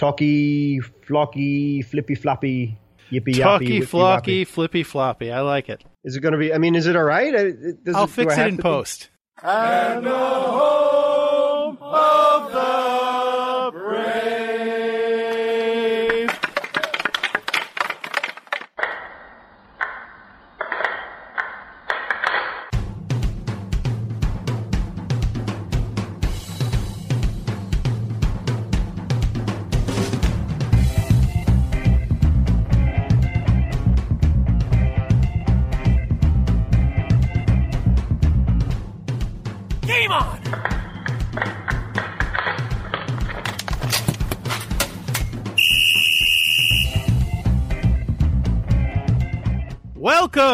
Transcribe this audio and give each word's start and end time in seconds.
talky, 0.00 0.80
flocky, 1.06 1.84
flippy 1.84 2.14
floppy, 2.14 2.78
yippy 3.12 3.38
Talky, 3.38 3.66
yappy. 3.66 3.80
whippy 3.80 3.86
flocky, 3.86 4.40
woppy. 4.40 4.46
flippy 4.46 4.82
floppy. 4.82 5.30
I 5.30 5.40
like 5.42 5.68
it. 5.68 5.84
Is 6.04 6.16
it 6.16 6.20
going 6.20 6.32
to 6.32 6.38
be? 6.38 6.54
I 6.54 6.58
mean, 6.58 6.74
is 6.74 6.86
it 6.86 6.96
all 6.96 7.02
right? 7.04 7.32
Does 7.84 7.94
I'll 7.94 8.04
it- 8.04 8.10
fix 8.10 8.36
it 8.38 8.46
in 8.46 8.50
to 8.52 8.56
be- 8.56 8.62
post. 8.62 9.10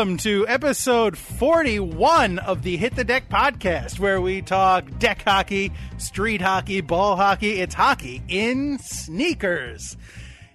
Welcome 0.07 0.19
to 0.19 0.47
episode 0.47 1.19
41 1.19 2.39
of 2.39 2.63
the 2.63 2.77
Hit 2.77 2.95
the 2.95 3.03
Deck 3.03 3.29
podcast, 3.29 3.99
where 3.99 4.21
we 4.21 4.41
talk 4.41 5.01
deck 5.01 5.23
hockey, 5.23 5.73
street 5.99 6.41
hockey, 6.41 6.81
ball 6.81 7.17
hockey. 7.17 7.59
It's 7.59 7.75
hockey 7.75 8.23
in 8.29 8.79
sneakers. 8.79 9.97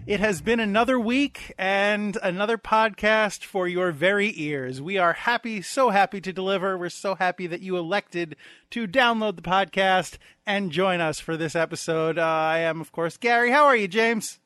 It 0.08 0.22
has 0.22 0.42
been 0.42 0.62
another 0.62 0.98
week 0.98 1.54
and 1.58 2.18
another 2.24 2.58
podcast 2.58 3.44
for 3.44 3.68
your 3.68 3.92
very 3.92 4.32
ears. 4.38 4.82
We 4.82 4.98
are 4.98 5.12
happy, 5.12 5.62
so 5.62 5.90
happy 5.90 6.22
to 6.22 6.32
deliver. 6.32 6.78
We're 6.78 6.88
so 6.88 7.16
happy 7.16 7.46
that 7.48 7.60
you 7.60 7.76
elected 7.76 8.38
to 8.70 8.88
download 8.88 9.36
the 9.36 9.42
podcast 9.42 10.18
and 10.46 10.72
join 10.72 11.02
us 11.02 11.20
for 11.20 11.36
this 11.36 11.58
episode. 11.58 12.18
Uh, 12.18 12.22
I 12.22 12.60
am, 12.60 12.80
of 12.80 12.94
course, 12.94 13.18
Gary. 13.18 13.52
How 13.52 13.66
are 13.66 13.76
you, 13.76 13.90
James? 13.90 14.40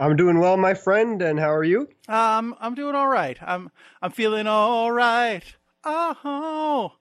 I'm 0.00 0.16
doing 0.16 0.40
well, 0.40 0.56
my 0.56 0.72
friend. 0.72 1.20
And 1.20 1.38
how 1.38 1.52
are 1.52 1.62
you? 1.62 1.88
Um, 2.08 2.56
I'm 2.58 2.74
doing 2.74 2.94
all 2.94 3.08
right. 3.08 3.36
I'm 3.42 3.70
I'm 4.00 4.10
feeling 4.10 4.46
all 4.46 4.90
right. 4.90 5.44
Oh, 5.84 6.92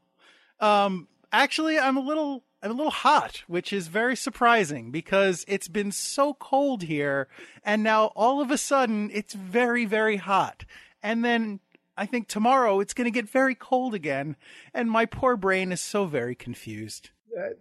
um, 0.60 1.08
actually, 1.32 1.80
I'm 1.80 1.96
a 1.96 2.02
little 2.02 2.44
I'm 2.62 2.72
a 2.72 2.74
little 2.74 2.92
hot, 2.92 3.44
which 3.48 3.72
is 3.72 3.88
very 3.88 4.18
surprising 4.18 4.92
because 4.92 5.46
it's 5.48 5.70
been 5.70 5.94
so 5.94 6.34
cold 6.34 6.84
here, 6.84 7.30
and 7.64 7.84
now 7.84 8.08
all 8.18 8.42
of 8.42 8.52
a 8.52 8.58
sudden 8.58 9.10
it's 9.14 9.34
very 9.34 9.86
very 9.86 10.18
hot, 10.18 10.66
and 11.02 11.24
then. 11.24 11.62
I 11.98 12.06
think 12.06 12.30
tomorrow 12.30 12.80
it's 12.80 12.94
going 12.94 13.12
to 13.12 13.12
get 13.12 13.30
very 13.30 13.56
cold 13.56 13.94
again, 13.94 14.38
and 14.74 14.90
my 14.90 15.06
poor 15.06 15.36
brain 15.36 15.74
is 15.74 15.82
so 15.82 16.06
very 16.06 16.34
confused. 16.34 17.10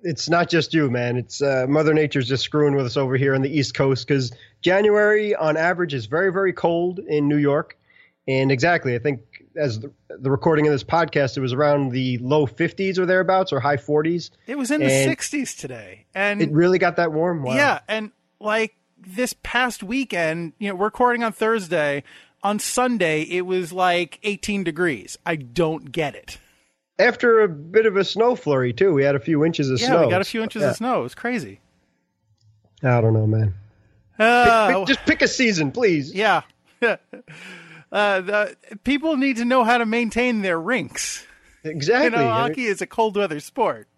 It's 0.02 0.28
not 0.28 0.48
just 0.48 0.72
you, 0.74 0.90
man. 0.90 1.16
It's 1.16 1.42
uh, 1.42 1.66
Mother 1.68 1.94
Nature's 1.94 2.28
just 2.28 2.42
screwing 2.42 2.74
with 2.74 2.86
us 2.86 2.96
over 2.96 3.16
here 3.16 3.34
on 3.34 3.42
the 3.42 3.50
East 3.50 3.74
Coast 3.74 4.06
because 4.06 4.32
January, 4.62 5.34
on 5.34 5.56
average, 5.56 5.94
is 5.94 6.06
very, 6.06 6.32
very 6.32 6.52
cold 6.52 6.98
in 7.00 7.28
New 7.28 7.36
York. 7.36 7.76
And 8.26 8.52
exactly, 8.52 8.94
I 8.94 8.98
think 8.98 9.20
as 9.56 9.80
the, 9.80 9.90
the 10.08 10.30
recording 10.30 10.66
of 10.66 10.72
this 10.72 10.84
podcast, 10.84 11.36
it 11.36 11.40
was 11.40 11.52
around 11.52 11.90
the 11.92 12.18
low 12.18 12.46
50s 12.46 12.98
or 12.98 13.06
thereabouts 13.06 13.52
or 13.52 13.60
high 13.60 13.76
40s. 13.76 14.30
It 14.46 14.58
was 14.58 14.70
in 14.70 14.80
the 14.80 14.86
60s 14.86 15.58
today, 15.58 16.04
and 16.14 16.40
It 16.42 16.52
really 16.52 16.78
got 16.78 16.96
that 16.96 17.12
warm. 17.12 17.42
Wow. 17.42 17.54
Yeah, 17.54 17.80
and 17.88 18.12
like 18.40 18.74
this 18.98 19.34
past 19.42 19.82
weekend, 19.82 20.52
you 20.58 20.68
know, 20.68 20.76
recording 20.76 21.22
on 21.24 21.32
Thursday. 21.32 22.04
On 22.40 22.60
Sunday, 22.60 23.22
it 23.22 23.40
was 23.40 23.72
like 23.72 24.20
18 24.22 24.62
degrees. 24.62 25.18
I 25.26 25.34
don't 25.34 25.90
get 25.90 26.14
it. 26.14 26.38
After 26.98 27.42
a 27.42 27.48
bit 27.48 27.86
of 27.86 27.96
a 27.96 28.04
snow 28.04 28.34
flurry 28.34 28.72
too, 28.72 28.92
we 28.92 29.04
had 29.04 29.14
a 29.14 29.20
few 29.20 29.44
inches 29.44 29.70
of 29.70 29.80
Yeah, 29.80 29.86
snow. 29.88 30.04
we 30.06 30.10
got 30.10 30.20
a 30.20 30.24
few 30.24 30.42
inches 30.42 30.62
Yeah. 30.62 30.70
of 30.70 30.76
snow. 30.76 31.00
It 31.00 31.02
was 31.04 31.14
crazy. 31.14 31.60
I 32.82 33.00
don't 33.00 33.12
know, 33.14 33.26
man. 33.26 33.54
Uh, 34.18 34.78
Pick- 34.78 34.86
just 34.88 35.00
pick 35.06 35.22
a 35.22 35.28
season, 35.28 35.70
please. 35.72 36.12
yeah. 36.12 36.42
uh, 36.82 36.96
the, 37.92 38.56
people 38.84 39.16
need 39.16 39.36
to 39.36 39.44
know 39.44 39.64
how 39.64 39.78
to 39.78 39.86
maintain 39.86 40.42
their 40.42 40.60
rinks. 40.60 41.24
Exactly. 41.64 42.18
You 42.18 42.24
know, 42.24 42.30
hockey 42.32 42.64
is 42.64 42.80
a 42.80 42.86
cold 42.86 43.16
weather 43.16 43.40
sport. 43.40 43.88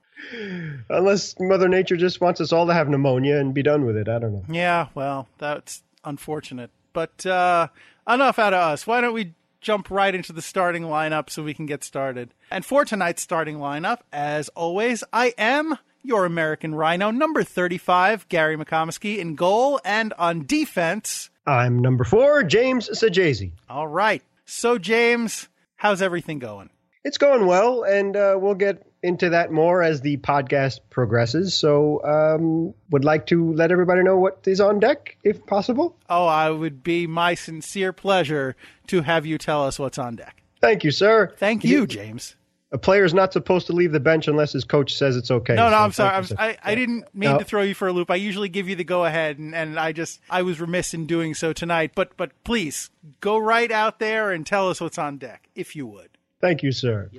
Unless 0.90 1.36
Mother 1.40 1.68
Nature 1.68 1.96
just 1.96 2.20
wants 2.20 2.40
us 2.40 2.52
all 2.52 2.66
to 2.66 2.74
have 2.74 2.88
pneumonia 2.88 3.38
and 3.38 3.54
be 3.54 3.62
done 3.62 3.86
with 3.86 3.96
it. 3.96 4.08
I 4.08 4.18
don't 4.18 4.32
know. 4.34 4.44
Yeah, 4.50 4.88
well, 4.94 5.28
that's 5.38 5.82
unfortunate. 6.04 6.70
But 6.92 7.24
uh, 7.24 7.68
enough 8.08 8.38
out 8.38 8.52
of 8.52 8.60
us. 8.60 8.86
Why 8.86 9.00
don't 9.00 9.14
we 9.14 9.34
jump 9.60 9.90
right 9.90 10.14
into 10.14 10.32
the 10.32 10.42
starting 10.42 10.84
lineup 10.84 11.30
so 11.30 11.42
we 11.42 11.54
can 11.54 11.66
get 11.66 11.84
started? 11.84 12.34
And 12.50 12.64
for 12.64 12.84
tonight's 12.84 13.22
starting 13.22 13.56
lineup, 13.56 13.98
as 14.12 14.48
always, 14.50 15.04
I 15.12 15.34
am 15.38 15.78
your 16.02 16.24
American 16.24 16.74
Rhino, 16.74 17.10
number 17.10 17.44
35, 17.44 18.28
Gary 18.28 18.56
McComiskey, 18.56 19.18
in 19.18 19.34
goal 19.34 19.80
and 19.84 20.12
on 20.14 20.46
defense. 20.46 21.30
I'm 21.46 21.78
number 21.78 22.04
four, 22.04 22.42
James 22.42 22.88
Sajazi. 22.88 23.52
All 23.68 23.88
right. 23.88 24.22
So, 24.44 24.78
James, 24.78 25.48
how's 25.76 26.02
everything 26.02 26.38
going? 26.38 26.70
It's 27.04 27.18
going 27.18 27.46
well, 27.46 27.82
and 27.82 28.16
uh, 28.16 28.36
we'll 28.38 28.54
get 28.54 28.86
into 29.02 29.30
that 29.30 29.50
more 29.50 29.82
as 29.82 30.00
the 30.02 30.16
podcast 30.18 30.80
progresses. 30.90 31.54
So, 31.54 32.02
um, 32.04 32.74
would 32.90 33.04
like 33.04 33.26
to 33.26 33.52
let 33.54 33.72
everybody 33.72 34.02
know 34.02 34.16
what 34.18 34.40
is 34.46 34.60
on 34.60 34.78
deck, 34.80 35.16
if 35.24 35.46
possible. 35.46 35.96
Oh, 36.08 36.26
I 36.26 36.50
would 36.50 36.82
be 36.82 37.06
my 37.06 37.34
sincere 37.34 37.92
pleasure 37.92 38.56
to 38.88 39.02
have 39.02 39.24
you 39.24 39.38
tell 39.38 39.64
us 39.64 39.78
what's 39.78 39.98
on 39.98 40.16
deck. 40.16 40.42
Thank 40.60 40.84
you, 40.84 40.90
sir. 40.90 41.32
Thank 41.38 41.64
you, 41.64 41.86
James. 41.86 42.36
A 42.72 42.78
player 42.78 43.04
is 43.04 43.12
not 43.14 43.32
supposed 43.32 43.66
to 43.66 43.72
leave 43.72 43.90
the 43.90 43.98
bench 43.98 44.28
unless 44.28 44.52
his 44.52 44.62
coach 44.62 44.94
says 44.94 45.16
it's 45.16 45.30
okay. 45.30 45.56
No, 45.56 45.70
no, 45.70 45.90
So 45.90 46.04
I'm 46.04 46.22
sorry. 46.24 46.40
I'm. 46.50 46.56
I, 46.62 46.70
I 46.70 46.74
didn't 46.76 47.12
mean 47.12 47.30
No. 47.32 47.38
to 47.38 47.44
throw 47.44 47.62
you 47.62 47.74
for 47.74 47.88
a 47.88 47.92
loop. 47.92 48.12
I 48.12 48.14
usually 48.14 48.48
give 48.48 48.68
you 48.68 48.76
the 48.76 48.84
go 48.84 49.04
ahead, 49.04 49.38
and, 49.38 49.56
and 49.56 49.76
I 49.76 49.90
just 49.90 50.20
I 50.30 50.42
was 50.42 50.60
remiss 50.60 50.94
in 50.94 51.06
doing 51.06 51.34
so 51.34 51.52
tonight. 51.52 51.92
But 51.96 52.16
but 52.16 52.30
please 52.44 52.90
go 53.20 53.38
right 53.38 53.72
out 53.72 53.98
there 53.98 54.30
and 54.30 54.46
tell 54.46 54.68
us 54.70 54.80
what's 54.80 54.98
on 54.98 55.18
deck, 55.18 55.48
if 55.56 55.74
you 55.74 55.84
would. 55.88 56.10
Thank 56.40 56.62
you, 56.62 56.70
sir. 56.70 57.10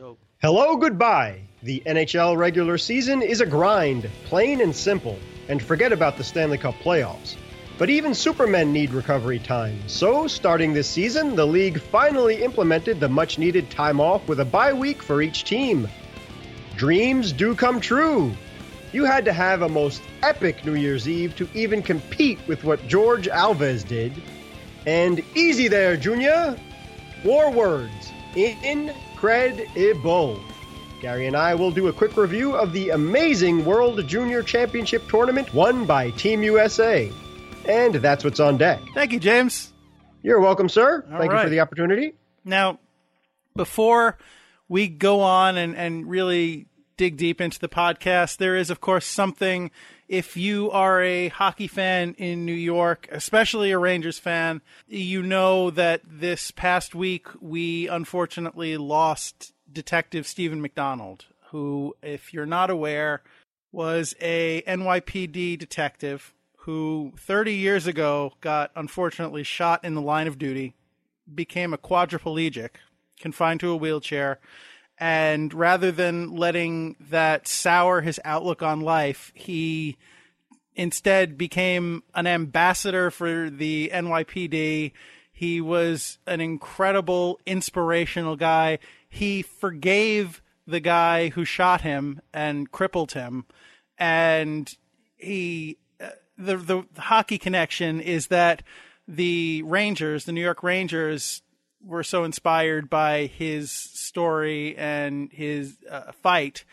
Hello, 0.41 0.77
goodbye. 0.77 1.41
The 1.63 1.83
NHL 1.85 2.37
regular 2.37 2.79
season 2.79 3.21
is 3.21 3.39
a 3.39 3.45
grind, 3.45 4.09
plain 4.25 4.61
and 4.61 4.75
simple, 4.75 5.19
and 5.47 5.61
forget 5.61 5.93
about 5.93 6.17
the 6.17 6.23
Stanley 6.23 6.57
Cup 6.57 6.73
playoffs. 6.83 7.35
But 7.77 7.91
even 7.91 8.15
supermen 8.15 8.73
need 8.73 8.89
recovery 8.89 9.37
time. 9.37 9.77
So, 9.85 10.25
starting 10.25 10.73
this 10.73 10.89
season, 10.89 11.35
the 11.35 11.45
league 11.45 11.79
finally 11.79 12.41
implemented 12.41 12.99
the 12.99 13.09
much 13.09 13.37
needed 13.37 13.69
time 13.69 13.99
off 13.99 14.27
with 14.27 14.39
a 14.39 14.45
bye 14.45 14.73
week 14.73 15.03
for 15.03 15.21
each 15.21 15.43
team. 15.43 15.87
Dreams 16.77 17.31
do 17.31 17.53
come 17.53 17.79
true. 17.79 18.31
You 18.91 19.05
had 19.05 19.23
to 19.25 19.33
have 19.33 19.61
a 19.61 19.69
most 19.69 20.01
epic 20.23 20.65
New 20.65 20.73
Year's 20.73 21.07
Eve 21.07 21.35
to 21.35 21.47
even 21.53 21.83
compete 21.83 22.39
with 22.47 22.63
what 22.63 22.87
George 22.87 23.27
Alves 23.27 23.87
did. 23.87 24.13
And 24.87 25.23
easy 25.35 25.67
there, 25.67 25.95
Junior. 25.95 26.57
War 27.23 27.51
words. 27.51 28.11
Incredible. 28.35 30.41
Gary 31.01 31.25
and 31.25 31.35
I 31.35 31.55
will 31.55 31.71
do 31.71 31.87
a 31.87 31.93
quick 31.93 32.15
review 32.15 32.55
of 32.55 32.73
the 32.73 32.91
amazing 32.91 33.65
World 33.65 34.07
Junior 34.07 34.43
Championship 34.43 35.09
tournament 35.09 35.51
won 35.51 35.85
by 35.85 36.11
Team 36.11 36.43
USA. 36.43 37.11
And 37.65 37.95
that's 37.95 38.23
what's 38.23 38.39
on 38.39 38.57
deck. 38.57 38.79
Thank 38.93 39.11
you, 39.11 39.19
James. 39.19 39.73
You're 40.21 40.39
welcome, 40.39 40.69
sir. 40.69 41.03
All 41.11 41.17
Thank 41.17 41.31
you 41.31 41.39
for 41.39 41.49
the 41.49 41.59
opportunity. 41.59 42.13
Now, 42.45 42.77
before 43.55 44.19
we 44.69 44.87
go 44.87 45.21
on 45.21 45.57
and, 45.57 45.75
and 45.75 46.07
really 46.07 46.67
dig 46.97 47.17
deep 47.17 47.41
into 47.41 47.59
the 47.59 47.67
podcast, 47.67 48.37
there 48.37 48.55
is, 48.55 48.69
of 48.69 48.79
course, 48.79 49.07
something. 49.07 49.71
If 50.07 50.37
you 50.37 50.69
are 50.69 51.01
a 51.01 51.29
hockey 51.29 51.67
fan 51.67 52.13
in 52.19 52.45
New 52.45 52.53
York, 52.53 53.07
especially 53.11 53.71
a 53.71 53.79
Rangers 53.79 54.19
fan, 54.19 54.61
you 54.87 55.23
know 55.23 55.71
that 55.71 56.01
this 56.05 56.51
past 56.51 56.93
week 56.93 57.27
we 57.39 57.87
unfortunately 57.87 58.77
lost 58.77 59.51
Detective 59.71 60.27
Stephen 60.27 60.61
McDonald, 60.61 61.25
who, 61.49 61.95
if 62.01 62.33
you're 62.33 62.45
not 62.45 62.69
aware, 62.69 63.21
was 63.71 64.15
a 64.19 64.63
NYPD 64.67 65.57
detective 65.57 66.33
who 66.57 67.13
30 67.17 67.55
years 67.55 67.87
ago 67.87 68.33
got 68.41 68.71
unfortunately 68.75 69.43
shot 69.43 69.83
in 69.83 69.95
the 69.95 70.01
line 70.01 70.27
of 70.27 70.37
duty 70.37 70.75
became 71.33 71.73
a 71.73 71.77
quadriplegic, 71.77 72.71
confined 73.19 73.59
to 73.61 73.69
a 73.69 73.75
wheelchair, 73.75 74.39
and 74.97 75.53
rather 75.53 75.91
than 75.91 76.35
letting 76.35 76.95
that 76.99 77.47
sour 77.47 78.01
his 78.01 78.19
outlook 78.23 78.61
on 78.61 78.81
life, 78.81 79.31
he 79.33 79.97
instead 80.75 81.37
became 81.37 82.03
an 82.13 82.27
ambassador 82.27 83.09
for 83.09 83.49
the 83.49 83.89
NYPD. 83.93 84.91
He 85.41 85.59
was 85.59 86.19
an 86.27 86.39
incredible, 86.39 87.39
inspirational 87.47 88.35
guy. 88.35 88.77
He 89.09 89.41
forgave 89.41 90.39
the 90.67 90.79
guy 90.79 91.29
who 91.29 91.45
shot 91.45 91.81
him 91.81 92.21
and 92.31 92.69
crippled 92.69 93.13
him, 93.13 93.45
and 93.97 94.71
he 95.17 95.79
uh, 95.99 96.09
the, 96.37 96.57
the 96.57 96.85
hockey 96.95 97.39
connection 97.39 97.99
is 97.99 98.27
that 98.27 98.61
the 99.07 99.63
Rangers, 99.63 100.25
the 100.25 100.31
New 100.31 100.43
York 100.43 100.61
Rangers, 100.61 101.41
were 101.83 102.03
so 102.03 102.23
inspired 102.23 102.87
by 102.87 103.25
his 103.25 103.71
story 103.71 104.77
and 104.77 105.31
his 105.31 105.77
uh, 105.89 106.11
fight 106.11 106.65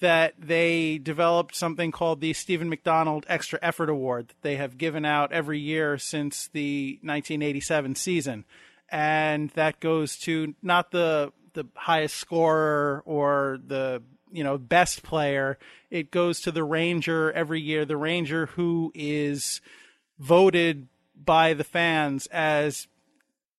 that 0.00 0.34
they 0.38 0.98
developed 0.98 1.56
something 1.56 1.90
called 1.90 2.20
the 2.20 2.32
Stephen 2.32 2.68
McDonald 2.68 3.24
Extra 3.28 3.58
Effort 3.62 3.88
Award 3.88 4.28
that 4.28 4.42
they 4.42 4.56
have 4.56 4.78
given 4.78 5.04
out 5.04 5.32
every 5.32 5.58
year 5.58 5.96
since 5.96 6.48
the 6.48 6.98
1987 7.02 7.94
season. 7.94 8.44
And 8.90 9.50
that 9.50 9.80
goes 9.80 10.16
to 10.18 10.54
not 10.62 10.90
the 10.90 11.32
the 11.54 11.66
highest 11.74 12.16
scorer 12.16 13.02
or 13.06 13.58
the 13.66 14.02
you 14.30 14.44
know 14.44 14.58
best 14.58 15.02
player. 15.02 15.58
It 15.90 16.10
goes 16.10 16.40
to 16.42 16.52
the 16.52 16.62
Ranger 16.62 17.32
every 17.32 17.60
year. 17.60 17.84
The 17.84 17.96
Ranger 17.96 18.46
who 18.46 18.92
is 18.94 19.60
voted 20.18 20.88
by 21.16 21.54
the 21.54 21.64
fans 21.64 22.26
as 22.26 22.86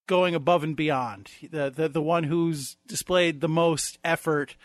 going 0.06 0.36
above 0.36 0.64
and 0.64 0.76
beyond. 0.76 1.30
The 1.42 1.72
the, 1.72 1.90
the 1.90 2.02
one 2.02 2.24
who's 2.24 2.78
displayed 2.88 3.42
the 3.42 3.50
most 3.50 3.98
effort 4.04 4.56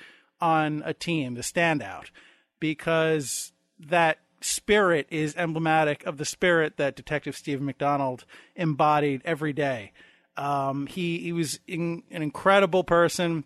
on 0.43 0.83
a 0.85 0.93
team, 0.93 1.35
the 1.35 1.41
standout, 1.41 2.11
because 2.59 3.53
that 3.79 4.19
spirit 4.41 5.07
is 5.09 5.37
emblematic 5.37 6.05
of 6.05 6.19
the 6.19 6.25
spirit 6.25 6.77
that 6.77 6.97
Detective 6.97 7.37
Stephen 7.37 7.65
McDonald 7.65 8.25
embodied 8.57 9.23
every 9.25 9.53
day. 9.53 9.93
Um, 10.37 10.89
he 10.89 11.19
he 11.19 11.33
was 11.33 11.61
in, 11.69 12.03
an 12.11 12.23
incredible 12.23 12.83
person. 12.83 13.45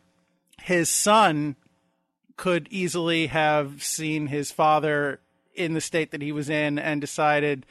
His 0.62 0.88
son 0.88 1.56
could 2.36 2.66
easily 2.70 3.26
have 3.26 3.82
seen 3.82 4.28
his 4.28 4.50
father 4.50 5.20
in 5.54 5.74
the 5.74 5.80
state 5.80 6.12
that 6.12 6.22
he 6.22 6.32
was 6.32 6.48
in 6.48 6.78
and 6.78 7.00
decided 7.00 7.66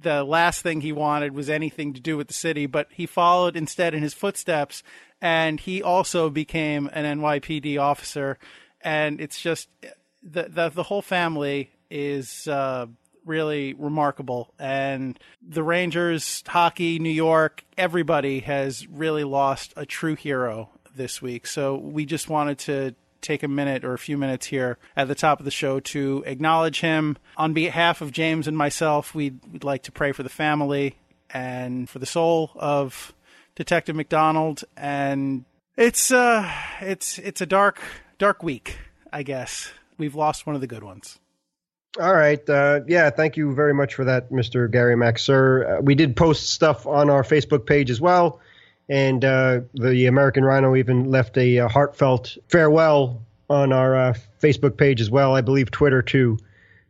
the 0.00 0.24
last 0.24 0.62
thing 0.62 0.80
he 0.80 0.92
wanted 0.92 1.34
was 1.34 1.50
anything 1.50 1.92
to 1.92 2.00
do 2.00 2.16
with 2.16 2.28
the 2.28 2.34
city, 2.34 2.66
but 2.66 2.88
he 2.90 3.06
followed 3.06 3.56
instead 3.56 3.94
in 3.94 4.02
his 4.02 4.14
footsteps 4.14 4.82
and 5.22 5.60
he 5.60 5.80
also 5.80 6.28
became 6.28 6.90
an 6.92 7.20
NYPD 7.20 7.80
officer 7.80 8.38
and 8.82 9.20
it's 9.20 9.40
just 9.40 9.68
the 10.22 10.44
the, 10.48 10.68
the 10.70 10.82
whole 10.82 11.02
family 11.02 11.70
is 11.90 12.48
uh, 12.48 12.86
really 13.24 13.74
remarkable. 13.74 14.52
And 14.58 15.18
the 15.46 15.62
Rangers, 15.62 16.42
hockey, 16.46 16.98
New 16.98 17.10
York, 17.10 17.64
everybody 17.76 18.40
has 18.40 18.86
really 18.88 19.24
lost 19.24 19.72
a 19.76 19.86
true 19.86 20.14
hero 20.14 20.70
this 20.94 21.22
week. 21.22 21.46
So 21.46 21.76
we 21.76 22.04
just 22.04 22.28
wanted 22.28 22.58
to 22.60 22.94
take 23.20 23.42
a 23.42 23.48
minute 23.48 23.84
or 23.84 23.92
a 23.92 23.98
few 23.98 24.18
minutes 24.18 24.46
here 24.46 24.78
at 24.96 25.08
the 25.08 25.14
top 25.14 25.38
of 25.38 25.44
the 25.44 25.50
show 25.50 25.80
to 25.80 26.24
acknowledge 26.26 26.80
him. 26.80 27.16
On 27.36 27.52
behalf 27.52 28.00
of 28.00 28.12
James 28.12 28.48
and 28.48 28.56
myself, 28.56 29.14
we'd, 29.14 29.40
we'd 29.50 29.64
like 29.64 29.84
to 29.84 29.92
pray 29.92 30.12
for 30.12 30.22
the 30.22 30.28
family 30.28 30.96
and 31.30 31.88
for 31.88 31.98
the 31.98 32.06
soul 32.06 32.50
of 32.56 33.14
Detective 33.54 33.94
McDonald. 33.94 34.64
And 34.76 35.44
it's 35.76 36.10
uh, 36.10 36.50
it's 36.80 37.18
it's 37.18 37.40
a 37.40 37.46
dark 37.46 37.80
dark 38.22 38.44
week, 38.44 38.78
I 39.12 39.24
guess. 39.24 39.72
We've 39.98 40.14
lost 40.14 40.46
one 40.46 40.54
of 40.54 40.60
the 40.60 40.68
good 40.68 40.84
ones. 40.84 41.18
All 42.00 42.14
right. 42.14 42.48
Uh, 42.48 42.82
yeah, 42.86 43.10
thank 43.10 43.36
you 43.36 43.52
very 43.52 43.74
much 43.74 43.94
for 43.94 44.04
that, 44.04 44.30
Mr. 44.30 44.70
Gary 44.70 44.94
Maxer. 44.94 45.78
Uh, 45.78 45.82
we 45.82 45.96
did 45.96 46.14
post 46.14 46.50
stuff 46.50 46.86
on 46.86 47.10
our 47.10 47.24
Facebook 47.24 47.66
page 47.66 47.90
as 47.90 48.00
well, 48.00 48.38
and 48.88 49.24
uh, 49.24 49.62
the 49.74 50.06
American 50.06 50.44
Rhino 50.44 50.76
even 50.76 51.10
left 51.10 51.36
a, 51.36 51.56
a 51.56 51.68
heartfelt 51.68 52.38
farewell 52.46 53.20
on 53.50 53.72
our 53.72 53.96
uh, 53.96 54.14
Facebook 54.40 54.76
page 54.76 55.00
as 55.00 55.10
well. 55.10 55.34
I 55.34 55.40
believe 55.40 55.72
Twitter 55.72 56.00
too, 56.00 56.38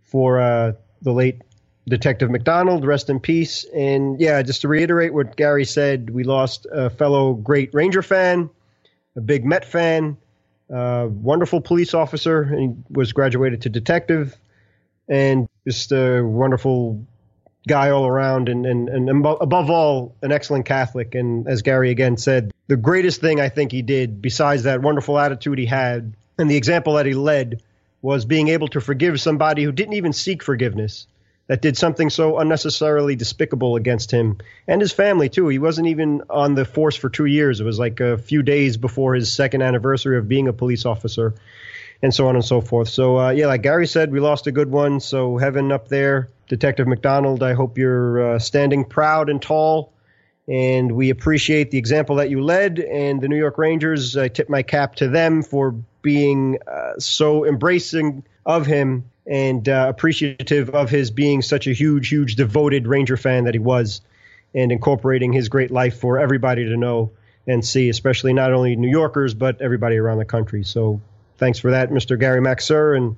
for 0.02 0.38
uh, 0.38 0.74
the 1.00 1.14
late 1.14 1.40
Detective 1.88 2.30
McDonald. 2.30 2.84
Rest 2.84 3.08
in 3.08 3.20
peace. 3.20 3.64
And 3.74 4.20
yeah, 4.20 4.42
just 4.42 4.60
to 4.60 4.68
reiterate 4.68 5.14
what 5.14 5.34
Gary 5.34 5.64
said, 5.64 6.10
we 6.10 6.24
lost 6.24 6.66
a 6.70 6.90
fellow 6.90 7.32
great 7.32 7.72
Ranger 7.72 8.02
fan, 8.02 8.50
a 9.16 9.22
big 9.22 9.46
Met 9.46 9.64
fan, 9.64 10.18
wonderful 10.72 11.60
police 11.60 11.94
officer, 11.94 12.42
and 12.42 12.60
he 12.60 12.94
was 12.94 13.12
graduated 13.12 13.62
to 13.62 13.68
detective, 13.68 14.36
and 15.08 15.48
just 15.66 15.92
a 15.92 16.22
wonderful 16.22 17.04
guy 17.68 17.90
all 17.90 18.06
around, 18.06 18.48
and, 18.48 18.66
and, 18.66 18.88
and 18.88 19.08
above 19.08 19.70
all, 19.70 20.16
an 20.22 20.32
excellent 20.32 20.66
Catholic. 20.66 21.14
And 21.14 21.46
as 21.46 21.62
Gary 21.62 21.90
again 21.90 22.16
said, 22.16 22.52
the 22.66 22.76
greatest 22.76 23.20
thing 23.20 23.40
I 23.40 23.48
think 23.48 23.70
he 23.70 23.82
did, 23.82 24.20
besides 24.20 24.64
that 24.64 24.82
wonderful 24.82 25.18
attitude 25.18 25.58
he 25.58 25.66
had 25.66 26.14
and 26.38 26.50
the 26.50 26.56
example 26.56 26.94
that 26.94 27.06
he 27.06 27.14
led, 27.14 27.62
was 28.00 28.24
being 28.24 28.48
able 28.48 28.68
to 28.68 28.80
forgive 28.80 29.20
somebody 29.20 29.62
who 29.62 29.70
didn't 29.70 29.94
even 29.94 30.12
seek 30.12 30.42
forgiveness 30.42 31.06
that 31.48 31.60
did 31.60 31.76
something 31.76 32.08
so 32.08 32.38
unnecessarily 32.38 33.16
despicable 33.16 33.76
against 33.76 34.10
him 34.10 34.38
and 34.66 34.80
his 34.80 34.92
family 34.92 35.28
too. 35.28 35.48
He 35.48 35.58
wasn't 35.58 35.88
even 35.88 36.22
on 36.30 36.54
the 36.54 36.64
force 36.64 36.96
for 36.96 37.08
two 37.08 37.26
years. 37.26 37.60
It 37.60 37.64
was 37.64 37.78
like 37.78 38.00
a 38.00 38.18
few 38.18 38.42
days 38.42 38.76
before 38.76 39.14
his 39.14 39.32
second 39.32 39.62
anniversary 39.62 40.18
of 40.18 40.28
being 40.28 40.48
a 40.48 40.52
police 40.52 40.86
officer, 40.86 41.34
and 42.02 42.14
so 42.14 42.28
on 42.28 42.36
and 42.36 42.44
so 42.44 42.60
forth. 42.60 42.88
So 42.88 43.18
uh, 43.18 43.30
yeah, 43.30 43.46
like 43.46 43.62
Gary 43.62 43.86
said, 43.86 44.12
we 44.12 44.20
lost 44.20 44.46
a 44.46 44.52
good 44.52 44.70
one. 44.70 45.00
So 45.00 45.36
heaven 45.36 45.72
up 45.72 45.88
there, 45.88 46.28
Detective 46.48 46.86
McDonald. 46.86 47.42
I 47.42 47.54
hope 47.54 47.78
you're 47.78 48.34
uh, 48.34 48.38
standing 48.38 48.84
proud 48.84 49.28
and 49.28 49.40
tall. 49.40 49.92
And 50.48 50.92
we 50.92 51.10
appreciate 51.10 51.70
the 51.70 51.78
example 51.78 52.16
that 52.16 52.28
you 52.28 52.42
led, 52.42 52.80
and 52.80 53.20
the 53.20 53.28
New 53.28 53.36
York 53.36 53.58
Rangers. 53.58 54.16
I 54.16 54.26
tip 54.26 54.48
my 54.48 54.62
cap 54.62 54.96
to 54.96 55.08
them 55.08 55.42
for 55.44 55.70
being 56.02 56.58
uh, 56.66 56.98
so 56.98 57.46
embracing 57.46 58.24
of 58.44 58.66
him 58.66 59.04
and 59.26 59.68
uh, 59.68 59.86
appreciative 59.88 60.70
of 60.70 60.90
his 60.90 61.10
being 61.10 61.42
such 61.42 61.66
a 61.66 61.72
huge, 61.72 62.08
huge 62.08 62.36
devoted 62.36 62.86
Ranger 62.86 63.16
fan 63.16 63.44
that 63.44 63.54
he 63.54 63.60
was, 63.60 64.00
and 64.54 64.72
incorporating 64.72 65.32
his 65.32 65.48
great 65.48 65.70
life 65.70 65.98
for 65.98 66.18
everybody 66.18 66.64
to 66.66 66.76
know 66.76 67.12
and 67.46 67.64
see, 67.64 67.88
especially 67.88 68.32
not 68.32 68.52
only 68.52 68.76
New 68.76 68.90
Yorkers 68.90 69.34
but 69.34 69.60
everybody 69.60 69.96
around 69.96 70.18
the 70.18 70.24
country. 70.24 70.64
So, 70.64 71.00
thanks 71.38 71.58
for 71.58 71.72
that, 71.72 71.90
Mr. 71.90 72.18
Gary 72.18 72.40
Maxer, 72.40 72.96
and 72.96 73.16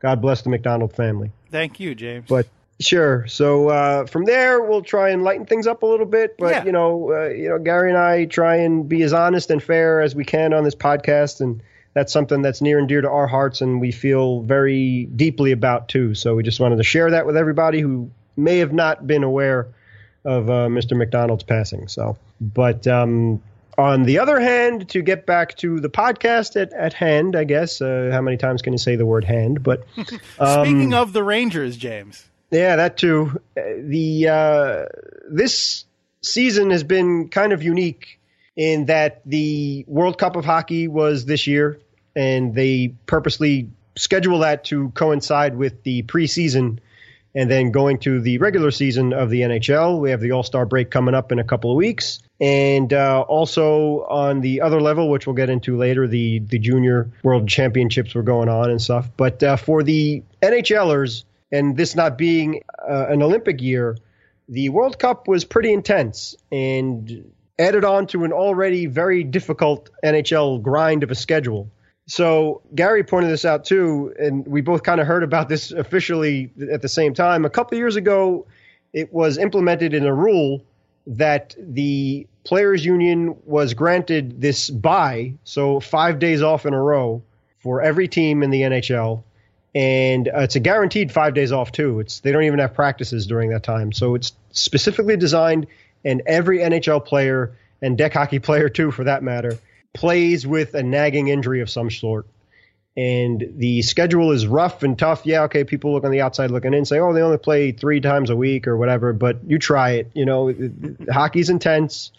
God 0.00 0.20
bless 0.20 0.42
the 0.42 0.50
McDonald 0.50 0.92
family. 0.92 1.30
Thank 1.50 1.80
you, 1.80 1.94
James. 1.94 2.26
But 2.28 2.46
Sure. 2.82 3.26
So 3.28 3.68
uh, 3.68 4.06
from 4.06 4.24
there, 4.24 4.60
we'll 4.60 4.82
try 4.82 5.10
and 5.10 5.22
lighten 5.22 5.46
things 5.46 5.66
up 5.66 5.82
a 5.82 5.86
little 5.86 6.06
bit. 6.06 6.36
But 6.36 6.50
yeah. 6.50 6.64
you 6.64 6.72
know, 6.72 7.12
uh, 7.12 7.28
you 7.28 7.48
know, 7.48 7.58
Gary 7.58 7.90
and 7.90 7.98
I 7.98 8.24
try 8.24 8.56
and 8.56 8.88
be 8.88 9.02
as 9.02 9.12
honest 9.12 9.50
and 9.50 9.62
fair 9.62 10.00
as 10.00 10.14
we 10.14 10.24
can 10.24 10.52
on 10.52 10.64
this 10.64 10.74
podcast, 10.74 11.40
and 11.40 11.62
that's 11.94 12.12
something 12.12 12.42
that's 12.42 12.60
near 12.60 12.78
and 12.78 12.88
dear 12.88 13.00
to 13.02 13.10
our 13.10 13.26
hearts 13.26 13.60
and 13.60 13.80
we 13.80 13.92
feel 13.92 14.40
very 14.40 15.04
deeply 15.04 15.52
about 15.52 15.88
too. 15.88 16.14
So 16.14 16.34
we 16.34 16.42
just 16.42 16.60
wanted 16.60 16.76
to 16.76 16.84
share 16.84 17.10
that 17.10 17.26
with 17.26 17.36
everybody 17.36 17.80
who 17.80 18.10
may 18.36 18.58
have 18.58 18.72
not 18.72 19.06
been 19.06 19.24
aware 19.24 19.68
of 20.24 20.48
uh, 20.48 20.68
Mr. 20.68 20.96
McDonald's 20.96 21.42
passing. 21.44 21.88
So, 21.88 22.16
but 22.40 22.86
um, 22.86 23.42
on 23.76 24.04
the 24.04 24.18
other 24.20 24.40
hand, 24.40 24.88
to 24.90 25.02
get 25.02 25.26
back 25.26 25.56
to 25.58 25.80
the 25.80 25.90
podcast 25.90 26.60
at, 26.60 26.72
at 26.72 26.92
hand, 26.92 27.36
I 27.36 27.44
guess, 27.44 27.80
uh, 27.80 28.10
how 28.12 28.20
many 28.20 28.36
times 28.36 28.62
can 28.62 28.72
you 28.72 28.78
say 28.78 28.96
the 28.96 29.06
word 29.06 29.24
hand? 29.24 29.62
But 29.62 29.84
um, 30.38 30.66
speaking 30.66 30.94
of 30.94 31.12
the 31.12 31.22
Rangers, 31.22 31.76
James. 31.76 32.28
Yeah, 32.50 32.76
that 32.76 32.98
too. 32.98 33.40
Uh, 33.56 33.62
the 33.78 34.28
uh, 34.28 34.84
this 35.30 35.84
season 36.22 36.70
has 36.70 36.84
been 36.84 37.28
kind 37.28 37.52
of 37.52 37.62
unique 37.62 38.20
in 38.56 38.86
that 38.86 39.22
the 39.24 39.84
World 39.86 40.18
Cup 40.18 40.36
of 40.36 40.44
Hockey 40.44 40.88
was 40.88 41.24
this 41.24 41.46
year, 41.46 41.80
and 42.14 42.54
they 42.54 42.94
purposely 43.06 43.70
schedule 43.96 44.40
that 44.40 44.64
to 44.64 44.90
coincide 44.90 45.56
with 45.56 45.82
the 45.82 46.02
preseason 46.04 46.78
and 47.34 47.50
then 47.50 47.70
going 47.70 47.98
to 47.98 48.20
the 48.20 48.38
regular 48.38 48.70
season 48.70 49.12
of 49.12 49.30
the 49.30 49.40
NHL. 49.40 49.98
We 50.00 50.10
have 50.10 50.20
the 50.20 50.32
All 50.32 50.42
Star 50.42 50.66
break 50.66 50.90
coming 50.90 51.14
up 51.14 51.32
in 51.32 51.38
a 51.38 51.44
couple 51.44 51.70
of 51.70 51.76
weeks. 51.76 52.18
And 52.40 52.92
uh, 52.92 53.22
also 53.22 54.04
on 54.04 54.40
the 54.40 54.60
other 54.60 54.80
level, 54.80 55.08
which 55.08 55.26
we'll 55.26 55.36
get 55.36 55.48
into 55.48 55.76
later, 55.76 56.06
the, 56.06 56.40
the 56.40 56.58
junior 56.58 57.10
world 57.22 57.48
championships 57.48 58.14
were 58.14 58.22
going 58.22 58.48
on 58.48 58.70
and 58.70 58.82
stuff. 58.82 59.08
But 59.16 59.42
uh, 59.42 59.56
for 59.56 59.82
the 59.82 60.22
NHLers, 60.42 61.24
and 61.50 61.76
this 61.76 61.94
not 61.94 62.18
being 62.18 62.62
uh, 62.78 63.06
an 63.08 63.22
Olympic 63.22 63.62
year, 63.62 63.96
the 64.48 64.68
World 64.70 64.98
Cup 64.98 65.28
was 65.28 65.44
pretty 65.44 65.72
intense. 65.72 66.34
And 66.50 67.30
added 67.58 67.84
on 67.84 68.06
to 68.08 68.24
an 68.24 68.32
already 68.32 68.86
very 68.86 69.24
difficult 69.24 69.90
NHL 70.04 70.62
grind 70.62 71.02
of 71.02 71.10
a 71.10 71.14
schedule. 71.14 71.70
So 72.06 72.62
Gary 72.74 73.04
pointed 73.04 73.30
this 73.30 73.44
out 73.44 73.64
too, 73.64 74.12
and 74.18 74.46
we 74.46 74.60
both 74.60 74.82
kind 74.82 75.00
of 75.00 75.06
heard 75.06 75.22
about 75.22 75.48
this 75.48 75.70
officially 75.70 76.50
at 76.70 76.82
the 76.82 76.88
same 76.88 77.14
time. 77.14 77.44
A 77.44 77.50
couple 77.50 77.78
years 77.78 77.96
ago, 77.96 78.46
it 78.92 79.12
was 79.12 79.38
implemented 79.38 79.94
in 79.94 80.04
a 80.04 80.14
rule 80.14 80.64
that 81.06 81.54
the 81.58 82.26
players' 82.44 82.84
union 82.84 83.36
was 83.44 83.74
granted 83.74 84.40
this 84.40 84.68
bye, 84.70 85.34
so 85.44 85.80
five 85.80 86.18
days 86.18 86.42
off 86.42 86.66
in 86.66 86.74
a 86.74 86.80
row 86.80 87.22
for 87.60 87.80
every 87.80 88.08
team 88.08 88.42
in 88.42 88.50
the 88.50 88.62
NHL, 88.62 89.22
and 89.74 90.28
uh, 90.28 90.40
it's 90.40 90.56
a 90.56 90.60
guaranteed 90.60 91.12
five 91.12 91.34
days 91.34 91.52
off 91.52 91.72
too. 91.72 92.00
It's 92.00 92.20
they 92.20 92.32
don't 92.32 92.44
even 92.44 92.58
have 92.58 92.74
practices 92.74 93.26
during 93.26 93.50
that 93.50 93.62
time, 93.62 93.92
so 93.92 94.14
it's 94.14 94.32
specifically 94.50 95.16
designed 95.16 95.66
and 96.04 96.22
every 96.26 96.58
NHL 96.58 97.04
player 97.04 97.52
and 97.80 97.98
deck 97.98 98.12
hockey 98.12 98.38
player 98.38 98.68
too, 98.68 98.90
for 98.90 99.04
that 99.04 99.22
matter, 99.22 99.58
plays 99.92 100.46
with 100.46 100.74
a 100.74 100.82
nagging 100.82 101.28
injury 101.28 101.60
of 101.60 101.68
some 101.70 101.90
sort. 101.90 102.26
and 102.96 103.54
the 103.56 103.80
schedule 103.82 104.32
is 104.32 104.46
rough 104.46 104.82
and 104.82 104.98
tough. 104.98 105.24
Yeah, 105.24 105.44
okay, 105.44 105.64
people 105.64 105.92
look 105.92 106.04
on 106.04 106.10
the 106.10 106.20
outside 106.20 106.50
looking 106.50 106.74
in, 106.74 106.84
say, 106.84 106.98
oh, 106.98 107.12
they 107.12 107.22
only 107.22 107.38
play 107.38 107.72
three 107.72 108.00
times 108.00 108.28
a 108.28 108.36
week 108.36 108.66
or 108.66 108.76
whatever, 108.76 109.12
but 109.12 109.38
you 109.46 109.58
try 109.58 109.92
it. 109.92 110.10
You 110.14 110.26
know, 110.26 110.54
hockey's 111.10 111.48
intense. 111.48 112.12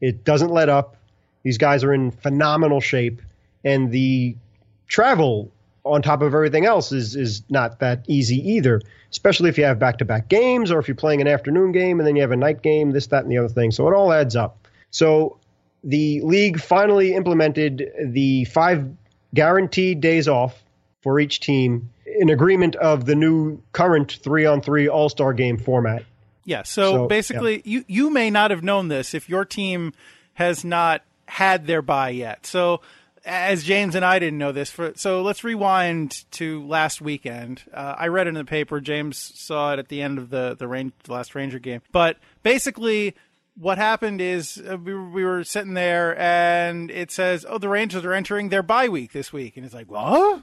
It 0.00 0.24
doesn't 0.24 0.50
let 0.50 0.68
up. 0.68 0.96
These 1.42 1.58
guys 1.58 1.82
are 1.84 1.92
in 1.92 2.10
phenomenal 2.10 2.80
shape, 2.80 3.20
and 3.64 3.90
the 3.90 4.36
travel 4.86 5.50
on 5.84 6.02
top 6.02 6.22
of 6.22 6.34
everything 6.34 6.64
else 6.64 6.92
is 6.92 7.14
is 7.14 7.42
not 7.48 7.80
that 7.80 8.04
easy 8.08 8.36
either. 8.52 8.80
Especially 9.10 9.48
if 9.48 9.58
you 9.58 9.64
have 9.64 9.78
back 9.78 9.98
to 9.98 10.04
back 10.04 10.28
games, 10.28 10.70
or 10.70 10.78
if 10.78 10.88
you're 10.88 10.94
playing 10.94 11.20
an 11.20 11.28
afternoon 11.28 11.72
game 11.72 12.00
and 12.00 12.06
then 12.06 12.16
you 12.16 12.22
have 12.22 12.32
a 12.32 12.36
night 12.36 12.62
game, 12.62 12.90
this, 12.90 13.06
that, 13.08 13.22
and 13.22 13.30
the 13.30 13.38
other 13.38 13.48
thing. 13.48 13.70
So 13.70 13.86
it 13.86 13.94
all 13.94 14.12
adds 14.12 14.34
up. 14.34 14.66
So 14.90 15.38
the 15.84 16.20
league 16.22 16.58
finally 16.58 17.14
implemented 17.14 17.90
the 18.06 18.44
five 18.46 18.90
guaranteed 19.34 20.00
days 20.00 20.26
off 20.26 20.62
for 21.02 21.20
each 21.20 21.40
team 21.40 21.90
in 22.06 22.30
agreement 22.30 22.76
of 22.76 23.04
the 23.04 23.14
new 23.14 23.60
current 23.72 24.18
three 24.22 24.46
on 24.46 24.62
three 24.62 24.88
All 24.88 25.08
Star 25.08 25.32
game 25.32 25.58
format. 25.58 26.04
Yeah. 26.44 26.62
So, 26.62 26.92
so 26.92 27.06
basically, 27.06 27.56
yeah. 27.56 27.62
you 27.64 27.84
you 27.86 28.10
may 28.10 28.30
not 28.30 28.50
have 28.50 28.62
known 28.62 28.88
this 28.88 29.14
if 29.14 29.28
your 29.28 29.44
team 29.44 29.92
has 30.34 30.64
not 30.64 31.02
had 31.26 31.66
their 31.66 31.82
buy 31.82 32.10
yet. 32.10 32.46
So 32.46 32.80
as 33.24 33.64
James 33.64 33.94
and 33.94 34.04
I 34.04 34.18
didn't 34.18 34.38
know 34.38 34.52
this, 34.52 34.70
for, 34.70 34.92
so 34.96 35.22
let's 35.22 35.44
rewind 35.44 36.30
to 36.32 36.66
last 36.66 37.00
weekend. 37.00 37.62
Uh, 37.72 37.94
I 37.96 38.08
read 38.08 38.26
it 38.26 38.30
in 38.30 38.34
the 38.34 38.44
paper. 38.44 38.80
James 38.80 39.18
saw 39.18 39.72
it 39.72 39.78
at 39.78 39.88
the 39.88 40.02
end 40.02 40.18
of 40.18 40.30
the 40.30 40.54
the, 40.58 40.68
range, 40.68 40.92
the 41.04 41.12
last 41.12 41.34
Ranger 41.34 41.58
game. 41.58 41.80
But 41.92 42.18
basically, 42.42 43.14
what 43.56 43.78
happened 43.78 44.20
is 44.20 44.62
uh, 44.70 44.76
we, 44.76 44.94
we 44.94 45.24
were 45.24 45.44
sitting 45.44 45.74
there 45.74 46.18
and 46.18 46.90
it 46.90 47.10
says, 47.10 47.46
"Oh, 47.48 47.58
the 47.58 47.68
Rangers 47.68 48.04
are 48.04 48.12
entering 48.12 48.48
their 48.48 48.62
bye 48.62 48.88
week 48.88 49.12
this 49.12 49.32
week," 49.32 49.56
and 49.56 49.64
it's 49.64 49.74
like, 49.74 49.90
"What?" 49.90 50.42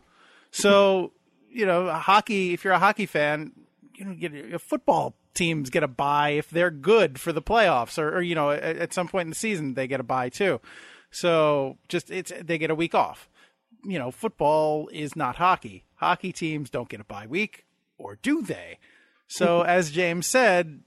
So 0.51 1.13
you 1.49 1.65
know, 1.65 1.91
hockey. 1.91 2.53
If 2.53 2.63
you're 2.63 2.73
a 2.73 2.79
hockey 2.79 3.05
fan, 3.05 3.51
you 3.95 4.05
know, 4.05 4.13
get 4.13 4.61
football 4.61 5.15
teams 5.33 5.69
get 5.69 5.83
a 5.83 5.87
buy 5.87 6.31
if 6.31 6.49
they're 6.49 6.71
good 6.71 7.19
for 7.19 7.31
the 7.31 7.41
playoffs, 7.41 7.97
or, 7.97 8.17
or 8.17 8.21
you 8.21 8.35
know, 8.35 8.51
at, 8.51 8.77
at, 8.77 8.93
some 8.93 9.07
point 9.07 9.25
in 9.25 9.29
the 9.29 9.35
season 9.35 9.75
they 9.75 9.87
get 9.87 9.99
a 9.99 10.03
buy 10.03 10.29
too. 10.29 10.59
So 11.11 11.77
just 11.87 12.09
it's 12.09 12.31
they 12.41 12.57
get 12.57 12.71
a 12.71 12.75
week 12.75 12.95
off. 12.95 13.29
You 13.83 13.99
know, 13.99 14.11
football 14.11 14.89
is 14.91 15.15
not 15.15 15.35
hockey. 15.35 15.83
Hockey 15.95 16.31
teams 16.31 16.69
don't 16.69 16.89
get 16.89 17.01
a 17.01 17.05
bye 17.05 17.27
week, 17.27 17.65
or 17.97 18.17
do 18.21 18.41
they? 18.41 18.79
So 19.27 19.61
as 19.67 19.91
James 19.91 20.27
said, 20.27 20.81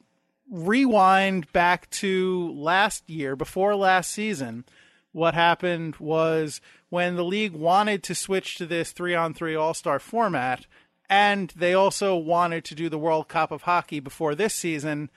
rewind 0.51 1.53
back 1.53 1.91
to 1.91 2.53
last 2.53 3.09
year, 3.09 3.37
before 3.37 3.77
last 3.77 4.11
season, 4.11 4.65
what 5.13 5.35
happened 5.35 5.97
was 5.97 6.61
when 6.89 7.17
the 7.17 7.25
league 7.25 7.53
wanted 7.53 8.03
to 8.05 8.15
switch 8.15 8.57
to 8.57 8.67
this 8.67 8.93
three 8.93 9.15
on 9.15 9.35
three 9.35 9.55
all 9.55 9.75
star 9.75 9.99
format, 9.99 10.67
and 11.09 11.53
they 11.57 11.75
also 11.75 12.17
wanted 12.17 12.65
to 12.65 12.75
do 12.75 12.89
the 12.89 12.99
World 12.99 13.29
Cup 13.29 13.53
of 13.53 13.63
Hockey 13.63 14.01
before 14.01 14.35
this 14.35 14.55
season, 14.55 15.11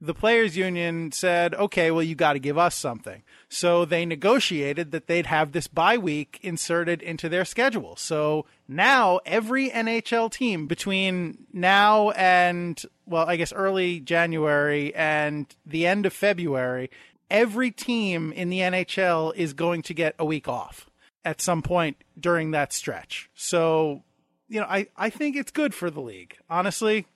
the 0.00 0.14
players 0.14 0.56
union 0.56 1.10
said, 1.12 1.54
okay, 1.54 1.90
well, 1.90 2.02
you 2.02 2.14
got 2.14 2.34
to 2.34 2.38
give 2.38 2.58
us 2.58 2.74
something. 2.74 3.22
So 3.48 3.84
they 3.84 4.04
negotiated 4.04 4.90
that 4.90 5.06
they'd 5.06 5.26
have 5.26 5.52
this 5.52 5.66
bye 5.66 5.96
week 5.96 6.38
inserted 6.42 7.00
into 7.02 7.28
their 7.28 7.44
schedule. 7.44 7.96
So 7.96 8.44
now 8.68 9.20
every 9.24 9.70
NHL 9.70 10.30
team 10.30 10.66
between 10.66 11.46
now 11.52 12.10
and, 12.10 12.80
well, 13.06 13.26
I 13.26 13.36
guess 13.36 13.52
early 13.52 14.00
January 14.00 14.94
and 14.94 15.46
the 15.64 15.86
end 15.86 16.04
of 16.04 16.12
February, 16.12 16.90
every 17.30 17.70
team 17.70 18.32
in 18.32 18.50
the 18.50 18.60
NHL 18.60 19.34
is 19.34 19.54
going 19.54 19.82
to 19.82 19.94
get 19.94 20.14
a 20.18 20.24
week 20.24 20.46
off 20.46 20.90
at 21.24 21.40
some 21.40 21.62
point 21.62 21.96
during 22.18 22.50
that 22.50 22.72
stretch. 22.72 23.30
So, 23.34 24.02
you 24.48 24.60
know, 24.60 24.66
I, 24.66 24.88
I 24.96 25.08
think 25.10 25.36
it's 25.36 25.50
good 25.50 25.74
for 25.74 25.90
the 25.90 26.00
league. 26.00 26.36
Honestly, 26.50 27.06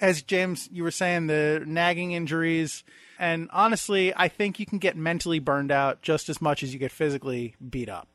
as 0.00 0.22
James, 0.22 0.68
you 0.72 0.82
were 0.82 0.90
saying, 0.90 1.26
the 1.26 1.62
nagging 1.66 2.12
injuries. 2.12 2.84
And 3.18 3.48
honestly, 3.52 4.14
I 4.14 4.28
think 4.28 4.60
you 4.60 4.66
can 4.66 4.78
get 4.78 4.96
mentally 4.96 5.38
burned 5.38 5.70
out 5.70 6.02
just 6.02 6.28
as 6.28 6.40
much 6.40 6.62
as 6.62 6.72
you 6.72 6.78
get 6.78 6.92
physically 6.92 7.56
beat 7.68 7.88
up. 7.88 8.08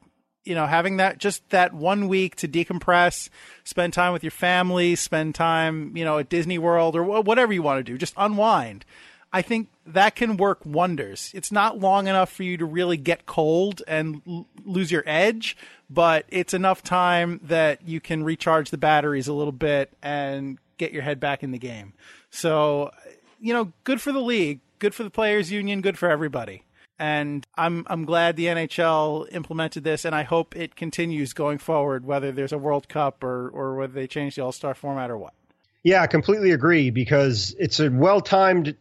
You 0.43 0.55
know, 0.55 0.65
having 0.65 0.97
that 0.97 1.19
just 1.19 1.47
that 1.49 1.73
one 1.73 2.07
week 2.07 2.35
to 2.37 2.47
decompress, 2.47 3.29
spend 3.63 3.93
time 3.93 4.11
with 4.11 4.23
your 4.23 4.31
family, 4.31 4.95
spend 4.95 5.35
time, 5.35 5.95
you 5.95 6.03
know, 6.03 6.17
at 6.17 6.29
Disney 6.29 6.57
World 6.57 6.95
or 6.95 7.03
whatever 7.03 7.53
you 7.53 7.61
want 7.61 7.77
to 7.79 7.83
do, 7.83 7.97
just 7.97 8.15
unwind. 8.17 8.85
I 9.33 9.41
think 9.41 9.69
that 9.85 10.15
can 10.15 10.37
work 10.37 10.65
wonders. 10.65 11.31
It's 11.33 11.51
not 11.51 11.79
long 11.79 12.07
enough 12.07 12.31
for 12.31 12.43
you 12.43 12.57
to 12.57 12.65
really 12.65 12.97
get 12.97 13.25
cold 13.25 13.81
and 13.87 14.21
l- 14.27 14.47
lose 14.65 14.91
your 14.91 15.03
edge, 15.05 15.55
but 15.89 16.25
it's 16.29 16.53
enough 16.53 16.83
time 16.83 17.39
that 17.43 17.87
you 17.87 18.01
can 18.01 18.23
recharge 18.23 18.71
the 18.71 18.77
batteries 18.77 19.27
a 19.27 19.33
little 19.33 19.53
bit 19.53 19.93
and 20.01 20.57
get 20.81 20.91
your 20.91 21.03
head 21.03 21.19
back 21.19 21.43
in 21.43 21.51
the 21.51 21.59
game. 21.59 21.93
So, 22.31 22.91
you 23.39 23.53
know, 23.53 23.71
good 23.83 24.01
for 24.01 24.11
the 24.11 24.19
league, 24.19 24.59
good 24.79 24.95
for 24.95 25.03
the 25.03 25.11
players 25.11 25.51
union, 25.51 25.81
good 25.81 25.97
for 25.97 26.09
everybody. 26.09 26.63
And 26.97 27.45
I'm 27.55 27.85
I'm 27.87 28.05
glad 28.05 28.35
the 28.35 28.45
NHL 28.45 29.27
implemented 29.31 29.83
this, 29.83 30.05
and 30.05 30.13
I 30.13 30.23
hope 30.23 30.55
it 30.55 30.75
continues 30.75 31.33
going 31.33 31.57
forward, 31.57 32.05
whether 32.05 32.31
there's 32.31 32.51
a 32.51 32.57
World 32.57 32.89
Cup 32.89 33.23
or 33.23 33.49
or 33.49 33.75
whether 33.75 33.93
they 33.93 34.07
change 34.07 34.35
the 34.35 34.43
All 34.43 34.51
Star 34.51 34.75
format 34.75 35.09
or 35.09 35.17
what. 35.17 35.33
Yeah, 35.83 36.03
I 36.03 36.07
completely 36.07 36.51
agree 36.51 36.91
because 36.91 37.55
it's 37.57 37.79
a 37.79 37.89
well 37.89 38.21
timed 38.21 38.75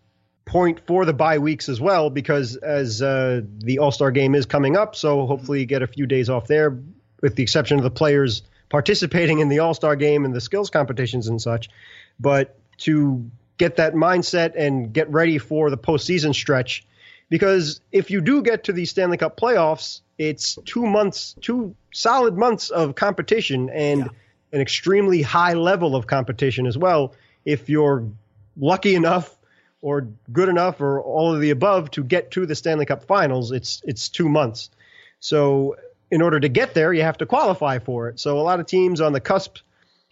point 0.44 0.80
for 0.86 1.06
the 1.06 1.14
bye 1.14 1.38
weeks 1.38 1.70
as 1.70 1.80
well. 1.80 2.10
Because 2.10 2.56
as 2.56 3.00
uh, 3.00 3.40
the 3.58 3.78
All 3.78 3.90
Star 3.90 4.10
game 4.10 4.34
is 4.34 4.44
coming 4.44 4.76
up, 4.76 4.96
so 4.96 5.26
hopefully 5.26 5.60
you 5.60 5.66
get 5.66 5.82
a 5.82 5.86
few 5.86 6.06
days 6.06 6.28
off 6.28 6.46
there, 6.46 6.78
with 7.22 7.36
the 7.36 7.42
exception 7.42 7.78
of 7.78 7.84
the 7.84 7.90
players 7.90 8.42
participating 8.70 9.40
in 9.40 9.48
the 9.48 9.58
All 9.58 9.74
Star 9.74 9.96
game 9.96 10.24
and 10.24 10.34
the 10.34 10.40
skills 10.40 10.70
competitions 10.70 11.28
and 11.28 11.42
such. 11.42 11.68
But 12.18 12.58
to 12.78 13.30
get 13.58 13.76
that 13.76 13.92
mindset 13.92 14.54
and 14.56 14.90
get 14.90 15.10
ready 15.10 15.36
for 15.36 15.68
the 15.68 15.76
postseason 15.76 16.34
stretch, 16.34 16.86
because 17.28 17.82
if 17.92 18.10
you 18.10 18.22
do 18.22 18.42
get 18.42 18.64
to 18.64 18.72
the 18.72 18.86
Stanley 18.86 19.18
Cup 19.18 19.38
playoffs, 19.38 20.00
it's 20.16 20.58
two 20.64 20.86
months, 20.86 21.34
two 21.42 21.74
solid 21.92 22.36
months 22.36 22.70
of 22.70 22.94
competition 22.94 23.68
and 23.70 24.00
yeah. 24.00 24.08
an 24.52 24.60
extremely 24.60 25.20
high 25.20 25.54
level 25.54 25.94
of 25.94 26.06
competition 26.06 26.66
as 26.66 26.78
well. 26.78 27.14
If 27.44 27.68
you're 27.68 28.06
lucky 28.56 28.94
enough 28.94 29.36
or 29.82 30.08
good 30.30 30.48
enough 30.48 30.80
or 30.80 31.00
all 31.00 31.34
of 31.34 31.40
the 31.40 31.50
above 31.50 31.90
to 31.92 32.04
get 32.04 32.30
to 32.32 32.46
the 32.46 32.54
Stanley 32.54 32.86
Cup 32.86 33.04
finals, 33.04 33.50
it's 33.52 33.82
it's 33.84 34.08
two 34.08 34.28
months. 34.28 34.70
So 35.20 35.76
in 36.10 36.22
order 36.22 36.40
to 36.40 36.48
get 36.48 36.74
there, 36.74 36.92
you 36.92 37.02
have 37.02 37.18
to 37.18 37.26
qualify 37.26 37.78
for 37.78 38.08
it. 38.08 38.18
So 38.18 38.38
a 38.38 38.42
lot 38.42 38.60
of 38.60 38.66
teams 38.66 39.00
on 39.00 39.12
the 39.12 39.20
cusp, 39.20 39.58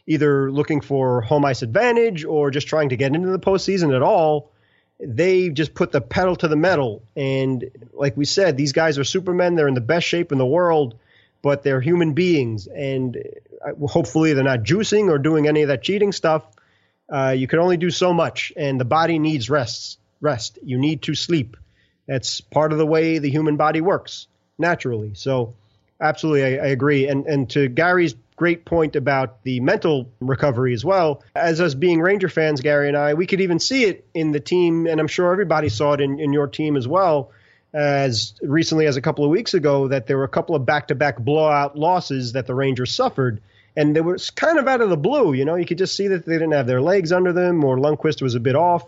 either 0.07 0.51
looking 0.51 0.81
for 0.81 1.21
home 1.21 1.45
ice 1.45 1.63
advantage 1.63 2.25
or 2.25 2.51
just 2.51 2.69
trying 2.69 2.91
to 2.91 2.97
get 2.97 3.15
into 3.15 3.29
the 3.29 3.39
postseason 3.39 3.95
at 3.95 4.03
all, 4.03 4.51
they 5.01 5.49
just 5.49 5.75
put 5.75 5.93
the 5.93 6.01
pedal 6.01 6.37
to 6.37 6.49
the 6.49 6.57
metal. 6.57 7.03
And 7.17 7.71
like 7.93 8.17
we 8.17 8.25
said, 8.25 8.57
these 8.57 8.73
guys 8.73 8.99
are 8.99 9.05
supermen. 9.05 9.55
They're 9.55 9.69
in 9.69 9.75
the 9.75 9.81
best 9.81 10.07
shape 10.07 10.33
in 10.33 10.39
the 10.39 10.47
world, 10.47 10.99
but 11.43 11.63
they're 11.63 11.81
human 11.81 12.15
beings. 12.15 12.67
And 12.67 13.17
uh, 13.65 13.87
hopefully 13.87 14.33
they're 14.33 14.45
not 14.45 14.63
juicing 14.63 15.09
or 15.09 15.19
doing 15.19 15.47
any 15.47 15.63
of 15.63 15.69
that 15.69 15.83
cheating 15.83 16.13
stuff. 16.13 16.43
Uh, 17.09 17.35
you 17.37 17.47
can 17.47 17.59
only 17.59 17.77
do 17.77 17.91
so 17.91 18.13
much, 18.13 18.53
and 18.57 18.79
the 18.79 18.85
body 18.85 19.19
needs 19.19 19.49
rest. 19.49 19.99
Rest. 20.21 20.59
You 20.63 20.79
need 20.79 21.03
to 21.03 21.15
sleep. 21.15 21.57
That's 22.07 22.41
part 22.41 22.73
of 22.73 22.79
the 22.79 22.87
way 22.87 23.19
the 23.19 23.31
human 23.31 23.57
body 23.57 23.81
works 23.81 24.27
naturally. 24.59 25.13
So 25.15 25.55
Absolutely, 26.01 26.59
I, 26.59 26.65
I, 26.65 26.69
agree. 26.69 27.09
And 27.09 27.27
and 27.27 27.51
to 27.51 27.69
Gary's 27.69 28.15
great 28.37 28.65
point 28.65 28.95
about 28.95 29.43
the 29.43 29.61
mental 29.61 30.09
recovery 30.21 30.73
as 30.73 30.85
well. 30.85 31.23
As 31.35 31.61
us 31.61 31.75
being 31.75 32.01
Ranger 32.01 32.29
fans, 32.29 32.61
Gary 32.61 32.87
and 32.89 32.97
I, 32.97 33.15
we 33.15 33.27
could 33.27 33.41
even 33.41 33.59
see 33.59 33.85
it 33.85 34.07
in 34.15 34.31
the 34.31 34.41
team, 34.41 34.87
and 34.87 35.01
I'm 35.01 35.09
sure 35.09 35.33
everybody 35.33 35.69
saw 35.69 35.93
it 35.95 36.01
in, 36.01 36.21
in 36.21 36.33
your 36.33 36.47
team 36.47 36.77
as 36.77 36.87
well. 36.87 37.33
As 37.75 38.35
recently 38.41 38.87
as 38.87 38.97
a 38.97 39.03
couple 39.03 39.25
of 39.25 39.31
weeks 39.31 39.55
ago, 39.55 39.89
that 39.89 40.07
there 40.07 40.17
were 40.17 40.25
a 40.25 40.29
couple 40.29 40.55
of 40.55 40.65
back-to-back 40.65 41.19
blowout 41.19 41.77
losses 41.77 42.33
that 42.33 42.47
the 42.47 42.55
Rangers 42.55 42.93
suffered, 42.93 43.43
and 43.77 43.97
it 43.97 44.05
was 44.05 44.31
kind 44.31 44.59
of 44.59 44.69
out 44.69 44.81
of 44.81 44.89
the 44.89 44.97
blue. 44.97 45.35
You 45.35 45.45
know, 45.45 45.57
you 45.57 45.67
could 45.67 45.79
just 45.79 45.97
see 45.97 46.07
that 46.09 46.25
they 46.25 46.35
didn't 46.35 46.53
have 46.53 46.67
their 46.67 46.81
legs 46.81 47.13
under 47.13 47.33
them, 47.33 47.63
or 47.65 47.77
Lundqvist 47.77 48.23
was 48.23 48.37
a 48.37 48.41
bit 48.41 48.55
off, 48.55 48.85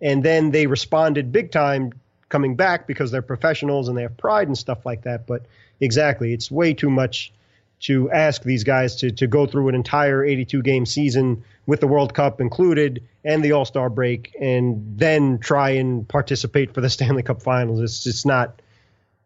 and 0.00 0.22
then 0.22 0.52
they 0.52 0.68
responded 0.68 1.32
big 1.32 1.50
time 1.50 1.92
coming 2.28 2.54
back 2.54 2.86
because 2.86 3.10
they're 3.10 3.22
professionals 3.22 3.88
and 3.88 3.98
they 3.98 4.02
have 4.02 4.16
pride 4.16 4.46
and 4.46 4.56
stuff 4.56 4.86
like 4.86 5.02
that. 5.02 5.26
But 5.26 5.46
exactly. 5.80 6.32
It's 6.32 6.50
way 6.50 6.74
too 6.74 6.90
much 6.90 7.32
to 7.80 8.10
ask 8.10 8.42
these 8.42 8.64
guys 8.64 8.96
to, 8.96 9.10
to 9.10 9.26
go 9.26 9.46
through 9.46 9.68
an 9.68 9.74
entire 9.74 10.24
82 10.24 10.62
game 10.62 10.86
season 10.86 11.44
with 11.66 11.80
the 11.80 11.86
World 11.86 12.14
Cup 12.14 12.40
included 12.40 13.02
and 13.24 13.44
the 13.44 13.52
All 13.52 13.64
Star 13.64 13.90
break 13.90 14.34
and 14.40 14.98
then 14.98 15.38
try 15.38 15.70
and 15.70 16.06
participate 16.08 16.74
for 16.74 16.80
the 16.80 16.90
Stanley 16.94 17.22
Cup 17.22 17.42
finals. 17.42 17.80
It's 17.80 18.02
just 18.02 18.26
not 18.26 18.60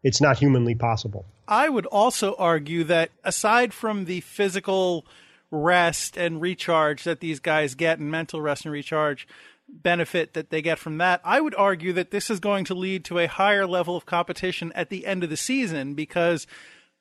it's 0.03 0.21
not 0.21 0.37
humanly 0.37 0.75
possible. 0.75 1.25
I 1.47 1.67
would 1.67 1.85
also 1.85 2.35
argue 2.35 2.85
that 2.85 3.11
aside 3.23 3.73
from 3.73 4.05
the 4.05 4.21
physical 4.21 5.05
rest 5.51 6.15
and 6.15 6.39
recharge 6.39 7.03
that 7.03 7.19
these 7.19 7.39
guys 7.39 7.75
get 7.75 7.99
and 7.99 8.09
mental 8.11 8.39
rest 8.39 8.65
and 8.65 8.71
recharge 8.71 9.27
benefit 9.71 10.33
that 10.33 10.49
they 10.49 10.61
get 10.61 10.79
from 10.79 10.97
that. 10.97 11.21
I 11.23 11.41
would 11.41 11.55
argue 11.55 11.93
that 11.93 12.11
this 12.11 12.29
is 12.29 12.39
going 12.39 12.65
to 12.65 12.75
lead 12.75 13.05
to 13.05 13.19
a 13.19 13.27
higher 13.27 13.65
level 13.65 13.95
of 13.95 14.05
competition 14.05 14.71
at 14.75 14.89
the 14.89 15.05
end 15.05 15.23
of 15.23 15.29
the 15.29 15.37
season 15.37 15.93
because 15.93 16.47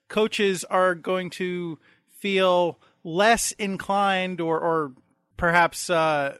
coaches 0.08 0.64
are 0.64 0.94
going 0.94 1.30
to 1.30 1.78
feel 2.18 2.78
less 3.04 3.52
inclined 3.52 4.40
or, 4.40 4.58
or 4.58 4.92
perhaps 5.36 5.88
uh, 5.90 6.36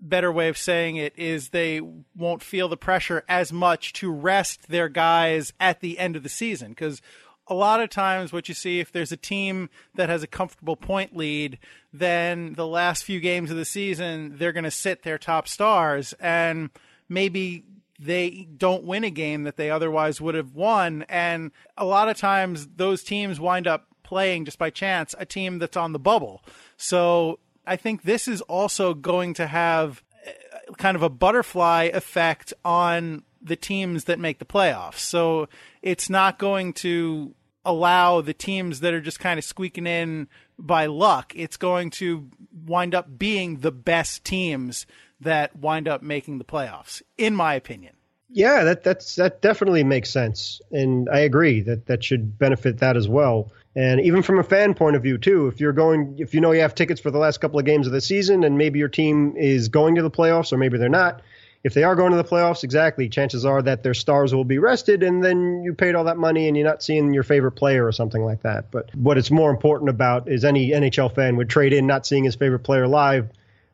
better 0.00 0.30
way 0.30 0.48
of 0.48 0.58
saying 0.58 0.96
it 0.96 1.14
is 1.16 1.48
they 1.48 1.80
won't 2.14 2.42
feel 2.42 2.68
the 2.68 2.76
pressure 2.76 3.24
as 3.28 3.52
much 3.52 3.92
to 3.94 4.10
rest 4.10 4.68
their 4.68 4.88
guys 4.88 5.52
at 5.58 5.80
the 5.80 5.98
end 5.98 6.14
of 6.14 6.22
the 6.22 6.28
season 6.28 6.70
because 6.70 7.00
a 7.46 7.54
lot 7.54 7.80
of 7.80 7.90
times 7.90 8.32
what 8.32 8.48
you 8.48 8.54
see 8.54 8.80
if 8.80 8.90
there's 8.90 9.12
a 9.12 9.16
team 9.16 9.68
that 9.94 10.08
has 10.08 10.22
a 10.22 10.26
comfortable 10.26 10.76
point 10.76 11.16
lead 11.16 11.58
then 11.92 12.54
the 12.54 12.66
last 12.66 13.04
few 13.04 13.20
games 13.20 13.50
of 13.50 13.56
the 13.56 13.64
season 13.64 14.36
they're 14.38 14.52
going 14.52 14.64
to 14.64 14.70
sit 14.70 15.02
their 15.02 15.18
top 15.18 15.46
stars 15.46 16.14
and 16.20 16.70
maybe 17.08 17.64
they 17.98 18.48
don't 18.56 18.84
win 18.84 19.04
a 19.04 19.10
game 19.10 19.44
that 19.44 19.56
they 19.56 19.70
otherwise 19.70 20.20
would 20.20 20.34
have 20.34 20.54
won. 20.54 21.04
And 21.08 21.52
a 21.76 21.84
lot 21.84 22.08
of 22.08 22.16
times 22.16 22.66
those 22.76 23.02
teams 23.02 23.38
wind 23.38 23.66
up 23.66 23.86
playing 24.02 24.44
just 24.44 24.58
by 24.58 24.70
chance 24.70 25.14
a 25.18 25.24
team 25.24 25.58
that's 25.58 25.76
on 25.76 25.92
the 25.92 25.98
bubble. 25.98 26.42
So 26.76 27.38
I 27.66 27.76
think 27.76 28.02
this 28.02 28.28
is 28.28 28.40
also 28.42 28.94
going 28.94 29.34
to 29.34 29.46
have 29.46 30.02
uh, 30.26 30.72
kind 30.74 30.96
of 30.96 31.02
a 31.02 31.08
butterfly 31.08 31.84
effect 31.84 32.52
on 32.64 33.22
the 33.44 33.56
teams 33.56 34.04
that 34.04 34.18
make 34.18 34.38
the 34.38 34.44
playoffs. 34.44 34.98
So 34.98 35.48
it's 35.82 36.10
not 36.10 36.38
going 36.38 36.72
to 36.74 37.34
allow 37.64 38.20
the 38.20 38.34
teams 38.34 38.80
that 38.80 38.94
are 38.94 39.00
just 39.00 39.20
kind 39.20 39.38
of 39.38 39.44
squeaking 39.44 39.86
in 39.86 40.28
by 40.58 40.86
luck. 40.86 41.32
It's 41.36 41.56
going 41.56 41.90
to 41.90 42.30
wind 42.66 42.94
up 42.94 43.18
being 43.18 43.60
the 43.60 43.72
best 43.72 44.24
teams 44.24 44.86
that 45.20 45.56
wind 45.56 45.88
up 45.88 46.02
making 46.02 46.38
the 46.38 46.44
playoffs, 46.44 47.02
in 47.16 47.34
my 47.34 47.54
opinion. 47.54 47.94
Yeah, 48.30 48.64
that 48.64 48.82
that's 48.82 49.14
that 49.14 49.42
definitely 49.42 49.84
makes 49.84 50.10
sense, 50.10 50.60
and 50.72 51.08
I 51.08 51.20
agree 51.20 51.60
that 51.60 51.86
that 51.86 52.02
should 52.02 52.36
benefit 52.36 52.78
that 52.78 52.96
as 52.96 53.06
well. 53.06 53.52
And 53.76 54.00
even 54.00 54.22
from 54.22 54.38
a 54.38 54.42
fan 54.42 54.74
point 54.74 54.96
of 54.96 55.02
view, 55.02 55.18
too, 55.18 55.46
if 55.48 55.60
you're 55.60 55.72
going, 55.72 56.16
if 56.18 56.34
you 56.34 56.40
know 56.40 56.52
you 56.52 56.60
have 56.60 56.74
tickets 56.74 57.00
for 57.00 57.10
the 57.10 57.18
last 57.18 57.40
couple 57.40 57.58
of 57.58 57.64
games 57.64 57.86
of 57.86 57.92
the 57.92 58.00
season 58.00 58.44
and 58.44 58.56
maybe 58.56 58.78
your 58.78 58.88
team 58.88 59.36
is 59.36 59.68
going 59.68 59.96
to 59.96 60.02
the 60.02 60.10
playoffs 60.10 60.52
or 60.52 60.58
maybe 60.58 60.78
they're 60.78 60.88
not, 60.88 61.22
if 61.64 61.72
they 61.72 61.82
are 61.82 61.96
going 61.96 62.10
to 62.10 62.16
the 62.18 62.24
playoffs, 62.24 62.62
exactly, 62.62 63.08
chances 63.08 63.46
are 63.46 63.62
that 63.62 63.82
their 63.82 63.94
stars 63.94 64.34
will 64.34 64.44
be 64.44 64.58
rested 64.58 65.02
and 65.02 65.24
then 65.24 65.62
you 65.64 65.72
paid 65.72 65.94
all 65.94 66.04
that 66.04 66.18
money 66.18 66.46
and 66.46 66.56
you're 66.56 66.66
not 66.66 66.82
seeing 66.82 67.14
your 67.14 67.22
favorite 67.22 67.52
player 67.52 67.86
or 67.86 67.90
something 67.90 68.22
like 68.22 68.42
that. 68.42 68.70
But 68.70 68.94
what 68.94 69.16
it's 69.16 69.30
more 69.30 69.50
important 69.50 69.88
about 69.88 70.28
is 70.28 70.44
any 70.44 70.70
NHL 70.70 71.14
fan 71.14 71.36
would 71.36 71.48
trade 71.48 71.72
in 71.72 71.86
not 71.86 72.06
seeing 72.06 72.24
his 72.24 72.36
favorite 72.36 72.60
player 72.60 72.86
live 72.86 73.30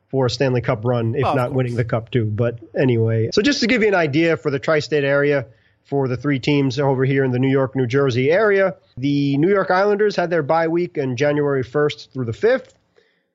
for 0.08 0.26
a 0.26 0.30
Stanley 0.30 0.60
Cup 0.60 0.84
run, 0.84 1.14
if 1.16 1.24
oh, 1.24 1.34
not 1.34 1.52
winning 1.52 1.74
the 1.74 1.84
cup 1.84 2.10
too. 2.10 2.24
But 2.24 2.60
anyway, 2.78 3.30
so 3.32 3.42
just 3.42 3.60
to 3.60 3.66
give 3.66 3.82
you 3.82 3.88
an 3.88 3.94
idea 3.94 4.36
for 4.36 4.50
the 4.50 4.58
tri 4.58 4.78
state 4.78 5.04
area, 5.04 5.46
for 5.84 6.06
the 6.06 6.16
three 6.16 6.38
teams 6.38 6.78
over 6.78 7.04
here 7.04 7.24
in 7.24 7.32
the 7.32 7.38
New 7.40 7.50
York, 7.50 7.74
New 7.74 7.86
Jersey 7.86 8.30
area. 8.30 8.76
The 8.96 9.36
New 9.38 9.48
York 9.48 9.72
Islanders 9.72 10.14
had 10.14 10.30
their 10.30 10.42
bye 10.42 10.68
week 10.68 10.96
on 10.98 11.16
January 11.16 11.64
1st 11.64 12.12
through 12.12 12.26
the 12.26 12.32
5th. 12.32 12.74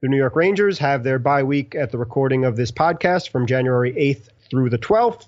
The 0.02 0.08
New 0.08 0.18
York 0.18 0.36
Rangers 0.36 0.80
have 0.80 1.04
their 1.04 1.20
bye 1.20 1.44
week 1.44 1.76
at 1.76 1.92
the 1.92 1.98
recording 1.98 2.46
of 2.46 2.56
this 2.56 2.72
podcast 2.72 3.30
from 3.30 3.46
January 3.46 3.92
8th 3.92 4.30
through 4.50 4.70
the 4.70 4.78
12th. 4.78 5.25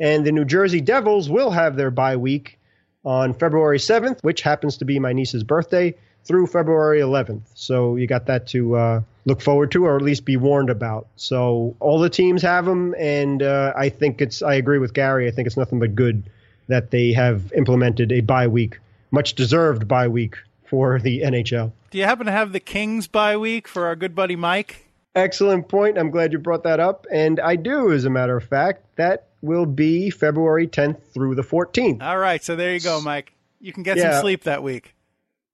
And 0.00 0.24
the 0.24 0.32
New 0.32 0.44
Jersey 0.44 0.80
Devils 0.80 1.28
will 1.28 1.50
have 1.50 1.76
their 1.76 1.90
bye 1.90 2.16
week 2.16 2.58
on 3.04 3.34
February 3.34 3.78
7th, 3.78 4.22
which 4.22 4.42
happens 4.42 4.76
to 4.78 4.84
be 4.84 4.98
my 4.98 5.12
niece's 5.12 5.42
birthday, 5.42 5.94
through 6.24 6.46
February 6.46 7.00
11th. 7.00 7.42
So 7.54 7.96
you 7.96 8.06
got 8.06 8.26
that 8.26 8.46
to 8.48 8.76
uh, 8.76 9.00
look 9.24 9.40
forward 9.40 9.72
to, 9.72 9.86
or 9.86 9.96
at 9.96 10.02
least 10.02 10.24
be 10.24 10.36
warned 10.36 10.70
about. 10.70 11.08
So 11.16 11.74
all 11.80 11.98
the 11.98 12.10
teams 12.10 12.42
have 12.42 12.66
them, 12.66 12.94
and 12.98 13.42
uh, 13.42 13.72
I 13.74 13.88
think 13.88 14.20
it's. 14.20 14.42
I 14.42 14.54
agree 14.54 14.78
with 14.78 14.92
Gary. 14.92 15.26
I 15.26 15.30
think 15.30 15.46
it's 15.46 15.56
nothing 15.56 15.80
but 15.80 15.94
good 15.94 16.24
that 16.68 16.90
they 16.90 17.12
have 17.12 17.52
implemented 17.54 18.12
a 18.12 18.20
bye 18.20 18.46
week, 18.46 18.78
much 19.10 19.34
deserved 19.34 19.88
bye 19.88 20.08
week 20.08 20.36
for 20.66 20.98
the 20.98 21.22
NHL. 21.22 21.72
Do 21.90 21.98
you 21.98 22.04
happen 22.04 22.26
to 22.26 22.32
have 22.32 22.52
the 22.52 22.60
Kings 22.60 23.06
bye 23.06 23.36
week 23.38 23.66
for 23.66 23.86
our 23.86 23.96
good 23.96 24.14
buddy 24.14 24.36
Mike? 24.36 24.87
Excellent 25.18 25.68
point. 25.68 25.98
I'm 25.98 26.10
glad 26.10 26.32
you 26.32 26.38
brought 26.38 26.62
that 26.62 26.80
up. 26.80 27.06
And 27.10 27.40
I 27.40 27.56
do, 27.56 27.92
as 27.92 28.04
a 28.04 28.10
matter 28.10 28.36
of 28.36 28.44
fact. 28.44 28.84
That 28.96 29.28
will 29.42 29.66
be 29.66 30.10
February 30.10 30.66
10th 30.66 31.12
through 31.12 31.34
the 31.34 31.42
14th. 31.42 32.02
All 32.02 32.18
right. 32.18 32.42
So 32.42 32.56
there 32.56 32.72
you 32.72 32.80
go, 32.80 33.00
Mike. 33.00 33.32
You 33.60 33.72
can 33.72 33.82
get 33.82 33.96
yeah. 33.96 34.12
some 34.12 34.22
sleep 34.22 34.44
that 34.44 34.62
week. 34.62 34.94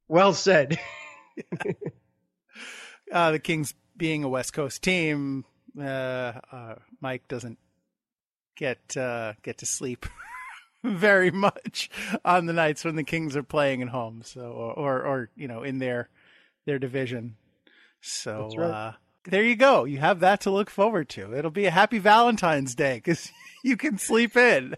Well 0.08 0.34
said. 0.34 0.78
uh, 3.12 3.30
the 3.32 3.38
Kings 3.38 3.74
being 3.96 4.24
a 4.24 4.28
West 4.28 4.52
Coast 4.52 4.82
team, 4.82 5.44
uh, 5.78 6.32
uh, 6.52 6.74
Mike 7.00 7.26
doesn't 7.28 7.58
get 8.56 8.96
uh, 8.96 9.32
get 9.42 9.58
to 9.58 9.66
sleep 9.66 10.06
very 10.84 11.30
much 11.30 11.90
on 12.24 12.46
the 12.46 12.52
nights 12.52 12.84
when 12.84 12.96
the 12.96 13.04
Kings 13.04 13.36
are 13.36 13.42
playing 13.42 13.82
at 13.82 13.88
home. 13.88 14.22
So 14.24 14.42
or 14.42 14.72
or, 14.72 15.02
or 15.02 15.30
you 15.36 15.48
know 15.48 15.62
in 15.62 15.78
their 15.78 16.08
their 16.66 16.78
division. 16.78 17.36
So 18.00 18.50
right. 18.56 18.94
There 19.24 19.42
you 19.42 19.56
go. 19.56 19.84
You 19.84 19.98
have 19.98 20.20
that 20.20 20.40
to 20.42 20.50
look 20.50 20.70
forward 20.70 21.08
to. 21.10 21.34
It'll 21.34 21.50
be 21.50 21.66
a 21.66 21.70
happy 21.70 21.98
Valentine's 21.98 22.74
Day 22.74 22.96
because 22.96 23.30
you 23.64 23.76
can 23.76 23.98
sleep 23.98 24.36
in. 24.36 24.76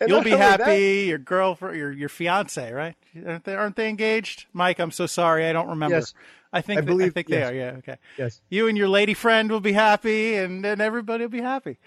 And 0.00 0.08
You'll 0.08 0.22
be 0.22 0.30
happy. 0.30 1.02
That, 1.02 1.06
your 1.08 1.18
girlfriend, 1.18 1.76
your 1.76 1.92
your 1.92 2.08
fiance, 2.08 2.72
right? 2.72 2.96
Aren't 3.26 3.44
they, 3.44 3.54
aren't 3.54 3.76
they 3.76 3.88
engaged? 3.90 4.46
Mike, 4.54 4.78
I'm 4.78 4.90
so 4.90 5.06
sorry, 5.06 5.46
I 5.46 5.52
don't 5.52 5.68
remember. 5.68 5.96
Yes. 5.96 6.14
I 6.52 6.62
think 6.62 6.78
I, 6.78 6.80
believe, 6.80 7.08
I 7.08 7.10
think 7.10 7.28
yes. 7.28 7.38
they 7.38 7.44
are. 7.44 7.54
Yeah. 7.54 7.76
Okay. 7.78 7.96
Yes. 8.16 8.40
You 8.48 8.68
and 8.68 8.76
your 8.76 8.88
lady 8.88 9.14
friend 9.14 9.50
will 9.50 9.60
be 9.60 9.72
happy, 9.72 10.34
and 10.36 10.64
and 10.64 10.80
everybody 10.80 11.24
will 11.24 11.30
be 11.30 11.42
happy. 11.42 11.78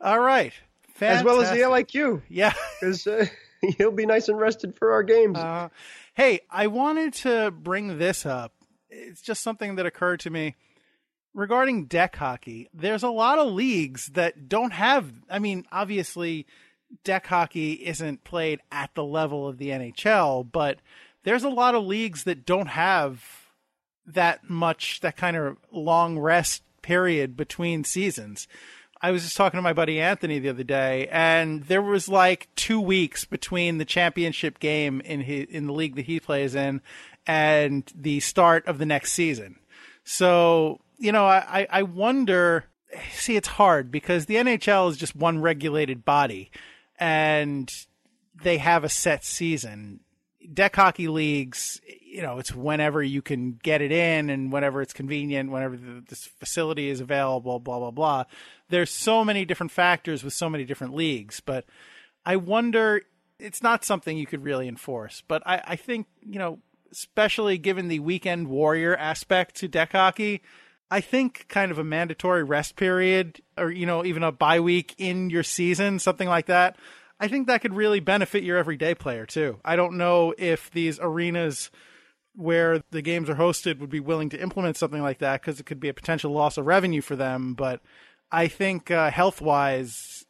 All 0.00 0.18
right. 0.18 0.52
Fantastic. 0.94 1.20
As 1.20 1.24
well 1.24 1.40
as 1.40 1.50
the 1.50 1.58
LIQ. 1.58 2.22
Yeah. 2.28 2.52
Because 2.80 3.06
uh, 3.06 3.26
he'll 3.78 3.92
be 3.92 4.06
nice 4.06 4.28
and 4.28 4.38
rested 4.38 4.76
for 4.76 4.92
our 4.92 5.02
games. 5.02 5.38
Uh, 5.38 5.68
hey, 6.14 6.40
I 6.50 6.66
wanted 6.66 7.12
to 7.14 7.50
bring 7.50 7.98
this 7.98 8.24
up. 8.24 8.52
It's 8.88 9.20
just 9.20 9.42
something 9.42 9.76
that 9.76 9.86
occurred 9.86 10.20
to 10.20 10.30
me 10.30 10.56
regarding 11.34 11.86
deck 11.86 12.16
hockey. 12.16 12.68
There's 12.72 13.02
a 13.02 13.10
lot 13.10 13.38
of 13.38 13.52
leagues 13.52 14.06
that 14.08 14.48
don't 14.48 14.72
have, 14.72 15.12
I 15.30 15.38
mean, 15.38 15.66
obviously, 15.70 16.46
deck 17.04 17.26
hockey 17.26 17.72
isn't 17.72 18.24
played 18.24 18.60
at 18.72 18.94
the 18.94 19.04
level 19.04 19.46
of 19.46 19.58
the 19.58 19.68
NHL, 19.68 20.50
but 20.50 20.78
there's 21.24 21.44
a 21.44 21.48
lot 21.48 21.74
of 21.74 21.84
leagues 21.84 22.24
that 22.24 22.44
don't 22.44 22.68
have 22.68 23.24
that 24.06 24.48
much, 24.48 25.00
that 25.00 25.16
kind 25.16 25.36
of 25.36 25.56
long 25.70 26.18
rest 26.18 26.62
period 26.82 27.36
between 27.36 27.84
seasons. 27.84 28.48
I 29.02 29.12
was 29.12 29.22
just 29.22 29.36
talking 29.36 29.56
to 29.56 29.62
my 29.62 29.72
buddy 29.72 29.98
Anthony 29.98 30.38
the 30.38 30.50
other 30.50 30.64
day, 30.64 31.08
and 31.10 31.64
there 31.64 31.80
was 31.80 32.08
like 32.08 32.48
two 32.54 32.80
weeks 32.80 33.24
between 33.24 33.78
the 33.78 33.84
championship 33.86 34.58
game 34.58 35.00
in 35.02 35.20
his, 35.20 35.46
in 35.48 35.66
the 35.66 35.72
league 35.72 35.96
that 35.96 36.04
he 36.04 36.20
plays 36.20 36.54
in 36.54 36.82
and 37.26 37.90
the 37.94 38.20
start 38.20 38.66
of 38.66 38.78
the 38.78 38.86
next 38.86 39.12
season. 39.12 39.58
So 40.04 40.80
you 41.00 41.10
know, 41.10 41.24
I 41.24 41.66
I 41.68 41.82
wonder. 41.82 42.66
See, 43.12 43.36
it's 43.36 43.48
hard 43.48 43.90
because 43.90 44.26
the 44.26 44.34
NHL 44.36 44.90
is 44.90 44.96
just 44.96 45.14
one 45.14 45.40
regulated 45.40 46.04
body, 46.04 46.50
and 46.98 47.72
they 48.42 48.58
have 48.58 48.84
a 48.84 48.88
set 48.88 49.24
season. 49.24 50.00
Deck 50.52 50.74
hockey 50.74 51.06
leagues, 51.06 51.80
you 52.02 52.22
know, 52.22 52.38
it's 52.38 52.54
whenever 52.54 53.02
you 53.02 53.22
can 53.22 53.52
get 53.62 53.82
it 53.82 53.92
in 53.92 54.30
and 54.30 54.52
whenever 54.52 54.82
it's 54.82 54.92
convenient, 54.92 55.50
whenever 55.50 55.76
the, 55.76 56.02
this 56.08 56.24
facility 56.24 56.88
is 56.88 57.00
available, 57.00 57.60
blah, 57.60 57.78
blah, 57.78 57.90
blah. 57.90 58.24
There's 58.68 58.90
so 58.90 59.24
many 59.24 59.44
different 59.44 59.70
factors 59.70 60.24
with 60.24 60.32
so 60.32 60.48
many 60.48 60.64
different 60.64 60.94
leagues, 60.94 61.40
but 61.40 61.66
I 62.24 62.36
wonder, 62.36 63.02
it's 63.38 63.62
not 63.62 63.84
something 63.84 64.16
you 64.16 64.26
could 64.26 64.42
really 64.42 64.66
enforce, 64.66 65.22
but 65.28 65.42
I, 65.46 65.62
I 65.64 65.76
think, 65.76 66.06
you 66.20 66.38
know, 66.38 66.58
especially 66.90 67.58
given 67.58 67.88
the 67.88 68.00
weekend 68.00 68.48
warrior 68.48 68.96
aspect 68.96 69.56
to 69.56 69.68
deck 69.68 69.92
hockey, 69.92 70.42
I 70.90 71.00
think 71.00 71.46
kind 71.48 71.70
of 71.70 71.78
a 71.78 71.84
mandatory 71.84 72.42
rest 72.42 72.76
period 72.76 73.40
or, 73.56 73.70
you 73.70 73.86
know, 73.86 74.04
even 74.04 74.22
a 74.22 74.32
bye 74.32 74.60
week 74.60 74.94
in 74.98 75.30
your 75.30 75.44
season, 75.44 75.98
something 75.98 76.28
like 76.28 76.46
that. 76.46 76.76
I 77.20 77.28
think 77.28 77.46
that 77.46 77.60
could 77.60 77.74
really 77.74 78.00
benefit 78.00 78.42
your 78.42 78.56
everyday 78.56 78.94
player 78.94 79.26
too. 79.26 79.60
I 79.64 79.76
don't 79.76 79.98
know 79.98 80.34
if 80.36 80.70
these 80.70 80.98
arenas 81.00 81.70
where 82.34 82.82
the 82.90 83.02
games 83.02 83.28
are 83.28 83.34
hosted 83.34 83.78
would 83.78 83.90
be 83.90 84.00
willing 84.00 84.30
to 84.30 84.40
implement 84.40 84.76
something 84.76 85.02
like 85.02 85.18
that 85.18 85.40
because 85.40 85.60
it 85.60 85.66
could 85.66 85.80
be 85.80 85.88
a 85.88 85.94
potential 85.94 86.32
loss 86.32 86.56
of 86.56 86.66
revenue 86.66 87.02
for 87.02 87.14
them. 87.14 87.54
But 87.54 87.80
I 88.32 88.48
think 88.48 88.90
uh, 88.90 89.10
health 89.10 89.40
wise, 89.40 90.24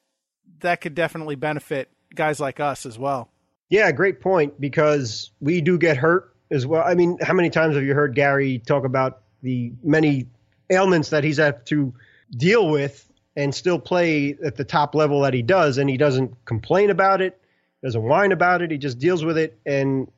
that 0.61 0.81
could 0.81 0.95
definitely 0.95 1.37
benefit 1.37 1.91
guys 2.15 2.41
like 2.41 2.61
us 2.61 2.85
as 2.85 2.99
well. 2.99 3.31
Yeah, 3.69 3.93
great 3.93 4.21
point 4.21 4.61
because 4.61 5.31
we 5.41 5.61
do 5.61 5.79
get 5.79 5.97
hurt 5.97 6.35
as 6.51 6.67
well. 6.67 6.83
I 6.85 6.95
mean, 6.95 7.19
how 7.23 7.35
many 7.35 7.51
times 7.51 7.77
have 7.77 7.85
you 7.85 7.95
heard 7.95 8.15
Gary 8.15 8.59
talk 8.59 8.85
about 8.85 9.23
the 9.43 9.73
many 9.83 10.27
ailments 10.71 11.11
that 11.11 11.25
he's 11.25 11.39
had 11.39 11.67
to 11.67 11.93
deal 12.37 12.69
with 12.69 13.07
and 13.37 13.55
still 13.55 13.79
play 13.79 14.37
at 14.45 14.57
the 14.57 14.65
top 14.65 14.95
level 14.95 15.21
that 15.23 15.35
he 15.35 15.43
does? 15.43 15.79
And 15.79 15.91
he 15.91 15.97
doesn't 15.97 16.45
complain 16.45 16.91
about 16.91 17.21
it, 17.21 17.41
doesn't 17.83 18.03
whine 18.03 18.33
about 18.33 18.63
it. 18.63 18.71
He 18.71 18.79
just 18.79 18.99
deals 18.99 19.25
with 19.25 19.39
it 19.39 19.59
and 19.67 20.09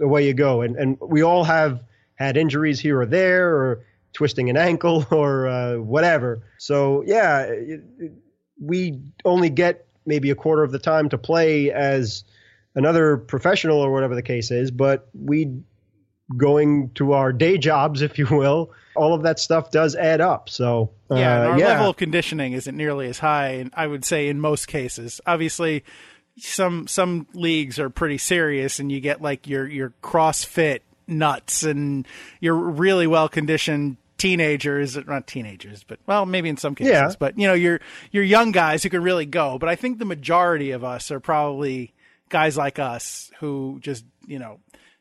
away 0.00 0.26
you 0.26 0.34
go. 0.34 0.62
And 0.62 0.76
and 0.76 0.98
we 1.00 1.22
all 1.22 1.44
have 1.44 1.82
had 2.14 2.36
injuries 2.36 2.80
here 2.80 3.00
or 3.00 3.06
there, 3.06 3.48
or 3.48 3.84
twisting 4.12 4.50
an 4.50 4.56
ankle, 4.56 5.06
or 5.10 5.48
uh, 5.48 5.76
whatever. 5.76 6.42
So 6.58 7.02
yeah, 7.06 7.42
it, 7.42 7.82
it, 7.98 8.12
we 8.60 9.00
only 9.24 9.50
get 9.50 9.86
maybe 10.06 10.30
a 10.30 10.34
quarter 10.34 10.62
of 10.62 10.72
the 10.72 10.78
time 10.78 11.08
to 11.10 11.18
play 11.18 11.70
as 11.70 12.24
another 12.74 13.16
professional 13.16 13.78
or 13.78 13.92
whatever 13.92 14.14
the 14.14 14.22
case 14.22 14.50
is, 14.50 14.70
but 14.70 15.08
we 15.14 15.52
going 16.36 16.90
to 16.94 17.12
our 17.12 17.32
day 17.32 17.58
jobs, 17.58 18.02
if 18.02 18.18
you 18.18 18.26
will, 18.30 18.72
all 18.94 19.14
of 19.14 19.22
that 19.22 19.38
stuff 19.38 19.70
does 19.70 19.94
add 19.94 20.20
up. 20.20 20.48
So 20.48 20.90
uh, 21.10 21.16
yeah, 21.16 21.46
our 21.46 21.58
yeah. 21.58 21.68
level 21.68 21.90
of 21.90 21.96
conditioning 21.96 22.52
isn't 22.52 22.76
nearly 22.76 23.08
as 23.08 23.18
high, 23.18 23.54
and 23.54 23.72
I 23.74 23.86
would 23.86 24.04
say 24.04 24.28
in 24.28 24.40
most 24.40 24.68
cases. 24.68 25.20
Obviously, 25.26 25.84
some 26.38 26.86
some 26.86 27.26
leagues 27.34 27.78
are 27.78 27.90
pretty 27.90 28.18
serious, 28.18 28.78
and 28.78 28.90
you 28.90 29.00
get 29.00 29.20
like 29.20 29.46
your 29.46 29.66
your 29.66 29.92
CrossFit 30.02 30.80
nuts, 31.06 31.62
and 31.62 32.06
you're 32.40 32.54
really 32.54 33.06
well 33.06 33.28
conditioned 33.28 33.96
teenagers, 34.18 34.96
not 35.06 35.26
teenagers, 35.26 35.84
but 35.84 35.98
well, 36.06 36.24
maybe 36.26 36.48
in 36.48 36.56
some 36.56 36.74
cases, 36.74 36.92
yeah. 36.92 37.12
but 37.18 37.38
you 37.38 37.46
know, 37.46 37.54
you're 37.54 37.80
you're 38.10 38.24
young 38.24 38.52
guys 38.52 38.82
who 38.82 38.88
can 38.88 39.02
really 39.02 39.26
go. 39.26 39.58
But 39.58 39.68
I 39.68 39.76
think 39.76 39.98
the 39.98 40.04
majority 40.04 40.70
of 40.70 40.84
us 40.84 41.10
are 41.10 41.20
probably 41.20 41.92
guys 42.28 42.56
like 42.56 42.78
us 42.78 43.30
who 43.40 43.78
just 43.82 44.04
you 44.26 44.38
know 44.38 44.60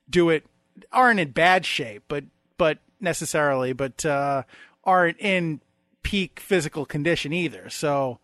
do 0.09 0.29
it 0.29 0.45
aren't 0.91 1.19
in 1.19 1.31
bad 1.31 1.65
shape, 1.65 2.03
but 2.07 2.23
but 2.57 2.79
necessarily, 3.01 3.73
but 3.73 4.05
uh, 4.05 4.43
aren't 4.83 5.19
in 5.19 5.61
peak 6.03 6.39
physical 6.39 6.85
condition 6.85 7.33
either. 7.33 7.69
So 7.69 8.19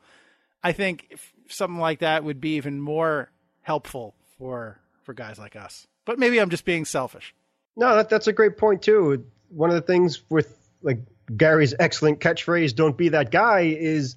I 0.63 0.71
think 0.71 1.17
something 1.47 1.79
like 1.79 1.99
that 1.99 2.23
would 2.23 2.41
be 2.41 2.55
even 2.55 2.81
more 2.81 3.31
helpful 3.61 4.15
for 4.37 4.79
for 5.03 5.13
guys 5.13 5.37
like 5.39 5.55
us. 5.55 5.87
But 6.05 6.19
maybe 6.19 6.39
I'm 6.39 6.49
just 6.49 6.65
being 6.65 6.85
selfish. 6.85 7.33
No, 7.75 7.95
that, 7.95 8.09
that's 8.09 8.27
a 8.27 8.33
great 8.33 8.57
point 8.57 8.81
too. 8.81 9.25
One 9.49 9.69
of 9.69 9.75
the 9.75 9.81
things 9.81 10.21
with 10.29 10.57
like 10.81 10.99
Gary's 11.35 11.73
excellent 11.79 12.19
catchphrase, 12.19 12.75
"Don't 12.75 12.97
be 12.97 13.09
that 13.09 13.31
guy," 13.31 13.75
is 13.77 14.15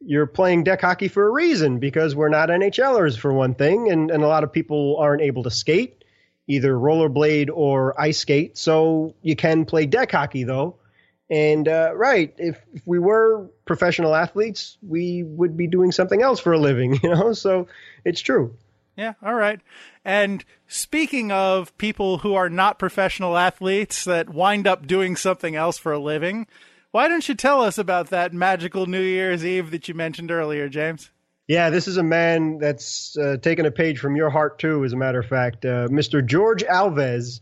you're 0.00 0.26
playing 0.26 0.64
deck 0.64 0.82
hockey 0.82 1.08
for 1.08 1.26
a 1.26 1.30
reason 1.30 1.78
because 1.78 2.14
we're 2.14 2.28
not 2.28 2.48
NHLers 2.48 3.18
for 3.18 3.32
one 3.32 3.54
thing, 3.54 3.90
and, 3.90 4.10
and 4.10 4.22
a 4.22 4.28
lot 4.28 4.44
of 4.44 4.52
people 4.52 4.96
aren't 4.98 5.22
able 5.22 5.42
to 5.44 5.50
skate, 5.50 6.04
either 6.48 6.74
rollerblade 6.74 7.50
or 7.52 7.98
ice 8.00 8.18
skate. 8.18 8.56
So 8.56 9.14
you 9.22 9.36
can 9.36 9.64
play 9.64 9.86
deck 9.86 10.12
hockey 10.12 10.44
though. 10.44 10.76
And 11.28 11.66
uh, 11.66 11.92
right, 11.94 12.32
if, 12.38 12.60
if 12.72 12.82
we 12.86 12.98
were 12.98 13.50
professional 13.64 14.14
athletes, 14.14 14.78
we 14.80 15.24
would 15.24 15.56
be 15.56 15.66
doing 15.66 15.90
something 15.90 16.22
else 16.22 16.38
for 16.38 16.52
a 16.52 16.58
living, 16.58 17.00
you 17.02 17.10
know. 17.10 17.32
So 17.32 17.66
it's 18.04 18.20
true. 18.20 18.56
Yeah, 18.96 19.14
all 19.22 19.34
right. 19.34 19.60
And 20.04 20.44
speaking 20.68 21.30
of 21.30 21.76
people 21.78 22.18
who 22.18 22.34
are 22.34 22.48
not 22.48 22.78
professional 22.78 23.36
athletes 23.36 24.04
that 24.04 24.30
wind 24.30 24.66
up 24.66 24.86
doing 24.86 25.16
something 25.16 25.54
else 25.54 25.76
for 25.76 25.92
a 25.92 25.98
living, 25.98 26.46
why 26.92 27.08
don't 27.08 27.28
you 27.28 27.34
tell 27.34 27.60
us 27.60 27.76
about 27.76 28.08
that 28.08 28.32
magical 28.32 28.86
New 28.86 29.02
Year's 29.02 29.44
Eve 29.44 29.70
that 29.72 29.86
you 29.86 29.94
mentioned 29.94 30.30
earlier, 30.30 30.68
James? 30.68 31.10
Yeah, 31.48 31.70
this 31.70 31.86
is 31.86 31.96
a 31.96 32.02
man 32.02 32.58
that's 32.58 33.16
uh, 33.16 33.36
taken 33.40 33.66
a 33.66 33.70
page 33.70 34.00
from 34.00 34.16
your 34.16 34.30
heart, 34.30 34.58
too, 34.58 34.84
as 34.84 34.92
a 34.92 34.96
matter 34.96 35.20
of 35.20 35.26
fact. 35.26 35.64
Uh, 35.64 35.86
Mr. 35.88 36.24
George 36.24 36.64
Alves 36.64 37.40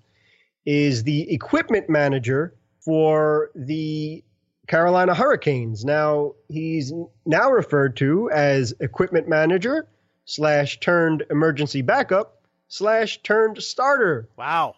is 0.66 1.04
the 1.04 1.32
equipment 1.32 1.88
manager 1.88 2.54
for 2.80 3.50
the 3.54 4.22
Carolina 4.66 5.14
Hurricanes. 5.14 5.84
Now, 5.84 6.34
he's 6.48 6.92
now 7.24 7.50
referred 7.50 7.96
to 7.98 8.30
as 8.30 8.74
equipment 8.80 9.28
manager 9.28 9.88
slash 10.26 10.80
turned 10.80 11.24
emergency 11.30 11.82
backup 11.82 12.42
slash 12.68 13.22
turned 13.22 13.62
starter. 13.62 14.28
Wow. 14.36 14.76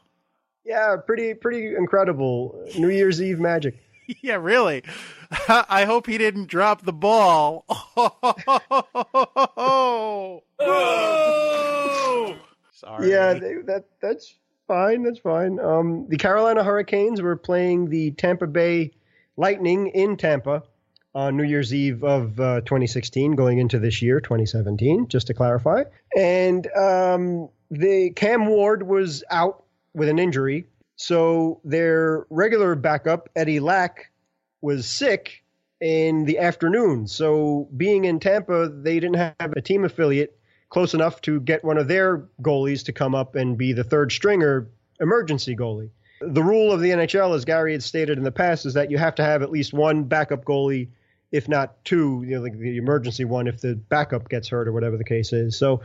Yeah, 0.65 0.97
pretty 1.05 1.35
pretty 1.35 1.77
incredible 1.77 2.67
New 2.77 2.91
Year's 2.91 3.23
Eve 3.23 3.39
magic. 3.39 3.79
yeah, 4.23 4.37
really. 4.37 4.83
I 5.49 5.85
hope 5.85 6.07
he 6.07 6.19
didn't 6.19 6.47
drop 6.47 6.83
the 6.83 6.93
ball. 6.93 7.65
Oh, 10.69 12.37
Sorry. 12.73 13.11
Yeah, 13.11 13.35
they, 13.35 13.55
that 13.67 13.85
that's 14.01 14.35
fine. 14.67 15.03
That's 15.03 15.19
fine. 15.19 15.59
Um, 15.61 16.07
the 16.09 16.17
Carolina 16.17 16.63
Hurricanes 16.63 17.23
were 17.23 17.37
playing 17.37 17.89
the 17.89 18.11
Tampa 18.13 18.47
Bay 18.47 18.93
Lightning 19.37 19.89
in 19.89 20.17
Tampa 20.17 20.63
on 21.15 21.37
New 21.37 21.45
Year's 21.45 21.73
Eve 21.73 22.05
of 22.05 22.39
uh, 22.39 22.61
2016, 22.63 23.33
going 23.33 23.59
into 23.59 23.79
this 23.79 24.03
year, 24.03 24.21
2017, 24.21 25.09
just 25.09 25.27
to 25.29 25.35
clarify. 25.35 25.85
And 26.17 26.67
um, 26.77 27.49
the 27.71 28.11
Cam 28.11 28.47
Ward 28.47 28.83
was 28.83 29.25
out 29.31 29.65
with 29.95 30.09
an 30.09 30.19
injury, 30.19 30.67
so 30.97 31.61
their 31.65 32.27
regular 32.31 32.75
backup, 32.75 33.29
Eddie 33.37 33.61
Lack, 33.61 34.11
was 34.61 34.89
sick 34.89 35.45
in 35.81 36.25
the 36.25 36.39
afternoon. 36.39 37.07
So 37.07 37.69
being 37.77 38.05
in 38.05 38.19
Tampa, 38.19 38.69
they 38.69 38.99
didn't 38.99 39.17
have 39.17 39.53
a 39.57 39.61
team 39.61 39.85
affiliate 39.85 40.39
close 40.71 40.95
enough 40.95 41.21
to 41.23 41.41
get 41.41 41.65
one 41.65 41.79
of 41.79 41.87
their 41.87 42.27
goalies 42.43 42.85
to 42.87 42.93
come 42.93 43.15
up 43.15 43.37
and 43.37 43.57
be 43.57 43.73
the 43.73 43.85
third 43.85 44.11
stringer 44.11 44.69
emergency 45.01 45.55
goalie. 45.55 45.91
The 46.21 46.43
rule 46.43 46.73
of 46.73 46.81
the 46.81 46.91
NHL, 46.91 47.37
as 47.37 47.45
Gary 47.45 47.73
had 47.73 47.83
stated 47.83 48.17
in 48.17 48.25
the 48.25 48.33
past, 48.33 48.65
is 48.65 48.75
that 48.75 48.91
you 48.91 48.97
have 48.97 49.15
to 49.17 49.23
have 49.23 49.43
at 49.43 49.51
least 49.51 49.75
one 49.75 50.05
backup 50.05 50.45
goalie 50.45 50.89
if 51.33 51.49
not 51.49 51.85
two, 51.85 52.25
you 52.27 52.37
know, 52.37 52.43
like 52.43 52.59
the 52.59 52.77
emergency 52.77 53.25
one 53.25 53.47
if 53.47 53.61
the 53.61 53.75
backup 53.75 54.29
gets 54.29 54.49
hurt 54.49 54.69
or 54.69 54.73
whatever 54.73 54.97
the 54.97 55.05
case 55.05 55.33
is. 55.33 55.57
So 55.57 55.83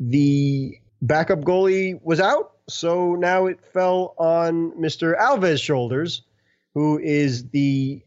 the 0.00 0.78
backup 1.02 1.40
goalie 1.40 2.00
was 2.02 2.20
out, 2.20 2.52
so 2.68 3.14
now 3.14 3.46
it 3.46 3.60
fell 3.64 4.14
on 4.18 4.72
Mr. 4.72 5.18
Alves' 5.18 5.60
shoulders, 5.60 6.22
who 6.74 6.98
is 6.98 7.48
the 7.48 8.02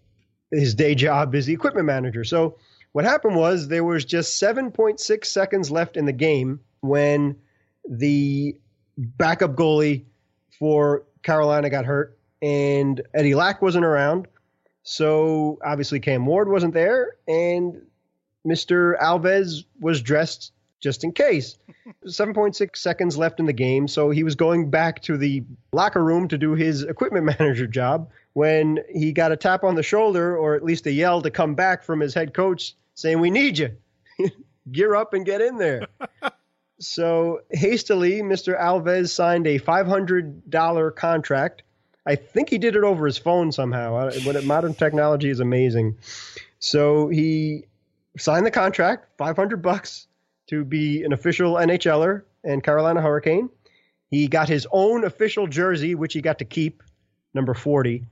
his 0.52 0.76
day 0.76 0.95
job 0.95 1.34
is 1.34 1.45
the 1.45 1.54
equipment 1.54 1.86
manager. 1.86 2.24
So 2.24 2.58
what 2.91 3.06
happened 3.06 3.36
was 3.36 3.67
there 3.67 3.84
was 3.84 4.04
just 4.04 4.41
7.6 4.41 5.26
seconds 5.26 5.71
left 5.71 5.95
in 5.95 6.06
the 6.06 6.13
game 6.13 6.60
when 6.82 7.38
the 7.88 8.56
backup 8.97 9.56
goalie 9.56 10.04
for 10.60 11.04
Carolina 11.24 11.69
got 11.69 11.86
hurt 11.86 12.17
and 12.41 13.02
Eddie 13.13 13.36
Lack 13.36 13.62
wasn't 13.62 13.86
around. 13.86 14.28
So 14.84 15.60
obviously 15.63 16.00
Cam 16.00 16.26
Ward 16.26 16.50
wasn't 16.50 16.74
there, 16.74 17.15
and 17.28 17.82
Mr. 18.45 19.00
Alves 19.00 19.63
was 19.80 20.02
dressed 20.02 20.52
just 20.82 21.04
in 21.04 21.12
case. 21.13 21.58
7.6 22.06 22.76
seconds 22.76 23.17
left 23.17 23.39
in 23.39 23.46
the 23.46 23.54
game, 23.54 23.88
so 23.88 24.10
he 24.10 24.24
was 24.24 24.36
going 24.36 24.70
back 24.70 25.02
to 25.04 25.17
the 25.17 25.44
locker 25.72 26.04
room 26.04 26.28
to 26.28 26.38
do 26.38 26.54
his 26.54 26.84
equipment 26.84 27.26
manager 27.39 27.67
job 27.67 28.10
when 28.34 28.80
he 28.94 29.12
got 29.12 29.32
a 29.32 29.38
tap 29.38 29.63
on 29.63 29.76
the 29.76 29.84
shoulder, 29.84 30.36
or 30.36 30.56
at 30.56 30.63
least 30.63 30.86
a 30.88 30.91
yell 30.91 31.22
to 31.22 31.32
come 31.32 31.56
back 31.56 31.84
from 31.84 32.00
his 32.00 32.13
head 32.13 32.34
coach 32.34 32.76
saying, 32.96 33.20
We 33.20 33.32
need 33.32 33.58
you. 33.58 33.78
Gear 34.72 34.96
up 34.96 35.13
and 35.13 35.26
get 35.26 35.41
in 35.41 35.58
there. 35.58 35.88
so 36.80 37.41
hastily, 37.52 38.22
Mr. 38.22 38.60
Alves 38.60 39.10
signed 39.10 39.48
a 39.48 39.60
$500 39.60 40.96
contract 40.96 41.63
I 42.06 42.15
think 42.15 42.50
he 42.50 42.58
did 42.58 42.76
it 42.76 42.84
over 42.84 43.06
his 43.06 43.17
phone 43.17 43.52
somehow. 43.52 44.10
When 44.26 44.48
modern 44.48 44.74
technology 44.74 45.30
is 45.30 45.39
amazing. 45.39 45.98
So 46.60 47.10
he 47.10 47.65
signed 48.17 48.46
the 48.46 48.52
contract, 48.52 49.08
500 49.17 49.62
bucks 49.62 50.08
to 50.52 50.66
be 50.66 51.04
an 51.04 51.14
official 51.14 51.56
NHLer 51.56 52.24
and 52.44 52.64
Carolina 52.64 53.02
Hurricane. 53.02 53.50
He 54.10 54.28
got 54.28 54.50
his 54.50 54.68
own 54.72 55.06
official 55.06 55.48
jersey, 55.48 55.96
which 55.96 56.14
he 56.14 56.22
got 56.22 56.40
to 56.40 56.46
keep, 56.46 56.84
number 57.34 57.54
40. 57.54 58.06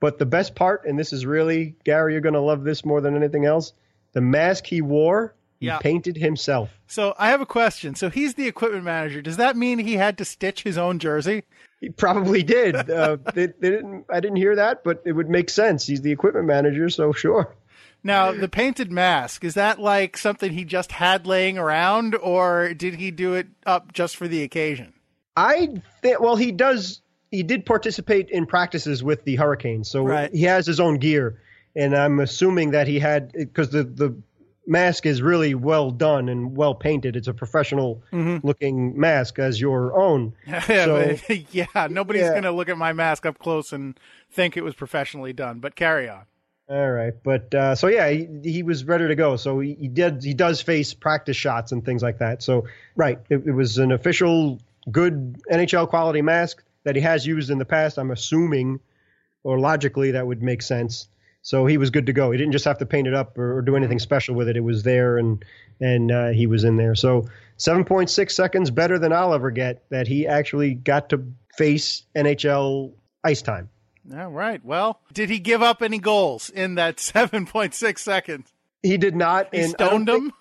But 0.00 0.18
the 0.18 0.26
best 0.26 0.56
part, 0.56 0.84
and 0.86 0.98
this 0.98 1.12
is 1.12 1.24
really, 1.24 1.76
Gary, 1.84 2.12
you're 2.12 2.20
going 2.20 2.34
to 2.34 2.40
love 2.40 2.64
this 2.64 2.84
more 2.84 3.00
than 3.00 3.16
anything 3.16 3.46
else 3.46 3.72
the 4.12 4.20
mask 4.20 4.66
he 4.66 4.80
wore, 4.80 5.34
he 5.58 5.66
yeah. 5.66 5.78
painted 5.78 6.16
himself. 6.16 6.70
So 6.86 7.14
I 7.18 7.30
have 7.30 7.40
a 7.40 7.46
question. 7.46 7.96
So 7.96 8.10
he's 8.10 8.34
the 8.34 8.46
equipment 8.46 8.84
manager. 8.84 9.22
Does 9.22 9.38
that 9.38 9.56
mean 9.56 9.80
he 9.80 9.94
had 9.94 10.18
to 10.18 10.24
stitch 10.24 10.62
his 10.62 10.78
own 10.78 11.00
jersey? 11.00 11.42
He 11.80 11.90
probably 11.90 12.44
did. 12.44 12.76
Uh, 12.88 13.16
they, 13.34 13.46
they 13.46 13.70
didn't. 13.70 14.04
I 14.08 14.20
didn't 14.20 14.36
hear 14.36 14.54
that, 14.56 14.84
but 14.84 15.02
it 15.04 15.12
would 15.12 15.28
make 15.28 15.50
sense. 15.50 15.84
He's 15.86 16.00
the 16.00 16.12
equipment 16.12 16.46
manager, 16.46 16.88
so 16.88 17.12
sure. 17.12 17.56
Now, 18.06 18.32
the 18.32 18.50
painted 18.50 18.92
mask, 18.92 19.44
is 19.44 19.54
that 19.54 19.80
like 19.80 20.18
something 20.18 20.52
he 20.52 20.64
just 20.64 20.92
had 20.92 21.26
laying 21.26 21.56
around, 21.56 22.14
or 22.14 22.74
did 22.74 22.96
he 22.96 23.10
do 23.10 23.32
it 23.32 23.46
up 23.64 23.94
just 23.94 24.16
for 24.16 24.28
the 24.28 24.42
occasion? 24.42 24.92
I 25.36 25.80
think, 26.02 26.20
well, 26.20 26.36
he 26.36 26.52
does, 26.52 27.00
he 27.30 27.42
did 27.42 27.64
participate 27.64 28.28
in 28.28 28.44
practices 28.44 29.02
with 29.02 29.24
the 29.24 29.36
Hurricanes, 29.36 29.90
so 29.90 30.04
right. 30.04 30.30
he 30.32 30.42
has 30.42 30.66
his 30.66 30.80
own 30.80 30.98
gear. 30.98 31.40
And 31.74 31.96
I'm 31.96 32.20
assuming 32.20 32.72
that 32.72 32.86
he 32.86 32.98
had, 32.98 33.32
because 33.32 33.70
the, 33.70 33.84
the 33.84 34.14
mask 34.66 35.06
is 35.06 35.22
really 35.22 35.54
well 35.54 35.90
done 35.90 36.28
and 36.28 36.54
well 36.54 36.74
painted. 36.74 37.16
It's 37.16 37.26
a 37.26 37.34
professional 37.34 38.02
mm-hmm. 38.12 38.46
looking 38.46 38.98
mask 38.98 39.38
as 39.38 39.60
your 39.60 39.98
own. 39.98 40.34
so, 40.66 41.16
yeah, 41.50 41.88
nobody's 41.90 42.22
yeah. 42.22 42.30
going 42.30 42.42
to 42.44 42.52
look 42.52 42.68
at 42.68 42.78
my 42.78 42.92
mask 42.92 43.24
up 43.26 43.38
close 43.38 43.72
and 43.72 43.98
think 44.30 44.56
it 44.56 44.62
was 44.62 44.74
professionally 44.74 45.32
done. 45.32 45.58
But 45.58 45.74
carry 45.74 46.08
on. 46.08 46.24
All 46.66 46.90
right, 46.90 47.12
but 47.22 47.54
uh, 47.54 47.74
so 47.74 47.88
yeah, 47.88 48.08
he, 48.08 48.26
he, 48.42 48.62
was 48.62 48.84
ready 48.84 49.06
to 49.06 49.14
go. 49.14 49.36
So 49.36 49.60
he, 49.60 49.74
he, 49.74 49.88
did. 49.88 50.24
He 50.24 50.32
does 50.32 50.62
face 50.62 50.94
practice 50.94 51.36
shots 51.36 51.72
and 51.72 51.84
things 51.84 52.02
like 52.02 52.18
that. 52.20 52.42
So 52.42 52.66
right, 52.96 53.18
it, 53.28 53.46
it 53.46 53.52
was 53.52 53.76
an 53.76 53.92
official 53.92 54.58
good 54.90 55.36
NHL 55.52 55.88
quality 55.88 56.22
mask 56.22 56.62
that 56.84 56.96
he 56.96 57.02
has 57.02 57.26
used 57.26 57.50
in 57.50 57.58
the 57.58 57.66
past. 57.66 57.98
I'm 57.98 58.10
assuming, 58.10 58.80
or 59.42 59.58
logically, 59.58 60.12
that 60.12 60.26
would 60.26 60.42
make 60.42 60.62
sense. 60.62 61.08
So 61.42 61.66
he 61.66 61.76
was 61.76 61.90
good 61.90 62.06
to 62.06 62.14
go. 62.14 62.30
He 62.30 62.38
didn't 62.38 62.52
just 62.52 62.64
have 62.64 62.78
to 62.78 62.86
paint 62.86 63.06
it 63.06 63.12
up 63.12 63.36
or, 63.36 63.58
or 63.58 63.62
do 63.62 63.76
anything 63.76 63.98
special 63.98 64.34
with 64.34 64.48
it. 64.48 64.56
It 64.56 64.64
was 64.64 64.84
there, 64.84 65.18
and 65.18 65.44
and 65.82 66.10
uh, 66.10 66.28
he 66.28 66.46
was 66.46 66.64
in 66.64 66.78
there. 66.78 66.94
So 66.94 67.28
7.6 67.58 68.30
seconds 68.30 68.70
better 68.70 68.98
than 68.98 69.12
I'll 69.12 69.34
ever 69.34 69.50
get 69.50 69.84
that 69.90 70.06
he 70.08 70.26
actually 70.26 70.72
got 70.72 71.10
to 71.10 71.22
face 71.58 72.04
NHL 72.16 72.94
ice 73.22 73.42
time. 73.42 73.68
All 74.12 74.30
right. 74.30 74.62
Well, 74.64 75.00
did 75.12 75.30
he 75.30 75.38
give 75.38 75.62
up 75.62 75.82
any 75.82 75.98
goals 75.98 76.50
in 76.50 76.74
that 76.74 76.96
7.6 76.98 77.98
seconds? 77.98 78.52
He 78.82 78.96
did 78.98 79.16
not. 79.16 79.54
He 79.54 79.62
stoned 79.64 80.08
him? 80.08 80.32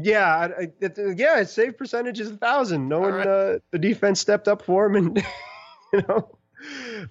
yeah. 0.00 0.48
It, 0.80 0.98
yeah. 1.16 1.38
His 1.38 1.52
save 1.52 1.76
percentage 1.76 2.20
is 2.20 2.30
a 2.30 2.36
thousand. 2.36 2.88
No 2.88 2.96
All 2.96 3.02
one, 3.02 3.12
right. 3.14 3.26
uh, 3.26 3.58
the 3.70 3.78
defense 3.78 4.20
stepped 4.20 4.48
up 4.48 4.62
for 4.62 4.86
him 4.86 4.96
and, 4.96 5.16
you 5.92 6.02
know, 6.08 6.38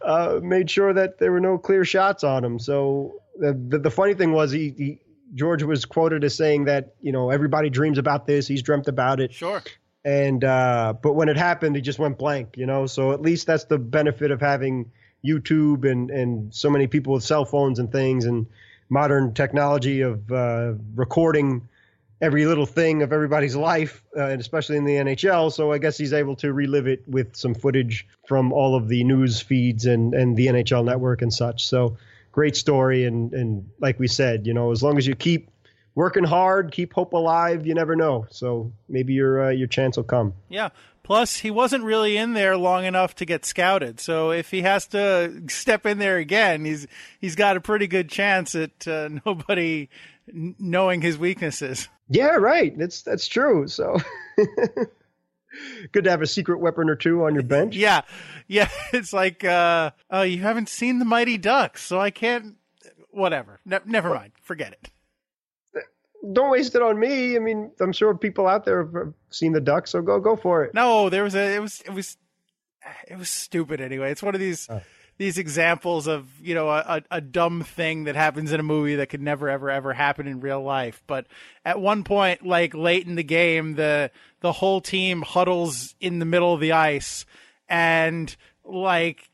uh, 0.02 0.40
made 0.42 0.72
sure 0.72 0.94
that 0.94 1.20
there 1.20 1.32
were 1.32 1.40
no 1.40 1.58
clear 1.58 1.86
shots 1.86 2.24
on 2.24 2.44
him. 2.44 2.58
So 2.58 3.22
the, 3.38 3.54
the, 3.54 3.80
the 3.80 3.92
funny 3.92 4.16
thing 4.16 4.32
was 4.32 4.52
he, 4.52 4.74
he, 4.76 5.02
George 5.36 5.62
was 5.64 5.86
quoted 5.86 6.24
as 6.24 6.36
saying 6.36 6.66
that, 6.66 6.96
you 7.00 7.12
know, 7.12 7.30
everybody 7.30 7.70
dreams 7.70 7.98
about 7.98 8.26
this. 8.26 8.48
He's 8.48 8.64
dreamt 8.64 8.88
about 8.88 9.20
it. 9.20 9.34
Sure. 9.34 9.62
And, 10.04 10.44
uh, 10.44 10.96
but 11.02 11.14
when 11.14 11.30
it 11.30 11.38
happened, 11.38 11.76
he 11.76 11.82
just 11.82 12.00
went 12.00 12.18
blank, 12.18 12.58
you 12.58 12.66
know, 12.66 12.88
so 12.88 13.12
at 13.12 13.22
least 13.22 13.46
that's 13.46 13.66
the 13.66 13.78
benefit 13.78 14.32
of 14.32 14.42
having 14.42 14.92
YouTube 15.24 15.90
and, 15.90 16.10
and 16.10 16.54
so 16.54 16.70
many 16.70 16.88
people 16.88 17.14
with 17.14 17.24
cell 17.24 17.46
phones 17.46 17.80
and 17.80 17.92
things 17.92 18.26
and 18.26 18.48
modern 18.90 19.34
technology 19.34 20.02
of, 20.02 20.32
uh, 20.32 20.74
recording 20.96 21.68
every 22.22 22.46
little 22.46 22.68
thing 22.68 23.02
of 23.02 23.12
everybody's 23.12 23.56
life, 23.56 24.04
uh, 24.16 24.26
and 24.26 24.40
especially 24.40 24.78
in 24.78 24.86
the 24.86 24.96
NHL. 24.96 25.52
So 25.52 25.72
I 25.72 25.80
guess 25.80 25.98
he's 25.98 26.14
able 26.14 26.36
to 26.38 26.54
relive 26.54 26.88
it 26.88 27.04
with 27.08 27.36
some 27.36 27.56
footage 27.56 28.08
from 28.28 28.54
all 28.54 28.76
of 28.76 28.88
the 28.88 29.04
news 29.04 29.42
feeds 29.42 29.86
and, 29.86 30.14
and 30.14 30.38
the 30.38 30.48
NHL 30.48 30.86
network 30.86 31.24
and 31.24 31.34
such. 31.34 31.68
So 31.68 31.98
great 32.32 32.56
story. 32.56 33.06
And, 33.06 33.34
and 33.34 33.70
like 33.80 34.00
we 34.00 34.08
said, 34.08 34.46
you 34.46 34.54
know, 34.54 34.72
as 34.72 34.84
long 34.84 34.98
as 34.98 35.08
you 35.08 35.16
keep 35.16 35.50
working 35.96 36.24
hard, 36.24 36.72
keep 36.72 36.94
hope 36.94 37.14
alive, 37.14 37.66
you 37.66 37.74
never 37.74 37.96
know. 37.96 38.26
So 38.30 38.72
maybe 38.88 39.14
your, 39.14 39.46
uh, 39.46 39.50
your 39.50 39.68
chance 39.68 39.98
will 39.98 40.04
come. 40.04 40.34
Yeah. 40.50 40.70
Plus, 41.04 41.38
he 41.38 41.52
wasn't 41.52 41.84
really 41.84 42.16
in 42.16 42.34
there 42.34 42.56
long 42.56 42.86
enough 42.86 43.16
to 43.16 43.26
get 43.26 43.44
scouted. 43.44 44.00
So 44.00 44.32
if 44.32 44.52
he 44.52 44.62
has 44.62 44.88
to 44.88 45.44
step 45.50 45.86
in 45.86 45.98
there 45.98 46.18
again, 46.18 46.64
he's 46.64 46.88
he's 47.20 47.36
got 47.36 47.58
a 47.58 47.62
pretty 47.62 47.88
good 47.88 48.10
chance 48.10 48.56
at 48.56 48.88
uh, 48.88 49.10
nobody 49.26 49.90
knowing 50.32 51.02
his 51.02 51.18
weaknesses. 51.18 51.90
Yeah, 52.08 52.36
right. 52.36 52.78
That's 52.78 53.02
that's 53.02 53.28
true. 53.28 53.68
So 53.68 53.98
good 55.92 56.04
to 56.04 56.10
have 56.10 56.22
a 56.22 56.28
secret 56.28 56.60
weapon 56.60 56.90
or 56.90 56.96
two 56.96 57.26
on 57.26 57.34
your 57.34 57.44
bench. 57.44 57.76
Yeah, 57.76 58.02
yeah. 58.48 58.70
It's 58.94 59.12
like, 59.12 59.44
uh, 59.44 59.92
oh, 60.10 60.22
you 60.22 60.42
haven't 60.42 60.70
seen 60.70 61.00
the 61.00 61.06
Mighty 61.06 61.38
Ducks, 61.38 61.84
so 61.84 62.00
I 62.00 62.12
can't. 62.12 62.56
Whatever. 63.10 63.60
Ne- 63.66 63.80
never 63.86 64.14
mind. 64.14 64.32
Forget 64.42 64.72
it. 64.72 64.90
Don't 66.34 66.52
waste 66.52 66.76
it 66.76 66.82
on 66.82 67.00
me. 67.00 67.36
I 67.36 67.40
mean, 67.40 67.72
I'm 67.80 67.92
sure 67.92 68.16
people 68.16 68.48
out 68.48 68.66
there 68.66 68.86
have 68.86 69.14
seen 69.30 69.54
the 69.54 69.62
duck, 69.62 69.88
so 69.88 70.02
go 70.02 70.20
go 70.20 70.36
for 70.36 70.64
it. 70.64 70.74
No, 70.74 71.10
there 71.10 71.24
was 71.24 71.36
a. 71.36 71.56
It 71.56 71.60
was 71.60 71.82
it 71.82 71.94
was 71.94 72.18
it 73.08 73.18
was 73.18 73.30
stupid 73.30 73.82
anyway. 73.82 74.12
It's 74.12 74.24
one 74.24 74.36
of 74.36 74.42
these. 74.42 74.68
Oh 74.70 74.82
these 75.22 75.38
examples 75.38 76.08
of 76.08 76.28
you 76.42 76.56
know 76.56 76.68
a, 76.68 77.04
a 77.12 77.22
dumb 77.22 77.62
thing 77.62 78.06
that 78.06 78.16
happens 78.16 78.52
in 78.52 78.60
a 78.60 78.64
movie 78.64 78.96
that 78.96 79.08
could 79.08 79.22
never 79.22 79.50
ever 79.50 79.70
ever 79.70 79.94
happen 79.94 80.28
in 80.28 80.40
real 80.40 80.64
life. 80.64 81.04
But 81.06 81.28
at 81.64 81.80
one 81.80 82.04
point, 82.04 82.44
like 82.44 82.74
late 82.74 83.06
in 83.06 83.14
the 83.14 83.24
game, 83.24 83.76
the 83.76 84.10
the 84.40 84.52
whole 84.52 84.82
team 84.82 85.22
huddles 85.22 85.94
in 86.00 86.18
the 86.18 86.26
middle 86.26 86.56
of 86.56 86.60
the 86.60 86.72
ice 86.72 87.28
and 87.70 88.36
like 88.66 89.30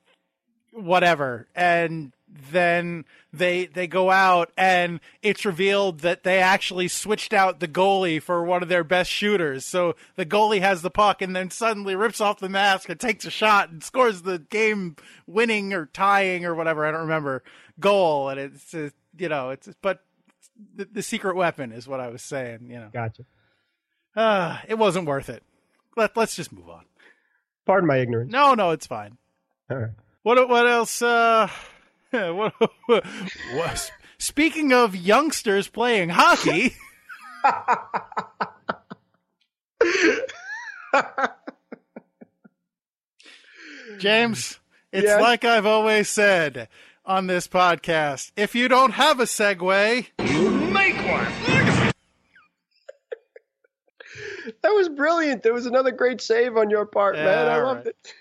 whatever 0.72 1.48
and 1.56 2.12
then 2.52 3.06
they 3.34 3.66
they 3.66 3.88
go 3.88 4.10
out 4.10 4.52
and 4.58 5.00
it's 5.22 5.46
revealed 5.46 6.00
that 6.00 6.24
they 6.24 6.40
actually 6.40 6.88
switched 6.88 7.34
out 7.34 7.60
the 7.60 7.68
goalie 7.68 8.22
for 8.22 8.44
one 8.44 8.64
of 8.64 8.70
their 8.70 8.84
best 8.84 9.12
shooters. 9.12 9.66
So 9.66 9.96
the 10.16 10.26
goalie 10.26 10.62
has 10.62 10.82
the 10.82 10.90
puck 10.90 11.22
and 11.22 11.36
then 11.36 11.50
suddenly 11.50 11.96
rips 11.96 12.22
off 12.22 12.40
the 12.40 12.50
mask 12.50 12.90
and 12.90 13.00
takes 13.00 13.26
a 13.26 13.32
shot 13.32 13.70
and 13.70 13.84
scores 13.84 14.22
the 14.22 14.40
game 14.40 14.96
winning 15.26 15.74
or 15.74 15.86
tying 15.88 16.46
or 16.46 16.56
whatever 16.56 16.86
I 16.86 16.92
don't 16.92 17.02
remember 17.02 17.44
goal. 17.80 18.30
And 18.30 18.40
it's 18.40 18.74
uh, 18.74 18.90
you 19.18 19.30
know 19.30 19.52
it's 19.52 19.70
but 19.82 20.04
the, 20.76 20.86
the, 20.86 21.04
secret 21.04 21.36
weapon 21.36 21.72
is 21.72 21.88
what 21.88 22.00
I 22.00 22.10
was 22.10 22.22
saying. 22.22 22.70
You 22.70 22.80
know, 22.80 22.90
gotcha. 22.92 23.24
Uh, 24.16 24.58
it 24.68 24.78
wasn't 24.78 25.08
worth 25.08 25.30
it. 25.30 25.44
Let 25.96 26.18
let's 26.18 26.36
just 26.36 26.52
move 26.52 26.70
on. 26.70 26.86
Pardon 27.66 27.88
my 27.88 27.98
ignorance. 27.98 28.32
No, 28.32 28.54
no, 28.54 28.72
it's 28.72 28.88
fine. 28.88 29.18
All 29.70 29.78
right. 29.78 29.92
What 30.24 30.50
what 30.50 30.68
else? 30.68 31.02
Uh, 31.02 31.50
what, 32.12 32.54
what, 32.86 33.92
speaking 34.18 34.72
of 34.72 34.96
youngsters 34.96 35.68
playing 35.68 36.08
hockey. 36.10 36.74
James, 43.98 44.60
it's 44.92 45.06
yes. 45.06 45.22
like 45.22 45.44
I've 45.44 45.66
always 45.66 46.08
said 46.08 46.70
on 47.06 47.28
this 47.28 47.46
podcast. 47.48 48.32
If 48.38 48.56
you 48.56 48.70
don't 48.70 48.92
have 48.92 49.20
a 49.20 49.24
segue, 49.24 50.08
you 50.20 50.52
make 50.72 50.96
one. 50.96 51.28
that 54.62 54.72
was 54.72 54.88
brilliant. 54.88 55.44
There 55.44 55.54
was 55.54 55.66
another 55.66 55.92
great 55.92 56.22
save 56.22 56.56
on 56.56 56.70
your 56.70 56.86
part, 56.86 57.18
yeah, 57.18 57.26
man. 57.26 57.48
I 57.48 57.58
loved 57.58 57.88
right. 57.88 57.88
it 57.88 58.14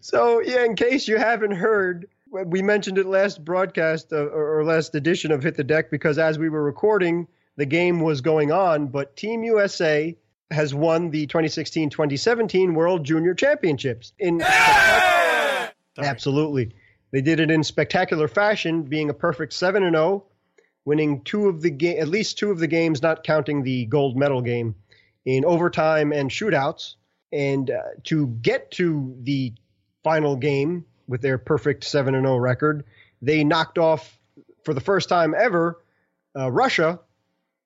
so 0.00 0.40
yeah, 0.40 0.64
in 0.64 0.76
case 0.76 1.06
you 1.08 1.16
haven't 1.18 1.52
heard, 1.52 2.06
we 2.30 2.62
mentioned 2.62 2.98
it 2.98 3.06
last 3.06 3.44
broadcast 3.44 4.12
uh, 4.12 4.26
or 4.26 4.64
last 4.64 4.94
edition 4.94 5.30
of 5.30 5.42
Hit 5.42 5.56
the 5.56 5.64
Deck 5.64 5.90
because 5.90 6.18
as 6.18 6.38
we 6.38 6.48
were 6.48 6.62
recording, 6.62 7.28
the 7.56 7.66
game 7.66 8.00
was 8.00 8.20
going 8.20 8.50
on, 8.50 8.88
but 8.88 9.16
Team 9.16 9.44
USA 9.44 10.16
has 10.50 10.74
won 10.74 11.10
the 11.10 11.26
2016-2017 11.26 12.74
World 12.74 13.04
Junior 13.04 13.34
Championships 13.34 14.12
in 14.18 14.40
yeah! 14.40 15.70
absolutely. 15.98 16.74
They 17.12 17.20
did 17.20 17.38
it 17.40 17.50
in 17.50 17.62
spectacular 17.62 18.26
fashion, 18.26 18.82
being 18.82 19.10
a 19.10 19.14
perfect 19.14 19.52
7 19.52 19.84
and 19.84 19.94
0, 19.94 20.24
winning 20.84 21.22
two 21.22 21.48
of 21.48 21.62
the 21.62 21.70
ga- 21.70 21.98
at 21.98 22.08
least 22.08 22.38
two 22.38 22.50
of 22.50 22.58
the 22.58 22.66
games 22.66 23.02
not 23.02 23.24
counting 23.24 23.62
the 23.62 23.86
gold 23.86 24.16
medal 24.16 24.42
game 24.42 24.74
in 25.24 25.44
overtime 25.44 26.12
and 26.12 26.30
shootouts. 26.30 26.96
And 27.34 27.68
uh, 27.68 27.82
to 28.04 28.28
get 28.28 28.70
to 28.72 29.16
the 29.20 29.52
final 30.04 30.36
game 30.36 30.84
with 31.08 31.20
their 31.20 31.36
perfect 31.36 31.82
7 31.82 32.14
0 32.14 32.36
record, 32.36 32.84
they 33.20 33.42
knocked 33.42 33.76
off, 33.76 34.16
for 34.62 34.72
the 34.72 34.80
first 34.80 35.08
time 35.08 35.34
ever, 35.36 35.82
uh, 36.38 36.50
Russia 36.50 37.00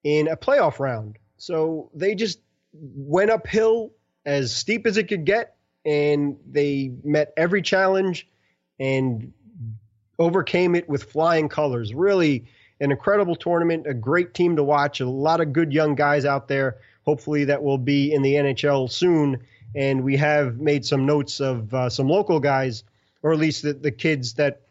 in 0.03 0.27
a 0.27 0.37
playoff 0.37 0.81
round. 0.81 1.19
So 1.37 1.91
they 1.95 2.15
just 2.15 2.41
went 2.73 3.31
uphill 3.31 3.93
as 4.25 4.57
steep 4.57 4.87
as 4.87 4.97
it 4.97 5.05
could 5.05 5.27
get, 5.27 5.57
and 5.85 6.39
they 6.51 6.91
met 7.05 7.35
every 7.37 7.61
challenge 7.61 8.27
and 8.81 9.35
overcame 10.19 10.75
it 10.75 10.89
with 10.89 11.05
flying 11.05 11.51
colors. 11.51 11.93
Really, 11.93 12.47
an 12.81 12.91
incredible 12.91 13.37
tournament, 13.37 13.87
a 13.87 13.93
great 13.93 14.33
team 14.33 14.57
to 14.57 14.65
watch, 14.65 15.01
a 15.01 15.09
lot 15.09 15.43
of 15.43 15.53
good 15.53 15.75
young 15.75 15.95
guys 15.95 16.25
out 16.25 16.49
there. 16.49 16.79
Hopefully, 17.05 17.45
that 17.45 17.63
will 17.63 17.79
be 17.79 18.15
in 18.15 18.23
the 18.23 18.33
NHL 18.33 18.91
soon 18.91 19.45
and 19.75 20.03
we 20.03 20.17
have 20.17 20.59
made 20.59 20.85
some 20.85 21.07
notes 21.07 21.41
of 21.41 21.73
uh, 21.75 21.91
some 21.91 22.09
local 22.09 22.41
guys, 22.41 22.85
or 23.23 23.33
at 23.33 23.39
least 23.39 23.63
the, 23.63 23.73
the 23.73 23.91
kids 23.91 24.35
that 24.35 24.63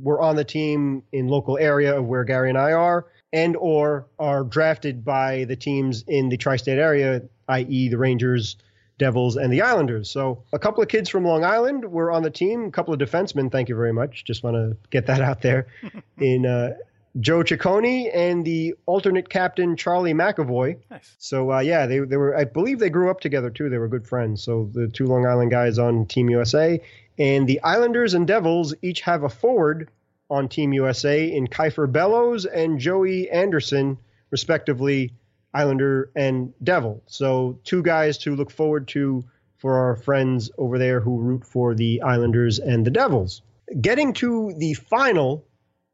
were 0.00 0.20
on 0.20 0.36
the 0.36 0.44
team 0.44 1.02
in 1.12 1.28
local 1.28 1.58
area 1.58 1.96
of 1.96 2.04
where 2.04 2.24
Gary 2.24 2.48
and 2.48 2.58
I 2.58 2.72
are, 2.72 3.06
and 3.32 3.56
or 3.56 4.06
are 4.18 4.44
drafted 4.44 5.04
by 5.04 5.44
the 5.44 5.56
teams 5.56 6.04
in 6.06 6.28
the 6.28 6.36
tri-state 6.36 6.78
area, 6.78 7.22
i.e., 7.48 7.88
the 7.88 7.98
Rangers, 7.98 8.56
Devils, 8.98 9.36
and 9.36 9.52
the 9.52 9.62
Islanders. 9.62 10.10
So 10.10 10.44
a 10.52 10.58
couple 10.58 10.82
of 10.82 10.88
kids 10.88 11.08
from 11.08 11.24
Long 11.24 11.44
Island 11.44 11.84
were 11.84 12.10
on 12.10 12.22
the 12.22 12.30
team, 12.30 12.66
a 12.66 12.70
couple 12.70 12.92
of 12.92 13.00
defensemen. 13.00 13.50
Thank 13.50 13.68
you 13.68 13.76
very 13.76 13.92
much. 13.92 14.24
Just 14.24 14.42
want 14.42 14.56
to 14.56 14.76
get 14.90 15.06
that 15.06 15.20
out 15.20 15.42
there. 15.42 15.68
in 16.18 16.46
uh, 16.46 16.74
Joe 17.18 17.42
Ciccone 17.42 18.10
and 18.14 18.44
the 18.44 18.74
alternate 18.86 19.28
captain 19.28 19.76
Charlie 19.76 20.14
McAvoy. 20.14 20.78
Nice. 20.90 21.16
So 21.18 21.52
uh, 21.52 21.60
yeah, 21.60 21.86
they 21.86 21.98
they 21.98 22.16
were 22.16 22.36
I 22.36 22.44
believe 22.44 22.78
they 22.78 22.90
grew 22.90 23.10
up 23.10 23.20
together 23.20 23.50
too. 23.50 23.68
They 23.68 23.78
were 23.78 23.88
good 23.88 24.06
friends. 24.06 24.42
So 24.42 24.70
the 24.72 24.88
two 24.88 25.06
Long 25.06 25.26
Island 25.26 25.50
guys 25.50 25.78
on 25.78 26.06
Team 26.06 26.30
USA 26.30 26.80
and 27.18 27.48
the 27.48 27.60
Islanders 27.62 28.14
and 28.14 28.26
Devils 28.26 28.74
each 28.80 29.00
have 29.02 29.24
a 29.24 29.28
forward 29.28 29.90
on 30.30 30.48
Team 30.48 30.72
USA 30.72 31.30
in 31.30 31.48
Kieffer 31.48 31.90
Bellows 31.90 32.46
and 32.46 32.78
Joey 32.78 33.28
Anderson, 33.28 33.98
respectively, 34.30 35.12
Islander 35.52 36.10
and 36.14 36.54
Devil. 36.62 37.02
So 37.06 37.58
two 37.64 37.82
guys 37.82 38.18
to 38.18 38.36
look 38.36 38.50
forward 38.50 38.86
to 38.88 39.24
for 39.58 39.76
our 39.76 39.96
friends 39.96 40.50
over 40.56 40.78
there 40.78 41.00
who 41.00 41.18
root 41.18 41.44
for 41.44 41.74
the 41.74 42.02
Islanders 42.02 42.60
and 42.60 42.86
the 42.86 42.90
Devils. 42.90 43.42
Getting 43.80 44.14
to 44.14 44.54
the 44.56 44.74
final 44.74 45.44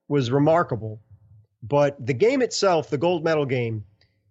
was 0.08 0.30
remarkable. 0.30 1.00
But 1.62 2.04
the 2.04 2.14
game 2.14 2.42
itself, 2.42 2.90
the 2.90 2.98
gold 2.98 3.24
medal 3.24 3.46
game, 3.46 3.84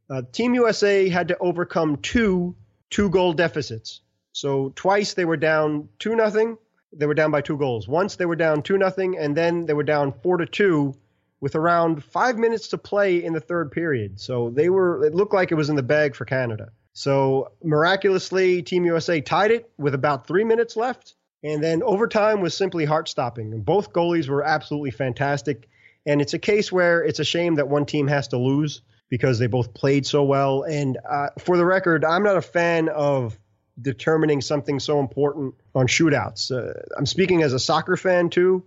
uh, 0.09 0.21
Team 0.31 0.53
USA 0.53 1.09
had 1.09 1.27
to 1.29 1.38
overcome 1.39 1.97
two 1.97 2.55
two 2.89 3.09
goal 3.09 3.33
deficits. 3.33 4.01
So 4.31 4.71
twice 4.75 5.13
they 5.13 5.25
were 5.25 5.38
down 5.38 5.89
two 5.99 6.15
nothing. 6.15 6.57
They 6.93 7.07
were 7.07 7.13
down 7.13 7.31
by 7.31 7.41
two 7.41 7.57
goals. 7.57 7.88
Once 7.88 8.15
they 8.15 8.25
were 8.25 8.35
down 8.35 8.61
two 8.61 8.77
nothing, 8.77 9.17
and 9.17 9.35
then 9.35 9.65
they 9.65 9.73
were 9.73 9.83
down 9.83 10.13
four 10.13 10.38
to 10.38 10.45
two, 10.45 10.93
with 11.41 11.55
around 11.55 12.03
five 12.03 12.38
minutes 12.38 12.69
to 12.69 12.77
play 12.77 13.23
in 13.23 13.33
the 13.33 13.39
third 13.39 13.71
period. 13.71 14.19
So 14.19 14.49
they 14.49 14.69
were. 14.69 15.05
It 15.05 15.13
looked 15.13 15.33
like 15.33 15.51
it 15.51 15.55
was 15.55 15.69
in 15.69 15.75
the 15.75 15.83
bag 15.83 16.15
for 16.15 16.25
Canada. 16.25 16.71
So 16.93 17.51
miraculously, 17.63 18.61
Team 18.61 18.85
USA 18.85 19.19
tied 19.19 19.51
it 19.51 19.69
with 19.77 19.93
about 19.93 20.27
three 20.27 20.43
minutes 20.43 20.77
left. 20.77 21.15
And 21.43 21.63
then 21.63 21.83
overtime 21.83 22.41
was 22.41 22.55
simply 22.55 22.85
heart 22.85 23.07
stopping. 23.07 23.61
Both 23.61 23.93
goalies 23.93 24.29
were 24.29 24.43
absolutely 24.43 24.91
fantastic. 24.91 25.69
And 26.06 26.22
it's 26.22 26.34
a 26.34 26.39
case 26.39 26.72
where 26.72 27.04
it's 27.04 27.20
a 27.20 27.24
shame 27.24 27.56
that 27.56 27.68
one 27.68 27.86
team 27.86 28.08
has 28.08 28.30
to 28.30 28.38
lose 28.38 28.82
because 29.10 29.39
they 29.39 29.48
both 29.48 29.74
played 29.74 30.06
so 30.06 30.24
well. 30.24 30.63
And 30.63 30.98
uh, 31.08 31.30
for 31.39 31.58
the 31.58 31.65
record, 31.65 32.06
I'm 32.06 32.24
not 32.24 32.38
a 32.38 32.41
fan 32.41 32.89
of 32.89 33.38
determining 33.80 34.41
something 34.41 34.80
so 34.80 35.00
important 35.00 35.56
on 35.74 35.88
shootouts. 35.88 36.52
Uh, 36.52 36.82
I'm 36.98 37.06
speaking 37.06 37.44
as 37.44 37.54
a 37.54 37.60
soccer 37.60 37.98
fan 37.98 38.30
too 38.30 38.63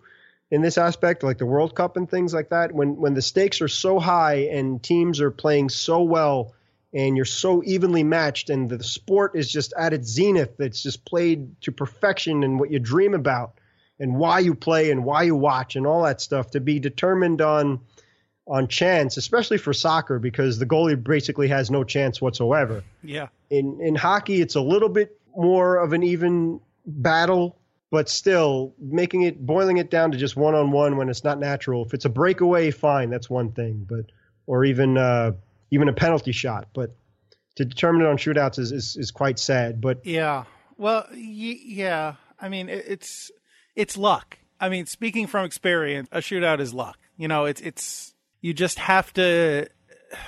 in 0.50 0.62
this 0.62 0.78
aspect, 0.78 1.22
like 1.22 1.38
the 1.38 1.46
World 1.46 1.74
Cup 1.74 1.96
and 1.96 2.08
things 2.08 2.32
like 2.32 2.50
that. 2.50 2.72
When 2.72 2.96
when 2.96 3.14
the 3.14 3.22
stakes 3.22 3.60
are 3.60 3.68
so 3.68 3.98
high 3.98 4.48
and 4.50 4.82
teams 4.82 5.20
are 5.20 5.30
playing 5.30 5.70
so 5.70 6.02
well 6.02 6.54
and 6.92 7.16
you're 7.16 7.26
so 7.26 7.62
evenly 7.64 8.02
matched 8.02 8.48
and 8.50 8.68
the 8.68 8.82
sport 8.82 9.32
is 9.34 9.50
just 9.50 9.74
at 9.76 9.92
its 9.92 10.08
zenith, 10.08 10.58
it's 10.60 10.82
just 10.82 11.04
played 11.04 11.60
to 11.62 11.72
perfection 11.72 12.42
and 12.42 12.58
what 12.58 12.70
you 12.70 12.78
dream 12.78 13.14
about 13.14 13.57
and 13.98 14.16
why 14.16 14.38
you 14.38 14.54
play 14.54 14.90
and 14.90 15.04
why 15.04 15.22
you 15.22 15.34
watch 15.34 15.76
and 15.76 15.86
all 15.86 16.02
that 16.04 16.20
stuff 16.20 16.50
to 16.52 16.60
be 16.60 16.78
determined 16.78 17.40
on 17.40 17.80
on 18.46 18.66
chance, 18.66 19.18
especially 19.18 19.58
for 19.58 19.74
soccer 19.74 20.18
because 20.18 20.58
the 20.58 20.64
goalie 20.64 21.02
basically 21.02 21.48
has 21.48 21.70
no 21.70 21.84
chance 21.84 22.20
whatsoever. 22.20 22.82
Yeah. 23.02 23.28
In 23.50 23.80
in 23.80 23.94
hockey, 23.94 24.40
it's 24.40 24.54
a 24.54 24.60
little 24.60 24.88
bit 24.88 25.18
more 25.36 25.76
of 25.76 25.92
an 25.92 26.02
even 26.02 26.60
battle, 26.86 27.58
but 27.90 28.08
still 28.08 28.74
making 28.78 29.22
it 29.22 29.44
boiling 29.44 29.76
it 29.76 29.90
down 29.90 30.12
to 30.12 30.18
just 30.18 30.36
one 30.36 30.54
on 30.54 30.70
one 30.70 30.96
when 30.96 31.08
it's 31.08 31.24
not 31.24 31.38
natural. 31.38 31.84
If 31.84 31.94
it's 31.94 32.06
a 32.06 32.10
breakaway, 32.10 32.70
fine, 32.70 33.10
that's 33.10 33.28
one 33.28 33.52
thing, 33.52 33.86
but 33.88 34.06
or 34.46 34.64
even 34.64 34.96
uh, 34.96 35.32
even 35.70 35.88
a 35.88 35.92
penalty 35.92 36.32
shot, 36.32 36.68
but 36.72 36.96
to 37.56 37.64
determine 37.64 38.02
it 38.02 38.08
on 38.08 38.16
shootouts 38.16 38.58
is 38.58 38.72
is, 38.72 38.96
is 38.96 39.10
quite 39.10 39.38
sad. 39.38 39.80
But 39.80 40.06
yeah, 40.06 40.44
well, 40.78 41.06
y- 41.10 41.16
yeah, 41.64 42.14
I 42.40 42.48
mean 42.48 42.68
it's 42.70 43.30
it's 43.78 43.96
luck. 43.96 44.38
I 44.60 44.68
mean, 44.68 44.86
speaking 44.86 45.28
from 45.28 45.46
experience, 45.46 46.08
a 46.10 46.18
shootout 46.18 46.58
is 46.58 46.74
luck. 46.74 46.98
You 47.16 47.28
know, 47.28 47.44
it's 47.44 47.60
it's 47.60 48.14
you 48.42 48.52
just 48.52 48.78
have 48.78 49.14
to. 49.14 49.68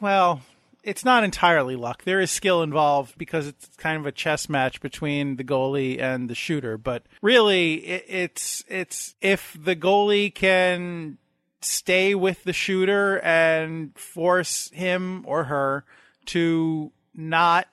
Well, 0.00 0.40
it's 0.82 1.04
not 1.04 1.24
entirely 1.24 1.76
luck. 1.76 2.04
There 2.04 2.18
is 2.18 2.30
skill 2.30 2.62
involved 2.62 3.18
because 3.18 3.46
it's 3.46 3.68
kind 3.76 3.98
of 3.98 4.06
a 4.06 4.12
chess 4.12 4.48
match 4.48 4.80
between 4.80 5.36
the 5.36 5.44
goalie 5.44 6.00
and 6.00 6.30
the 6.30 6.34
shooter. 6.34 6.78
But 6.78 7.02
really, 7.20 7.74
it, 7.74 8.04
it's 8.08 8.64
it's 8.66 9.14
if 9.20 9.54
the 9.62 9.76
goalie 9.76 10.34
can 10.34 11.18
stay 11.60 12.14
with 12.14 12.44
the 12.44 12.54
shooter 12.54 13.20
and 13.20 13.94
force 13.98 14.70
him 14.70 15.22
or 15.26 15.44
her 15.44 15.84
to 16.26 16.92
not 17.14 17.68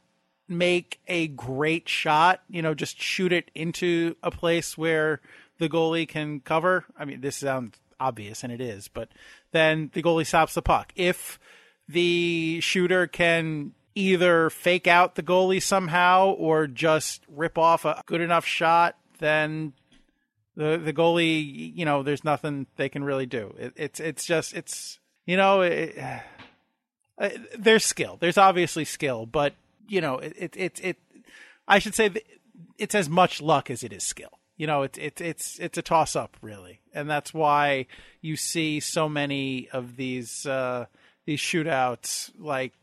make 0.52 1.00
a 1.08 1.28
great 1.28 1.88
shot, 1.90 2.42
you 2.50 2.62
know, 2.62 2.74
just 2.74 3.02
shoot 3.02 3.32
it 3.32 3.50
into 3.56 4.16
a 4.22 4.32
place 4.32 4.78
where 4.78 5.22
the 5.58 5.70
goalie 5.70 6.08
can 6.08 6.42
cover. 6.42 6.86
I 6.98 7.06
mean, 7.06 7.22
this 7.22 7.38
sounds 7.38 7.78
obvious, 8.00 8.44
and 8.44 8.52
it 8.52 8.62
is, 8.62 8.88
but 8.88 9.10
then 9.52 9.92
the 9.94 10.04
goalie 10.04 10.26
stops 10.26 10.54
the 10.54 10.62
puck. 10.62 10.92
If 10.96 11.40
the 11.88 12.60
shooter 12.62 13.08
can 13.08 13.74
either 13.96 14.50
fake 14.50 14.88
out 14.88 15.16
the 15.16 15.24
goalie 15.24 15.62
somehow 15.62 16.32
or 16.32 16.68
just 16.68 17.24
rip 17.28 17.58
off 17.58 17.86
a 17.86 18.02
good 18.06 18.22
enough 18.22 18.46
shot, 18.46 18.98
then 19.20 19.74
the 20.56 20.78
the 20.78 20.94
goalie, 20.94 21.76
you 21.76 21.86
know, 21.86 22.04
there's 22.04 22.24
nothing 22.24 22.68
they 22.76 22.90
can 22.90 23.04
really 23.04 23.26
do. 23.26 23.56
It, 23.58 23.74
it's 23.76 24.00
it's 24.00 24.26
just 24.26 24.54
it's 24.54 25.00
you 25.26 25.38
know, 25.38 25.62
it, 25.62 25.98
uh, 27.18 27.30
there's 27.58 27.86
skill. 27.86 28.18
There's 28.20 28.38
obviously 28.38 28.86
skill, 28.86 29.26
but 29.26 29.54
you 29.92 30.02
know, 30.02 30.18
it 30.18 30.34
it 30.38 30.58
it, 30.58 30.80
it 30.84 30.98
I 31.68 31.80
should 31.80 31.96
say 31.96 32.12
it's 32.78 32.96
as 32.96 33.10
much 33.10 33.42
luck 33.42 33.70
as 33.70 33.84
it 33.84 33.94
is 33.94 34.04
skill 34.04 34.42
you 34.62 34.68
know, 34.68 34.84
it's 34.84 35.00
it's 35.00 35.22
it's 35.22 35.60
it's 35.60 35.78
a 35.80 35.82
toss 35.82 36.16
up 36.16 36.38
really, 36.44 36.82
and 36.94 37.10
that's 37.10 37.34
why 37.34 37.88
you 38.22 38.36
see 38.36 38.80
so 38.80 39.10
many 39.10 39.68
of 39.74 39.96
these 39.96 40.46
uh, 40.46 40.86
these 41.26 41.40
shootouts. 41.40 42.30
Like 42.38 42.74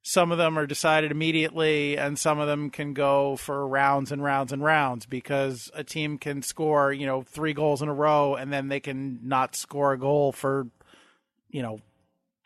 some 0.00 0.32
of 0.32 0.38
them 0.38 0.58
are 0.58 0.66
decided 0.66 1.10
immediately, 1.10 1.98
and 1.98 2.18
some 2.18 2.38
of 2.38 2.46
them 2.48 2.70
can 2.70 2.94
go 2.94 3.36
for 3.36 3.68
rounds 3.68 4.12
and 4.12 4.24
rounds 4.24 4.50
and 4.50 4.64
rounds 4.64 5.04
because 5.04 5.70
a 5.74 5.84
team 5.84 6.16
can 6.16 6.40
score 6.40 6.90
you 6.90 7.04
know 7.04 7.20
three 7.20 7.52
goals 7.52 7.82
in 7.82 7.90
a 7.90 7.94
row, 7.94 8.34
and 8.34 8.50
then 8.50 8.68
they 8.68 8.80
can 8.80 9.18
not 9.22 9.54
score 9.54 9.92
a 9.92 9.98
goal 9.98 10.32
for 10.32 10.68
you 11.50 11.60
know 11.60 11.80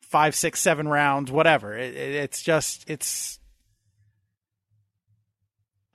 five, 0.01 0.35
six, 0.35 0.61
seven 0.61 0.89
rounds, 0.89 1.31
whatever. 1.31 1.79
It, 1.79 1.95
it, 1.95 2.15
it's 2.17 2.43
just 2.43 2.91
it's. 2.91 3.39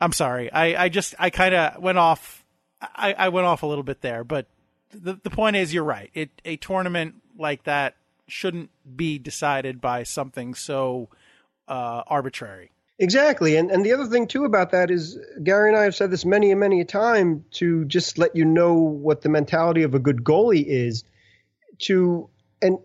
I'm 0.01 0.13
sorry. 0.13 0.51
I, 0.51 0.85
I 0.85 0.89
just 0.89 1.15
I 1.19 1.29
kind 1.29 1.53
of 1.53 1.81
went 1.81 1.97
off 1.97 2.39
I, 2.81 3.13
I 3.17 3.29
went 3.29 3.45
off 3.45 3.63
a 3.63 3.67
little 3.67 3.83
bit 3.83 4.01
there, 4.01 4.23
but 4.23 4.47
the 4.91 5.19
the 5.21 5.29
point 5.29 5.55
is, 5.55 5.73
you're 5.73 5.83
right. 5.83 6.09
It 6.13 6.29
a 6.45 6.57
tournament 6.57 7.15
like 7.37 7.63
that 7.63 7.95
shouldn't 8.27 8.69
be 8.95 9.17
decided 9.17 9.81
by 9.81 10.03
something 10.03 10.53
so 10.53 11.09
uh, 11.67 12.03
arbitrary. 12.07 12.71
Exactly, 12.97 13.55
and 13.55 13.69
and 13.71 13.85
the 13.85 13.93
other 13.93 14.05
thing 14.05 14.27
too 14.27 14.45
about 14.45 14.71
that 14.71 14.91
is 14.91 15.17
Gary 15.43 15.69
and 15.69 15.77
I 15.77 15.83
have 15.83 15.95
said 15.95 16.11
this 16.11 16.25
many 16.25 16.51
and 16.51 16.59
many 16.59 16.81
a 16.81 16.85
time 16.85 17.45
to 17.51 17.85
just 17.85 18.17
let 18.17 18.35
you 18.35 18.45
know 18.45 18.73
what 18.73 19.21
the 19.21 19.29
mentality 19.29 19.83
of 19.83 19.93
a 19.93 19.99
good 19.99 20.23
goalie 20.23 20.65
is. 20.65 21.03
To 21.79 22.29
and 22.61 22.77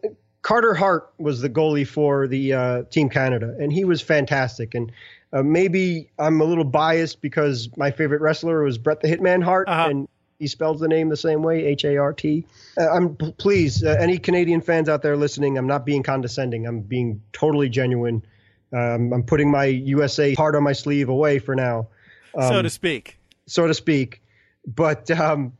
Carter 0.43 0.75
Hart 0.75 1.13
was 1.19 1.41
the 1.41 1.51
goalie 1.51 1.87
for 1.87 2.29
the 2.29 2.53
uh, 2.53 2.83
Team 2.91 3.09
Canada, 3.09 3.57
and 3.59 3.73
he 3.73 3.85
was 3.85 4.03
fantastic. 4.03 4.75
And 4.75 4.93
uh, 5.35 5.43
maybe 5.43 6.09
I'm 6.17 6.41
a 6.41 6.45
little 6.45 6.65
biased 6.65 7.21
because 7.21 7.69
my 7.77 7.91
favorite 7.91 8.21
wrestler 8.21 8.63
was 8.63 8.79
Bret 8.79 9.01
the 9.01 9.09
Hitman 9.09 9.43
Hart, 9.43 9.69
uh-huh. 9.69 9.89
and 9.91 10.09
he 10.39 10.47
spells 10.47 10.79
the 10.79 10.87
name 10.87 11.09
the 11.09 11.17
same 11.17 11.43
way, 11.43 11.67
H 11.67 11.85
A 11.85 11.97
R 11.97 12.13
T. 12.13 12.47
Uh, 12.79 12.89
I'm 12.89 13.17
please, 13.17 13.83
uh, 13.83 13.97
any 13.99 14.19
Canadian 14.19 14.61
fans 14.61 14.89
out 14.89 15.03
there 15.03 15.17
listening, 15.17 15.59
I'm 15.59 15.67
not 15.67 15.85
being 15.85 16.05
condescending. 16.05 16.67
I'm 16.67 16.81
being 16.81 17.21
totally 17.33 17.69
genuine. 17.69 18.25
Um, 18.73 19.13
I'm 19.13 19.25
putting 19.25 19.51
my 19.51 19.65
USA 19.65 20.35
heart 20.35 20.55
on 20.55 20.63
my 20.63 20.73
sleeve 20.73 21.09
away 21.09 21.41
for 21.41 21.57
now, 21.57 21.89
um, 22.37 22.53
so 22.53 22.63
to 22.63 22.71
speak. 22.71 23.19
So 23.47 23.67
to 23.67 23.75
speak, 23.75 24.23
but 24.65 25.11
um, 25.11 25.53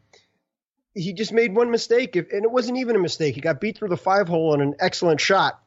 he 0.95 1.13
just 1.13 1.33
made 1.33 1.55
one 1.55 1.73
mistake, 1.73 2.15
and 2.15 2.45
it 2.45 2.51
wasn't 2.51 2.79
even 2.79 2.95
a 2.95 3.01
mistake. 3.01 3.35
He 3.35 3.41
got 3.41 3.61
beat 3.61 3.77
through 3.77 3.89
the 3.89 3.97
five 3.97 4.29
hole 4.29 4.53
on 4.53 4.61
an 4.61 4.77
excellent 4.79 5.21
shot 5.21 5.61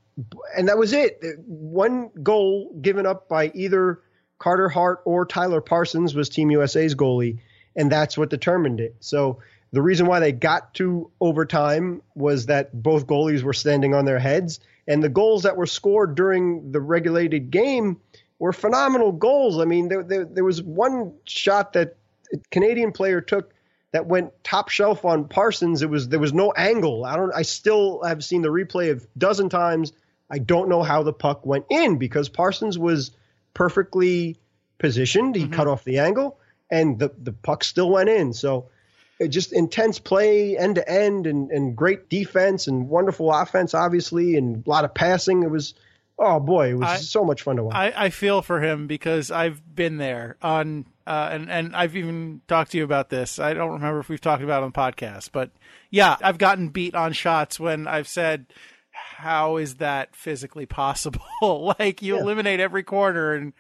and 0.56 0.68
that 0.68 0.78
was 0.78 0.94
it. 0.94 1.22
One 1.46 2.10
goal 2.24 2.76
given 2.82 3.06
up 3.06 3.28
by 3.28 3.52
either 3.54 4.02
Carter 4.40 4.70
Hart 4.70 5.02
or 5.06 5.26
Tyler 5.26 5.62
Parsons 5.62 6.16
was 6.16 6.30
Team 6.30 6.52
USA's 6.52 6.96
goalie, 6.96 7.40
and 7.76 7.92
that's 7.92 8.18
what 8.18 8.30
determined 8.30 8.80
it. 8.80 8.96
So 9.00 9.40
the 9.72 9.82
reason 9.82 10.08
why 10.08 10.20
they 10.20 10.32
got 10.32 10.74
to 10.76 11.12
overtime 11.20 12.02
was 12.16 12.46
that 12.48 12.82
both 12.82 13.08
goalies 13.08 13.44
were 13.44 13.54
standing 13.54 13.94
on 13.94 14.06
their 14.06 14.20
heads, 14.20 14.60
and 14.88 15.04
the 15.04 15.10
goals 15.10 15.44
that 15.44 15.58
were 15.58 15.66
scored 15.66 16.16
during 16.16 16.72
the 16.72 16.80
regulated 16.80 17.52
game 17.52 18.00
were 18.40 18.54
phenomenal 18.54 19.12
goals. 19.12 19.60
I 19.60 19.66
mean, 19.66 19.88
there, 19.90 20.04
there, 20.04 20.26
there 20.26 20.44
was 20.44 20.62
one 20.62 21.14
shot 21.26 21.74
that 21.74 21.98
a 22.34 22.38
Canadian 22.52 22.92
player 22.92 23.22
took 23.22 23.54
that 23.92 24.06
went 24.06 24.32
top 24.44 24.70
shelf 24.70 25.06
on 25.06 25.28
Parsons. 25.28 25.82
It 25.82 25.90
was 25.90 26.10
there 26.10 26.20
was 26.20 26.34
no 26.34 26.52
angle. 26.52 27.06
I 27.06 27.16
don't. 27.16 27.34
I 27.34 27.42
still 27.42 28.04
have 28.04 28.24
seen 28.24 28.42
the 28.42 28.50
replay 28.50 28.96
a 28.96 29.02
dozen 29.18 29.50
times. 29.50 29.94
I 30.30 30.40
don't 30.40 30.70
know 30.70 30.84
how 30.84 31.04
the 31.04 31.14
puck 31.14 31.46
went 31.46 31.66
in 31.70 31.98
because 31.98 32.30
Parsons 32.30 32.78
was 32.78 33.12
perfectly 33.54 34.38
positioned. 34.78 35.36
He 35.36 35.44
mm-hmm. 35.44 35.54
cut 35.54 35.68
off 35.68 35.84
the 35.84 36.00
angle, 36.00 36.40
and 36.70 37.00
the 37.00 37.12
the 37.18 37.32
puck 37.34 37.64
still 37.64 37.90
went 37.90 38.10
in. 38.10 38.34
So 38.34 38.70
just 39.28 39.54
intense 39.54 40.00
play, 40.00 40.58
end 40.58 40.76
to 40.76 40.90
end, 40.90 41.28
and 41.28 41.50
and 41.52 41.76
great 41.76 42.10
defense 42.10 42.68
and 42.68 42.90
wonderful 42.90 43.34
offense, 43.34 43.74
obviously, 43.74 44.36
and 44.36 44.66
a 44.66 44.70
lot 44.70 44.86
of 44.86 44.94
passing. 44.94 45.44
It 45.44 45.52
was. 45.52 45.74
Oh 46.20 46.40
boy, 46.40 46.72
it 46.72 46.74
was 46.74 46.88
I, 46.88 46.98
so 46.98 47.24
much 47.24 47.44
fun 47.44 47.58
to 47.58 47.64
watch. 47.64 47.76
I, 47.76 47.94
I 47.96 48.10
feel 48.10 48.42
for 48.42 48.60
him 48.60 48.88
because 48.88 49.30
I've 49.30 49.62
been 49.76 49.98
there 49.98 50.36
on 50.42 50.88
uh, 51.08 51.30
and 51.32 51.50
and 51.50 51.76
I've 51.76 51.96
even 51.96 52.42
talked 52.50 52.72
to 52.72 52.78
you 52.78 52.84
about 52.84 53.10
this. 53.10 53.40
I 53.40 53.54
don't 53.54 53.72
remember 53.72 54.02
if 54.02 54.10
we've 54.10 54.20
talked 54.20 54.44
about 54.44 54.62
it 54.62 54.66
on 54.66 54.72
the 54.72 54.78
podcast, 54.78 55.30
but 55.32 55.52
yeah, 55.90 56.18
I've 56.22 56.38
gotten 56.38 56.68
beat 56.68 56.96
on 56.96 57.14
shots 57.14 57.62
when 57.62 57.88
I've 57.88 58.10
said, 58.10 58.48
how 59.18 59.58
is 59.58 59.76
that 59.76 60.16
physically 60.16 60.68
possible? 60.68 61.26
like 61.80 62.04
you 62.04 62.16
yeah. 62.16 62.22
eliminate 62.22 62.60
every 62.60 62.84
corner 62.84 63.34
and 63.34 63.54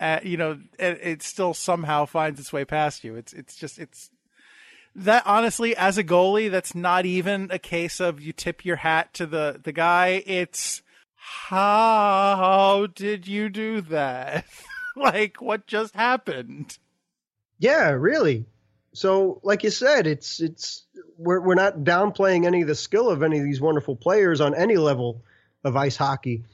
uh, 0.00 0.18
you 0.24 0.36
know 0.36 0.58
it, 0.76 0.98
it, 1.02 1.22
still 1.22 1.54
somehow 1.54 2.04
finds 2.04 2.40
its 2.40 2.52
way 2.52 2.64
past 2.64 3.04
you. 3.04 3.14
It's 3.14 3.32
it's 3.32 3.54
just 3.54 3.78
it's 3.78 4.10
that 4.96 5.22
honestly 5.24 5.76
as 5.76 5.98
a 5.98 6.04
goalie 6.04 6.50
that's 6.50 6.74
not 6.74 7.06
even 7.06 7.48
a 7.52 7.60
case 7.60 8.00
of 8.00 8.20
you 8.20 8.32
tip 8.32 8.64
your 8.64 8.74
hat 8.76 9.14
to 9.14 9.26
the 9.26 9.60
the 9.62 9.70
guy. 9.70 10.24
It's 10.26 10.82
how 11.14 12.88
did 12.92 13.28
you 13.28 13.48
do 13.48 13.82
that? 13.82 14.46
like 14.96 15.40
what 15.40 15.68
just 15.68 15.94
happened? 15.94 16.76
Yeah, 17.60 17.90
really. 17.90 18.46
So, 18.94 19.40
like 19.42 19.64
you 19.64 19.70
said, 19.70 20.06
it's 20.06 20.40
it's 20.40 20.84
we're 21.18 21.40
we're 21.40 21.56
not 21.56 21.78
downplaying 21.78 22.46
any 22.46 22.62
of 22.62 22.68
the 22.68 22.76
skill 22.76 23.10
of 23.10 23.22
any 23.24 23.38
of 23.38 23.44
these 23.44 23.60
wonderful 23.60 23.96
players 23.96 24.40
on 24.40 24.54
any 24.54 24.76
level 24.76 25.22
of 25.64 25.76
ice 25.76 25.96
hockey. 25.96 26.44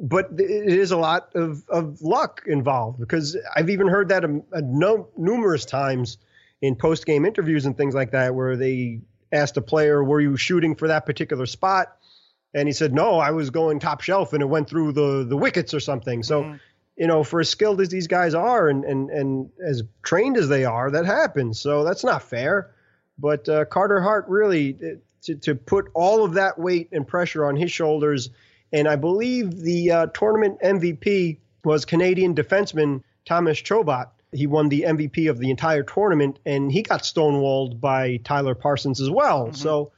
but 0.00 0.30
it 0.38 0.78
is 0.78 0.92
a 0.92 0.96
lot 0.96 1.34
of, 1.34 1.62
of 1.68 2.00
luck 2.00 2.42
involved 2.46 2.98
because 2.98 3.36
I've 3.54 3.68
even 3.68 3.86
heard 3.86 4.08
that 4.08 4.24
a, 4.24 4.40
a 4.52 4.62
no, 4.62 5.08
numerous 5.16 5.66
times 5.66 6.16
in 6.62 6.74
post 6.74 7.04
game 7.04 7.26
interviews 7.26 7.66
and 7.66 7.76
things 7.76 7.94
like 7.94 8.12
that, 8.12 8.34
where 8.34 8.56
they 8.56 9.02
asked 9.30 9.58
a 9.58 9.62
player, 9.62 10.02
"Were 10.02 10.20
you 10.20 10.38
shooting 10.38 10.76
for 10.76 10.88
that 10.88 11.04
particular 11.04 11.44
spot?" 11.44 11.96
And 12.54 12.66
he 12.66 12.72
said, 12.72 12.94
"No, 12.94 13.18
I 13.18 13.32
was 13.32 13.50
going 13.50 13.78
top 13.78 14.00
shelf, 14.00 14.32
and 14.32 14.42
it 14.42 14.46
went 14.46 14.70
through 14.70 14.92
the 14.92 15.24
the 15.28 15.36
wickets 15.36 15.74
or 15.74 15.80
something." 15.80 16.22
So. 16.22 16.42
Mm-hmm. 16.42 16.56
You 17.00 17.06
know, 17.06 17.24
for 17.24 17.40
as 17.40 17.48
skilled 17.48 17.80
as 17.80 17.88
these 17.88 18.06
guys 18.06 18.34
are 18.34 18.68
and, 18.68 18.84
and, 18.84 19.10
and 19.10 19.50
as 19.58 19.82
trained 20.02 20.36
as 20.36 20.48
they 20.48 20.64
are, 20.64 20.90
that 20.90 21.06
happens. 21.06 21.58
So 21.58 21.82
that's 21.82 22.04
not 22.04 22.22
fair. 22.22 22.70
But 23.18 23.48
uh, 23.48 23.64
Carter 23.64 24.00
Hart 24.00 24.26
really, 24.28 24.76
to, 25.22 25.34
to 25.34 25.54
put 25.54 25.90
all 25.94 26.24
of 26.24 26.34
that 26.34 26.58
weight 26.58 26.90
and 26.92 27.08
pressure 27.08 27.46
on 27.46 27.56
his 27.56 27.72
shoulders 27.72 28.30
and 28.72 28.88
I 28.88 28.96
believe 28.96 29.60
the 29.60 29.90
uh, 29.90 30.06
tournament 30.06 30.60
MVP 30.60 31.38
was 31.64 31.84
Canadian 31.84 32.34
defenseman 32.34 33.02
Thomas 33.24 33.58
Chabot. 33.58 34.08
He 34.32 34.46
won 34.46 34.68
the 34.68 34.82
MVP 34.82 35.28
of 35.28 35.38
the 35.38 35.50
entire 35.50 35.82
tournament, 35.82 36.38
and 36.46 36.70
he 36.70 36.82
got 36.82 37.02
stonewalled 37.02 37.80
by 37.80 38.18
Tyler 38.18 38.54
Parsons 38.54 39.00
as 39.00 39.10
well. 39.10 39.46
Mm-hmm. 39.46 39.56
So 39.56 39.92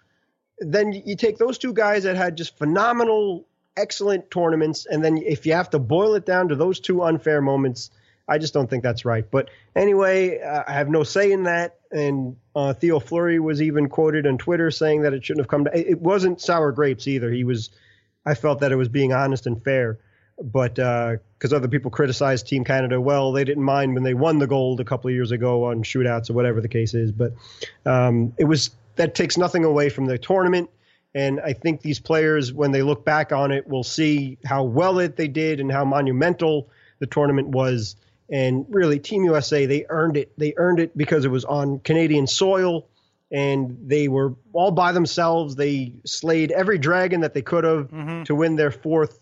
then 0.59 0.93
you 0.93 1.17
take 1.17 1.37
those 1.37 1.59
two 1.59 1.75
guys 1.75 2.05
that 2.05 2.17
had 2.17 2.37
just 2.37 2.57
phenomenal, 2.57 3.47
excellent 3.77 4.31
tournaments, 4.31 4.87
and 4.87 5.05
then 5.05 5.19
if 5.19 5.47
you 5.47 5.55
have 5.55 5.71
to 5.71 5.79
boil 5.79 6.15
it 6.15 6.27
down 6.27 6.49
to 6.49 6.57
those 6.57 6.81
two 6.81 7.03
unfair 7.03 7.41
moments, 7.41 7.91
I 8.29 8.39
just 8.39 8.55
don't 8.55 8.69
think 8.69 8.83
that's 8.83 9.05
right. 9.05 9.29
But 9.29 9.51
anyway, 9.75 10.41
uh, 10.41 10.65
I 10.67 10.73
have 10.73 10.89
no 10.89 11.03
say 11.03 11.33
in 11.33 11.45
that. 11.45 11.79
And 11.91 12.37
uh, 12.55 12.73
Theo 12.73 13.01
Fleury 13.01 13.39
was 13.39 13.61
even 13.61 13.89
quoted 13.89 14.27
on 14.27 14.39
Twitter 14.39 14.71
saying 14.71 15.03
that 15.03 15.13
it 15.13 15.25
shouldn't 15.25 15.45
have 15.45 15.49
come 15.49 15.65
to. 15.65 15.77
It 15.77 16.01
wasn't 16.01 16.41
sour 16.41 16.73
grapes 16.73 17.07
either. 17.07 17.31
He 17.31 17.45
was 17.45 17.71
I 18.25 18.35
felt 18.35 18.61
that 18.61 18.73
it 18.73 18.77
was 18.77 18.89
being 18.89 19.13
honest 19.13 19.47
and 19.47 19.63
fair. 19.63 19.99
But 20.43 20.75
because 20.75 21.53
uh, 21.53 21.57
other 21.57 21.69
people 21.69 21.91
criticized 21.91 22.47
Team 22.47 22.65
Canada, 22.65 23.01
well, 23.01 23.33
they 23.33 23.45
didn't 23.45 23.63
mind 23.63 23.95
when 23.95 24.03
they 24.03 24.15
won 24.15 24.39
the 24.39 24.47
gold 24.47 24.81
a 24.81 24.85
couple 24.85 25.09
of 25.09 25.15
years 25.15 25.31
ago 25.31 25.65
on 25.65 25.83
shootouts 25.83 26.31
or 26.31 26.33
whatever 26.33 26.61
the 26.61 26.69
case 26.69 26.95
is. 26.95 27.13
But 27.13 27.35
um, 27.85 28.33
it 28.39 28.45
was 28.45 28.71
that 28.97 29.15
takes 29.15 29.37
nothing 29.37 29.65
away 29.65 29.89
from 29.89 30.07
the 30.07 30.19
tournament. 30.19 30.71
And 31.15 31.41
I 31.41 31.53
think 31.53 31.83
these 31.83 32.01
players, 32.01 32.53
when 32.53 32.73
they 32.73 32.83
look 32.83 33.05
back 33.05 33.33
on 33.33 33.53
it, 33.53 33.69
will 33.69 33.85
see 33.85 34.39
how 34.45 34.65
well 34.65 34.99
it 34.99 35.17
they 35.17 35.29
did 35.29 35.61
and 35.61 35.71
how 35.71 35.85
monumental 35.85 36.71
the 37.01 37.07
tournament 37.07 37.49
was. 37.49 37.97
And 38.31 38.65
really, 38.71 38.99
Team 38.99 39.25
USA, 39.25 39.67
they 39.67 39.85
earned 39.89 40.17
it. 40.17 40.33
They 40.39 40.55
earned 40.57 40.81
it 40.81 40.97
because 40.97 41.25
it 41.25 41.29
was 41.31 41.45
on 41.45 41.81
Canadian 41.81 42.27
soil 42.27 42.89
and 43.33 43.79
they 43.87 44.09
were 44.09 44.35
all 44.53 44.71
by 44.71 44.93
themselves. 44.93 45.57
They 45.57 45.95
slayed 46.05 46.53
every 46.53 46.79
dragon 46.79 47.23
that 47.23 47.35
they 47.35 47.43
could 47.43 47.65
have 47.65 47.91
mm-hmm. 47.91 48.23
to 48.25 48.35
win 48.35 48.57
their 48.57 48.71
fourth, 48.71 49.19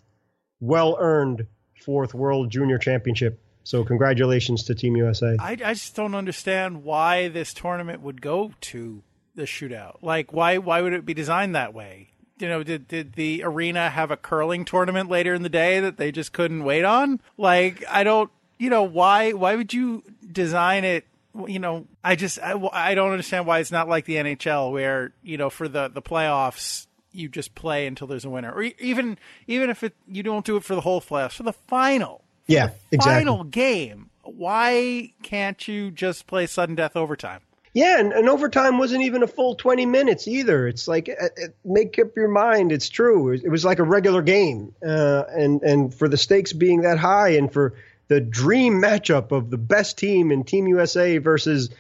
well 0.61 0.97
earned 0.99 1.47
fourth 1.85 2.13
World 2.13 2.51
Junior 2.51 2.79
Championship. 2.79 3.41
So 3.63 3.85
congratulations 3.85 4.65
to 4.65 4.75
Team 4.75 4.97
USA. 4.97 5.37
I, 5.39 5.53
I 5.53 5.75
just 5.75 5.95
don't 5.95 6.15
understand 6.15 6.83
why 6.83 7.29
this 7.29 7.55
tournament 7.55 8.01
would 8.01 8.21
go 8.21 8.53
to 8.63 9.03
the 9.35 9.43
shootout. 9.43 9.97
Like, 10.03 10.33
why 10.33 10.59
why 10.59 10.83
would 10.83 10.93
it 10.93 11.05
be 11.05 11.15
designed 11.15 11.55
that 11.55 11.75
way? 11.75 12.09
You 12.39 12.49
know, 12.49 12.63
did 12.63 12.89
did 12.89 13.15
the 13.15 13.43
arena 13.45 13.91
have 13.91 14.11
a 14.11 14.17
curling 14.17 14.65
tournament 14.65 15.09
later 15.09 15.35
in 15.35 15.43
the 15.43 15.49
day 15.49 15.81
that 15.81 15.97
they 15.97 16.13
just 16.13 16.33
couldn't 16.33 16.65
wait 16.65 16.85
on? 16.85 17.21
Like, 17.37 17.85
I 17.89 18.05
don't. 18.05 18.31
You 18.59 18.69
know, 18.69 18.83
why 18.83 19.33
why 19.33 19.57
would 19.57 19.73
you 19.73 20.03
design 20.33 20.85
it 20.85 21.07
you 21.47 21.59
know, 21.59 21.87
I 22.03 22.17
just 22.17 22.39
I, 22.41 22.61
I 22.73 22.95
don't 22.95 23.13
understand 23.13 23.47
why 23.47 23.61
it's 23.61 23.71
not 23.71 23.89
like 23.89 24.05
the 24.05 24.17
NHL 24.17 24.73
where 24.73 25.13
you 25.23 25.37
know 25.37 25.51
for 25.51 25.69
the 25.69 25.89
the 25.89 26.03
playoffs 26.03 26.87
you 27.13 27.29
just 27.29 27.55
play 27.55 27.87
until 27.87 28.07
there's 28.07 28.25
a 28.25 28.31
winner, 28.31 28.53
or 28.53 28.63
even 28.63 29.19
even 29.47 29.71
if 29.71 29.83
it 29.83 29.95
you 30.09 30.23
don't 30.23 30.45
do 30.45 30.57
it 30.57 30.65
for 30.65 30.75
the 30.75 30.81
whole 30.81 31.01
playoffs 31.01 31.33
for 31.35 31.43
the 31.43 31.53
final. 31.53 32.25
Yeah, 32.47 32.69
the 32.91 32.97
exactly. 32.97 33.25
Final 33.25 33.45
game. 33.45 34.11
Why 34.23 35.13
can't 35.23 35.67
you 35.67 35.91
just 35.91 36.27
play 36.27 36.47
sudden 36.47 36.75
death 36.75 36.97
overtime? 36.97 37.41
Yeah, 37.73 38.01
and, 38.01 38.13
and 38.13 38.29
overtime 38.29 38.79
wasn't 38.79 39.03
even 39.03 39.23
a 39.23 39.29
full 39.29 39.55
20 39.55 39.87
minutes 39.87 40.27
either. 40.27 40.67
It's 40.67 40.89
like 40.89 41.09
uh, 41.09 41.25
uh, 41.25 41.49
make 41.65 41.99
up 42.01 42.17
your 42.17 42.29
mind. 42.29 42.73
It's 42.73 42.89
true. 42.89 43.33
It 43.33 43.49
was 43.49 43.65
like 43.65 43.79
a 43.79 43.85
regular 43.85 44.23
game, 44.23 44.75
uh, 44.85 45.23
and 45.29 45.63
and 45.63 45.95
for 45.95 46.09
the 46.09 46.17
stakes 46.17 46.53
being 46.53 46.83
that 46.83 46.99
high, 46.99 47.31
and 47.31 47.53
for 47.53 47.75
the 48.09 48.21
dream 48.21 48.83
matchup 48.83 49.31
of 49.31 49.51
the 49.51 49.57
best 49.57 49.97
team 49.97 50.33
in 50.33 50.43
Team 50.43 50.67
USA 50.67 51.19
versus 51.19 51.71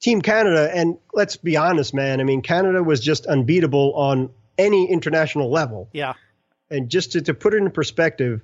Team 0.00 0.22
Canada. 0.22 0.70
And 0.72 0.98
let's 1.12 1.36
be 1.36 1.56
honest, 1.56 1.92
man. 1.92 2.20
I 2.20 2.24
mean, 2.24 2.40
Canada 2.40 2.84
was 2.84 3.00
just 3.00 3.26
unbeatable 3.26 3.94
on 3.94 4.30
any 4.56 4.88
international 4.88 5.50
level. 5.50 5.88
Yeah. 5.92 6.14
And 6.70 6.88
just 6.88 7.12
to, 7.12 7.22
to 7.22 7.34
put 7.34 7.52
it 7.52 7.56
in 7.56 7.70
perspective, 7.72 8.42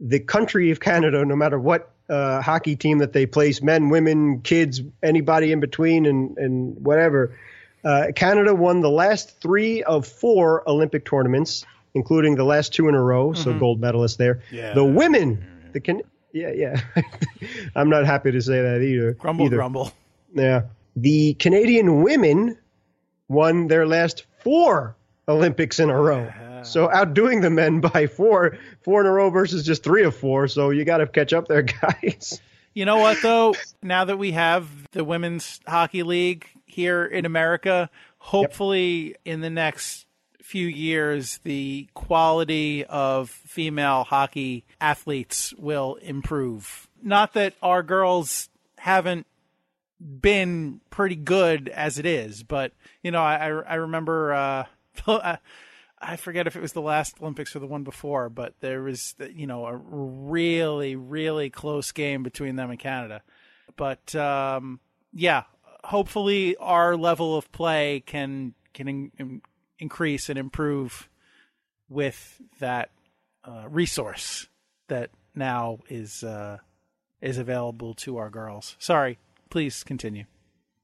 the 0.00 0.20
country 0.20 0.70
of 0.70 0.80
Canada, 0.80 1.24
no 1.24 1.36
matter 1.36 1.58
what 1.58 1.90
uh, 2.08 2.42
hockey 2.42 2.76
team 2.76 2.98
that 2.98 3.12
they 3.12 3.26
place, 3.26 3.62
men, 3.62 3.88
women, 3.88 4.40
kids, 4.40 4.80
anybody 5.02 5.52
in 5.52 5.60
between, 5.60 6.06
and, 6.06 6.36
and 6.36 6.84
whatever, 6.84 7.36
uh, 7.84 8.06
Canada 8.14 8.54
won 8.54 8.80
the 8.80 8.90
last 8.90 9.40
three 9.40 9.82
of 9.82 10.06
four 10.06 10.68
Olympic 10.68 11.04
tournaments, 11.04 11.64
including 11.94 12.34
the 12.34 12.44
last 12.44 12.72
two 12.74 12.88
in 12.88 12.94
a 12.94 13.02
row, 13.02 13.30
mm-hmm. 13.30 13.42
so 13.42 13.58
gold 13.58 13.80
medalists 13.80 14.16
there. 14.16 14.42
Yeah. 14.50 14.74
The 14.74 14.84
women, 14.84 15.44
the 15.72 15.80
can 15.80 16.02
yeah, 16.32 16.50
yeah. 16.50 16.80
I'm 17.76 17.88
not 17.88 18.06
happy 18.06 18.32
to 18.32 18.40
say 18.42 18.60
that 18.60 18.82
either. 18.82 19.12
Grumble, 19.12 19.46
either. 19.46 19.56
grumble. 19.56 19.92
Yeah. 20.34 20.62
The 20.96 21.34
Canadian 21.34 22.02
women 22.02 22.58
won 23.28 23.68
their 23.68 23.86
last 23.86 24.26
four 24.40 24.96
Olympics 25.28 25.78
in 25.78 25.90
a 25.90 25.98
row. 25.98 26.30
So 26.64 26.90
outdoing 26.90 27.40
the 27.40 27.50
men 27.50 27.80
by 27.80 28.06
four, 28.06 28.58
four 28.82 29.00
in 29.00 29.06
a 29.06 29.12
row 29.12 29.30
versus 29.30 29.64
just 29.64 29.82
three 29.82 30.04
of 30.04 30.16
four. 30.16 30.48
So 30.48 30.70
you 30.70 30.84
got 30.84 30.98
to 30.98 31.06
catch 31.06 31.32
up 31.32 31.48
there, 31.48 31.62
guys. 31.82 32.40
You 32.74 32.84
know 32.84 32.98
what, 32.98 33.22
though? 33.22 33.54
now 33.82 34.04
that 34.04 34.18
we 34.18 34.32
have 34.32 34.68
the 34.90 35.04
Women's 35.04 35.60
Hockey 35.66 36.02
League 36.02 36.48
here 36.66 37.04
in 37.04 37.24
America, 37.24 37.88
hopefully 38.18 39.08
yep. 39.08 39.16
in 39.24 39.40
the 39.42 39.50
next 39.50 40.06
few 40.42 40.66
years, 40.66 41.38
the 41.44 41.88
quality 41.94 42.84
of 42.84 43.30
female 43.30 44.04
hockey 44.04 44.64
athletes 44.80 45.54
will 45.56 45.94
improve. 45.96 46.88
Not 47.02 47.32
that 47.34 47.54
our 47.62 47.82
girls 47.82 48.48
haven't 48.78 49.26
been 50.00 50.80
pretty 50.90 51.16
good 51.16 51.68
as 51.68 51.98
it 51.98 52.06
is, 52.06 52.42
but 52.42 52.72
you 53.02 53.10
know, 53.10 53.22
I 53.22 53.48
I 53.48 53.74
remember 53.74 54.34
uh, 54.34 54.64
I 56.06 56.16
forget 56.16 56.46
if 56.46 56.54
it 56.54 56.62
was 56.62 56.72
the 56.72 56.82
last 56.82 57.16
Olympics 57.20 57.56
or 57.56 57.60
the 57.60 57.66
one 57.66 57.82
before, 57.82 58.28
but 58.28 58.54
there 58.60 58.82
was 58.82 59.14
you 59.34 59.46
know 59.46 59.66
a 59.66 59.76
really 59.76 60.96
really 60.96 61.50
close 61.50 61.92
game 61.92 62.22
between 62.22 62.56
them 62.56 62.70
and 62.70 62.78
Canada. 62.78 63.22
But 63.76 64.14
um, 64.14 64.80
yeah, 65.12 65.44
hopefully 65.82 66.56
our 66.56 66.96
level 66.96 67.36
of 67.36 67.50
play 67.52 68.02
can 68.04 68.54
can 68.72 69.10
in, 69.18 69.42
increase 69.78 70.28
and 70.28 70.38
improve 70.38 71.08
with 71.88 72.40
that 72.58 72.90
uh, 73.44 73.64
resource 73.68 74.48
that 74.88 75.10
now 75.34 75.78
is 75.88 76.22
uh, 76.22 76.58
is 77.20 77.38
available 77.38 77.94
to 77.94 78.18
our 78.18 78.30
girls. 78.30 78.76
Sorry, 78.78 79.18
please 79.50 79.82
continue. 79.84 80.24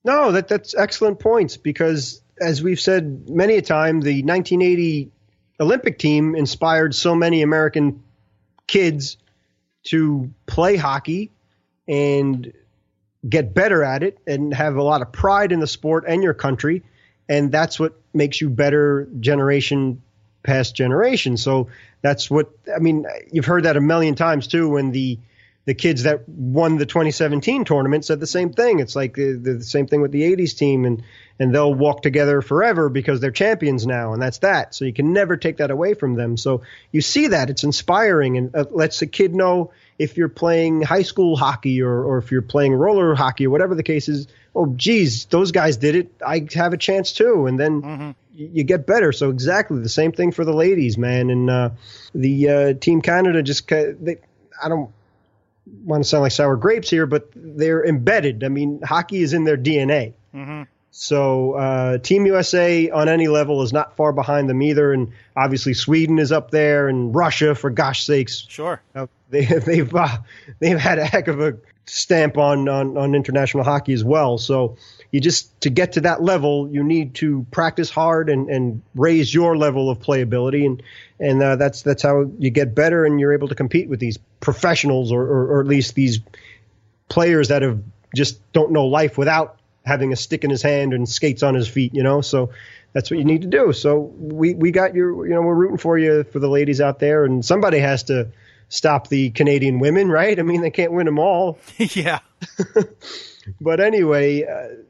No, 0.05 0.33
that 0.33 0.49
that's 0.49 0.75
excellent 0.75 1.21
points 1.21 1.57
because 1.57 2.23
as 2.41 2.63
we've 2.63 2.81
said 2.81 3.29
many 3.29 3.57
a 3.57 3.63
time, 3.63 4.01
the 4.01 4.23
1980 4.23 5.11
Olympic 5.61 5.99
team 5.99 6.35
inspired 6.35 6.95
so 6.95 7.15
many 7.15 7.43
American 7.43 8.03
kids 8.67 9.17
to 9.85 10.31
play 10.47 10.77
hockey 10.77 11.31
and 11.87 12.53
get 13.29 13.53
better 13.53 13.85
at 13.85 14.03
it 14.03 14.19
and 14.27 14.55
have 14.55 14.77
a 14.77 14.83
lot 14.83 15.03
of 15.03 15.13
pride 15.13 15.53
in 15.53 15.61
the 15.61 15.67
sport 15.67 16.05
and 16.09 16.23
your 16.23 16.35
country 16.35 16.83
and 17.31 17.53
that's 17.53 17.79
what 17.79 17.95
makes 18.13 18.41
you 18.41 18.51
better 18.51 19.09
generation 19.21 20.03
past 20.43 20.75
generation. 20.75 21.37
So 21.37 21.69
that's 22.03 22.29
what 22.29 22.51
I 22.75 22.81
mean. 22.81 23.07
You've 23.31 23.45
heard 23.45 23.65
that 23.65 23.77
a 23.77 23.81
million 23.81 24.17
times 24.17 24.49
too. 24.49 24.69
When 24.69 24.91
the 24.91 25.19
the 25.67 25.75
kids 25.75 26.05
that 26.05 26.29
won 26.29 26.79
the 26.79 26.87
2017 26.87 27.65
tournament 27.65 28.05
said 28.05 28.19
the 28.19 28.27
same 28.27 28.53
thing. 28.53 28.81
It's 28.81 28.97
like 28.97 29.15
the, 29.15 29.33
the, 29.33 29.63
same 29.63 29.87
thing 29.87 30.01
with 30.01 30.11
the 30.11 30.23
80s 30.23 30.57
team, 30.57 30.85
and 30.85 31.03
and 31.39 31.55
they'll 31.55 31.73
walk 31.73 32.03
together 32.03 32.43
forever 32.43 32.89
because 32.89 33.21
they're 33.21 33.31
champions 33.31 33.87
now, 33.87 34.13
and 34.13 34.21
that's 34.21 34.39
that. 34.39 34.75
So 34.75 34.85
you 34.85 34.93
can 34.93 35.13
never 35.13 35.37
take 35.37 35.59
that 35.59 35.71
away 35.71 35.95
from 35.95 36.15
them. 36.15 36.37
So 36.37 36.63
you 36.93 37.01
see 37.01 37.29
that 37.29 37.51
it's 37.51 37.65
inspiring 37.65 38.37
and 38.37 38.55
uh, 38.55 38.65
lets 38.71 39.01
a 39.03 39.07
kid 39.07 39.35
know 39.35 39.73
if 39.99 40.17
you're 40.17 40.29
playing 40.29 40.83
high 40.83 41.03
school 41.03 41.37
hockey 41.37 41.83
or 41.83 42.05
or 42.05 42.19
if 42.19 42.31
you're 42.31 42.43
playing 42.43 42.73
roller 42.75 43.15
hockey 43.15 43.47
or 43.47 43.51
whatever 43.51 43.75
the 43.75 43.83
case 43.83 44.09
is 44.09 44.27
oh, 44.55 44.67
geez, 44.77 45.27
those 45.27 45.53
guys 45.53 45.77
did 45.77 45.95
it. 45.95 46.13
I 46.27 46.47
have 46.55 46.73
a 46.73 46.77
chance 46.77 47.13
too. 47.13 47.47
And 47.47 47.59
then 47.59 47.83
mm-hmm. 47.83 48.11
you 48.35 48.65
get 48.65 48.87
better. 48.87 49.13
So 49.13 49.31
exactly 49.31 49.81
the 49.81 49.89
same 49.89 50.13
thing 50.13 50.33
for 50.33 50.45
the 50.45 50.53
ladies, 50.53 50.99
man. 50.99 51.31
And 51.31 51.51
uh, 51.51 51.71
the 52.15 52.49
uh, 52.49 52.75
Team 52.75 53.03
Canada 53.03 53.43
just, 53.43 53.69
they, 53.69 54.19
I 54.63 54.69
don't 54.69 54.91
want 55.67 56.03
to 56.03 56.09
sound 56.09 56.23
like 56.23 56.33
sour 56.33 56.57
grapes 56.57 56.91
here, 56.91 57.07
but 57.07 57.31
they're 57.35 57.85
embedded. 57.85 58.45
I 58.45 58.49
mean, 58.49 58.81
hockey 58.83 59.23
is 59.23 59.33
in 59.33 59.45
their 59.45 59.57
DNA. 59.57 60.15
Mm-hmm. 60.35 60.63
So 60.93 61.53
uh, 61.53 61.99
Team 61.99 62.27
USA 62.27 62.91
on 62.91 63.09
any 63.09 63.29
level 63.29 63.63
is 63.63 63.73
not 63.73 63.97
far 63.97 64.13
behind 64.13 64.51
them 64.51 64.61
either, 64.61 64.93
and 64.93 65.13
obviously 65.37 65.73
Sweden 65.73 66.19
is 66.19 66.33
up 66.33 66.51
there, 66.51 66.89
and 66.89 67.15
Russia, 67.15 67.55
for 67.55 67.71
gosh 67.71 68.05
sakes, 68.05 68.45
sure, 68.49 68.83
uh, 68.95 69.07
they, 69.31 69.45
they've 69.67 69.95
uh, 69.95 70.19
they've 70.59 70.79
had 70.79 70.99
a 70.99 71.05
heck 71.05 71.29
of 71.29 71.41
a 71.41 71.59
stamp 71.87 72.39
on, 72.39 72.69
on 72.69 72.97
on 72.97 73.15
international 73.15 73.63
hockey 73.63 73.93
as 73.93 74.03
well. 74.03 74.37
So 74.37 74.77
you 75.13 75.21
just 75.21 75.61
to 75.61 75.71
get 75.71 75.93
to 75.93 76.03
that 76.03 76.23
level, 76.23 76.69
you 76.71 76.83
need 76.83 77.15
to 77.17 77.47
practice 77.53 77.91
hard 77.91 78.29
and, 78.29 78.49
and 78.49 78.83
raise 78.95 79.33
your 79.33 79.57
level 79.57 79.91
of 79.91 80.01
playability, 80.01 80.67
and 80.67 80.83
and 81.21 81.41
uh, 81.41 81.55
that's 81.55 81.83
that's 81.83 82.03
how 82.03 82.31
you 82.39 82.51
get 82.51 82.75
better, 82.75 83.05
and 83.05 83.21
you're 83.21 83.33
able 83.33 83.49
to 83.49 83.55
compete 83.55 83.89
with 83.89 84.01
these 84.01 84.19
professionals, 84.41 85.13
or, 85.13 85.23
or, 85.23 85.47
or 85.53 85.61
at 85.61 85.67
least 85.67 85.95
these 85.95 86.21
players 87.09 87.49
that 87.49 87.63
have 87.63 87.81
just 88.15 88.41
don't 88.53 88.73
know 88.73 88.87
life 88.87 89.17
without 89.17 89.59
having 89.85 90.13
a 90.13 90.17
stick 90.17 90.45
in 90.45 90.51
his 90.51 90.63
hand 90.63 90.93
and 90.93 91.09
skates 91.09 91.43
on 91.43 91.55
his 91.55 91.69
feet, 91.69 91.95
you 91.95 92.03
know. 92.03 92.21
So 92.21 92.51
that's 92.93 93.11
what 93.11 93.19
you 93.19 93.25
need 93.25 93.43
to 93.43 93.49
do. 93.49 93.73
So 93.73 93.99
we 93.99 94.55
we 94.55 94.71
got 94.71 94.95
your, 94.95 95.27
you 95.27 95.35
know, 95.35 95.43
we're 95.43 95.55
rooting 95.55 95.79
for 95.79 95.99
you 95.99 96.25
for 96.25 96.39
the 96.39 96.49
ladies 96.49 96.81
out 96.81 96.99
there, 96.99 97.25
and 97.25 97.45
somebody 97.45 97.79
has 97.79 98.05
to 98.05 98.29
stop 98.69 99.09
the 99.09 99.31
Canadian 99.31 99.79
women, 99.79 100.09
right? 100.09 100.39
I 100.39 100.43
mean, 100.43 100.61
they 100.61 100.71
can't 100.71 100.93
win 100.93 101.07
them 101.07 101.19
all. 101.19 101.59
yeah. 101.79 102.21
but 103.61 103.81
anyway. 103.81 104.45
Uh, 104.45 104.83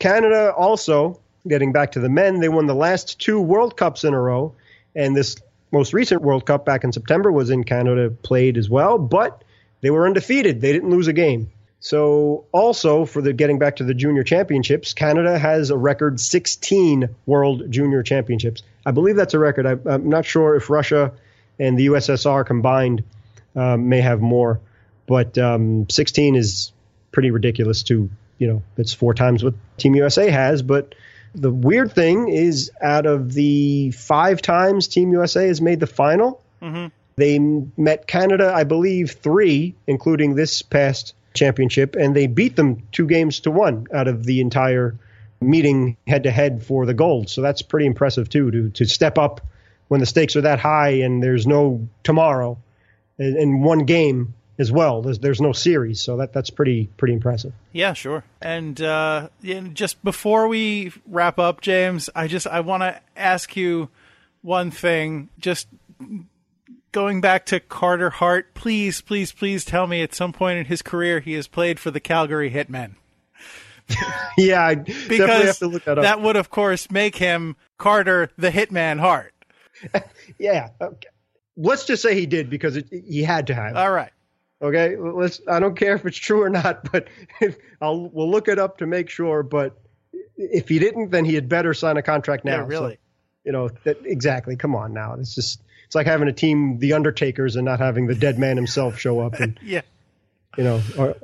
Canada 0.00 0.52
also, 0.52 1.20
getting 1.46 1.72
back 1.72 1.92
to 1.92 2.00
the 2.00 2.08
men, 2.08 2.40
they 2.40 2.48
won 2.48 2.66
the 2.66 2.74
last 2.74 3.20
two 3.20 3.40
World 3.40 3.76
Cups 3.76 4.02
in 4.02 4.14
a 4.14 4.20
row. 4.20 4.54
And 4.96 5.14
this 5.14 5.36
most 5.70 5.92
recent 5.92 6.22
World 6.22 6.46
Cup 6.46 6.64
back 6.64 6.84
in 6.84 6.92
September 6.92 7.30
was 7.30 7.50
in 7.50 7.64
Canada, 7.64 8.10
played 8.10 8.56
as 8.56 8.68
well, 8.68 8.98
but 8.98 9.44
they 9.80 9.90
were 9.90 10.06
undefeated. 10.06 10.60
They 10.60 10.72
didn't 10.72 10.90
lose 10.90 11.08
a 11.08 11.12
game. 11.12 11.50
So, 11.82 12.44
also 12.52 13.06
for 13.06 13.22
the 13.22 13.32
getting 13.32 13.58
back 13.58 13.76
to 13.76 13.84
the 13.84 13.94
junior 13.94 14.22
championships, 14.22 14.92
Canada 14.92 15.38
has 15.38 15.70
a 15.70 15.76
record 15.76 16.20
16 16.20 17.08
World 17.24 17.70
Junior 17.70 18.02
Championships. 18.02 18.62
I 18.84 18.90
believe 18.90 19.16
that's 19.16 19.32
a 19.32 19.38
record. 19.38 19.66
I, 19.66 19.94
am 19.94 20.10
not 20.10 20.26
sure 20.26 20.56
if 20.56 20.68
Russia 20.68 21.12
and 21.58 21.78
the 21.78 21.86
USSR 21.86 22.44
combined 22.44 23.04
uh, 23.56 23.78
may 23.78 24.02
have 24.02 24.20
more, 24.20 24.60
but 25.06 25.38
um, 25.38 25.88
16 25.88 26.36
is 26.36 26.72
pretty 27.12 27.30
ridiculous 27.30 27.82
to 27.84 28.10
you 28.40 28.48
know, 28.48 28.62
it's 28.76 28.92
four 28.92 29.14
times 29.14 29.44
what 29.44 29.54
Team 29.76 29.94
USA 29.94 30.28
has. 30.30 30.62
But 30.62 30.96
the 31.34 31.50
weird 31.50 31.92
thing 31.92 32.28
is, 32.28 32.70
out 32.80 33.06
of 33.06 33.32
the 33.32 33.90
five 33.92 34.42
times 34.42 34.88
Team 34.88 35.12
USA 35.12 35.46
has 35.46 35.60
made 35.60 35.80
the 35.80 35.86
final, 35.86 36.42
mm-hmm. 36.60 36.88
they 37.16 37.38
met 37.38 38.06
Canada, 38.06 38.52
I 38.54 38.64
believe, 38.64 39.12
three, 39.12 39.74
including 39.86 40.34
this 40.34 40.62
past 40.62 41.14
championship, 41.34 41.96
and 41.96 42.14
they 42.14 42.26
beat 42.26 42.56
them 42.56 42.82
two 42.92 43.06
games 43.06 43.40
to 43.40 43.50
one 43.50 43.86
out 43.94 44.08
of 44.08 44.24
the 44.24 44.40
entire 44.40 44.96
meeting 45.40 45.96
head 46.06 46.24
to 46.24 46.30
head 46.30 46.64
for 46.64 46.86
the 46.86 46.94
gold. 46.94 47.30
So 47.30 47.40
that's 47.40 47.62
pretty 47.62 47.86
impressive 47.86 48.28
too 48.28 48.50
to 48.50 48.70
to 48.70 48.84
step 48.84 49.16
up 49.16 49.40
when 49.88 50.00
the 50.00 50.06
stakes 50.06 50.36
are 50.36 50.42
that 50.42 50.60
high 50.60 51.00
and 51.02 51.22
there's 51.22 51.46
no 51.46 51.88
tomorrow 52.02 52.58
in 53.18 53.62
one 53.62 53.80
game 53.80 54.34
as 54.60 54.70
well. 54.70 55.00
There's 55.00 55.18
there's 55.18 55.40
no 55.40 55.52
series, 55.52 56.00
so 56.00 56.18
that 56.18 56.32
that's 56.32 56.50
pretty 56.50 56.90
pretty 56.96 57.14
impressive. 57.14 57.52
Yeah, 57.72 57.94
sure. 57.94 58.22
And 58.40 58.80
uh, 58.80 59.30
just 59.72 60.04
before 60.04 60.46
we 60.46 60.92
wrap 61.06 61.38
up, 61.38 61.62
James, 61.62 62.10
I 62.14 62.28
just 62.28 62.46
I 62.46 62.60
want 62.60 62.82
to 62.82 63.00
ask 63.16 63.56
you 63.56 63.88
one 64.42 64.70
thing. 64.70 65.30
Just 65.38 65.66
going 66.92 67.20
back 67.20 67.46
to 67.46 67.58
Carter 67.58 68.10
Hart, 68.10 68.52
please, 68.54 69.00
please, 69.00 69.32
please 69.32 69.64
tell 69.64 69.86
me 69.86 70.02
at 70.02 70.14
some 70.14 70.32
point 70.32 70.58
in 70.58 70.66
his 70.66 70.82
career 70.82 71.20
he 71.20 71.32
has 71.32 71.46
played 71.46 71.80
for 71.80 71.90
the 71.90 72.00
Calgary 72.00 72.50
Hitmen. 72.50 72.96
yeah, 74.38 74.64
I 74.64 74.74
definitely 74.74 75.46
have 75.46 75.58
to 75.58 75.66
look 75.66 75.84
that. 75.84 75.94
That 75.96 76.20
would, 76.20 76.36
of 76.36 76.50
course, 76.50 76.90
make 76.90 77.16
him 77.16 77.56
Carter 77.78 78.30
the 78.36 78.50
Hitman 78.50 79.00
Hart. 79.00 79.32
yeah. 80.38 80.68
Okay. 80.80 81.08
Let's 81.56 81.84
just 81.86 82.02
say 82.02 82.14
he 82.14 82.26
did 82.26 82.50
because 82.50 82.76
it, 82.76 82.86
he 82.90 83.22
had 83.22 83.48
to 83.48 83.54
have. 83.54 83.76
All 83.76 83.90
right. 83.90 84.12
Okay, 84.62 84.96
let's. 84.96 85.40
I 85.48 85.58
don't 85.58 85.74
care 85.74 85.94
if 85.94 86.04
it's 86.04 86.18
true 86.18 86.42
or 86.42 86.50
not, 86.50 86.90
but 86.92 87.08
if, 87.40 87.56
I'll 87.80 88.08
we'll 88.08 88.30
look 88.30 88.48
it 88.48 88.58
up 88.58 88.78
to 88.78 88.86
make 88.86 89.08
sure. 89.08 89.42
But 89.42 89.78
if 90.36 90.68
he 90.68 90.78
didn't, 90.78 91.10
then 91.10 91.24
he 91.24 91.34
had 91.34 91.48
better 91.48 91.74
sign 91.74 91.96
a 91.96 92.02
contract 92.02 92.44
now. 92.44 92.60
Yeah, 92.60 92.66
really. 92.66 92.94
So, 92.94 93.00
you 93.44 93.52
know 93.52 93.70
that 93.84 93.98
exactly. 94.04 94.56
Come 94.56 94.74
on 94.74 94.92
now. 94.92 95.14
It's 95.14 95.34
just 95.34 95.62
it's 95.86 95.94
like 95.94 96.06
having 96.06 96.28
a 96.28 96.32
team, 96.32 96.78
the 96.78 96.92
Undertakers, 96.92 97.56
and 97.56 97.64
not 97.64 97.80
having 97.80 98.06
the 98.06 98.14
dead 98.14 98.38
man 98.38 98.56
himself 98.56 98.98
show 98.98 99.20
up. 99.20 99.40
And 99.40 99.58
yeah, 99.62 99.80
you 100.56 100.64
know, 100.64 100.82
our, 100.98 101.16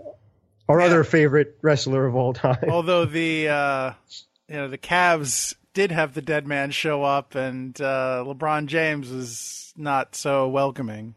our 0.68 0.80
yeah. 0.80 0.86
other 0.86 1.04
favorite 1.04 1.58
wrestler 1.60 2.06
of 2.06 2.16
all 2.16 2.32
time. 2.32 2.64
Although 2.68 3.04
the 3.04 3.48
uh, 3.48 3.92
you 4.48 4.56
know 4.56 4.68
the 4.68 4.78
Cavs 4.78 5.54
did 5.74 5.92
have 5.92 6.14
the 6.14 6.22
dead 6.22 6.46
man 6.46 6.70
show 6.70 7.02
up, 7.02 7.34
and 7.34 7.78
uh, 7.80 8.24
LeBron 8.26 8.64
James 8.66 9.10
was 9.10 9.74
not 9.76 10.14
so 10.16 10.48
welcoming. 10.48 11.14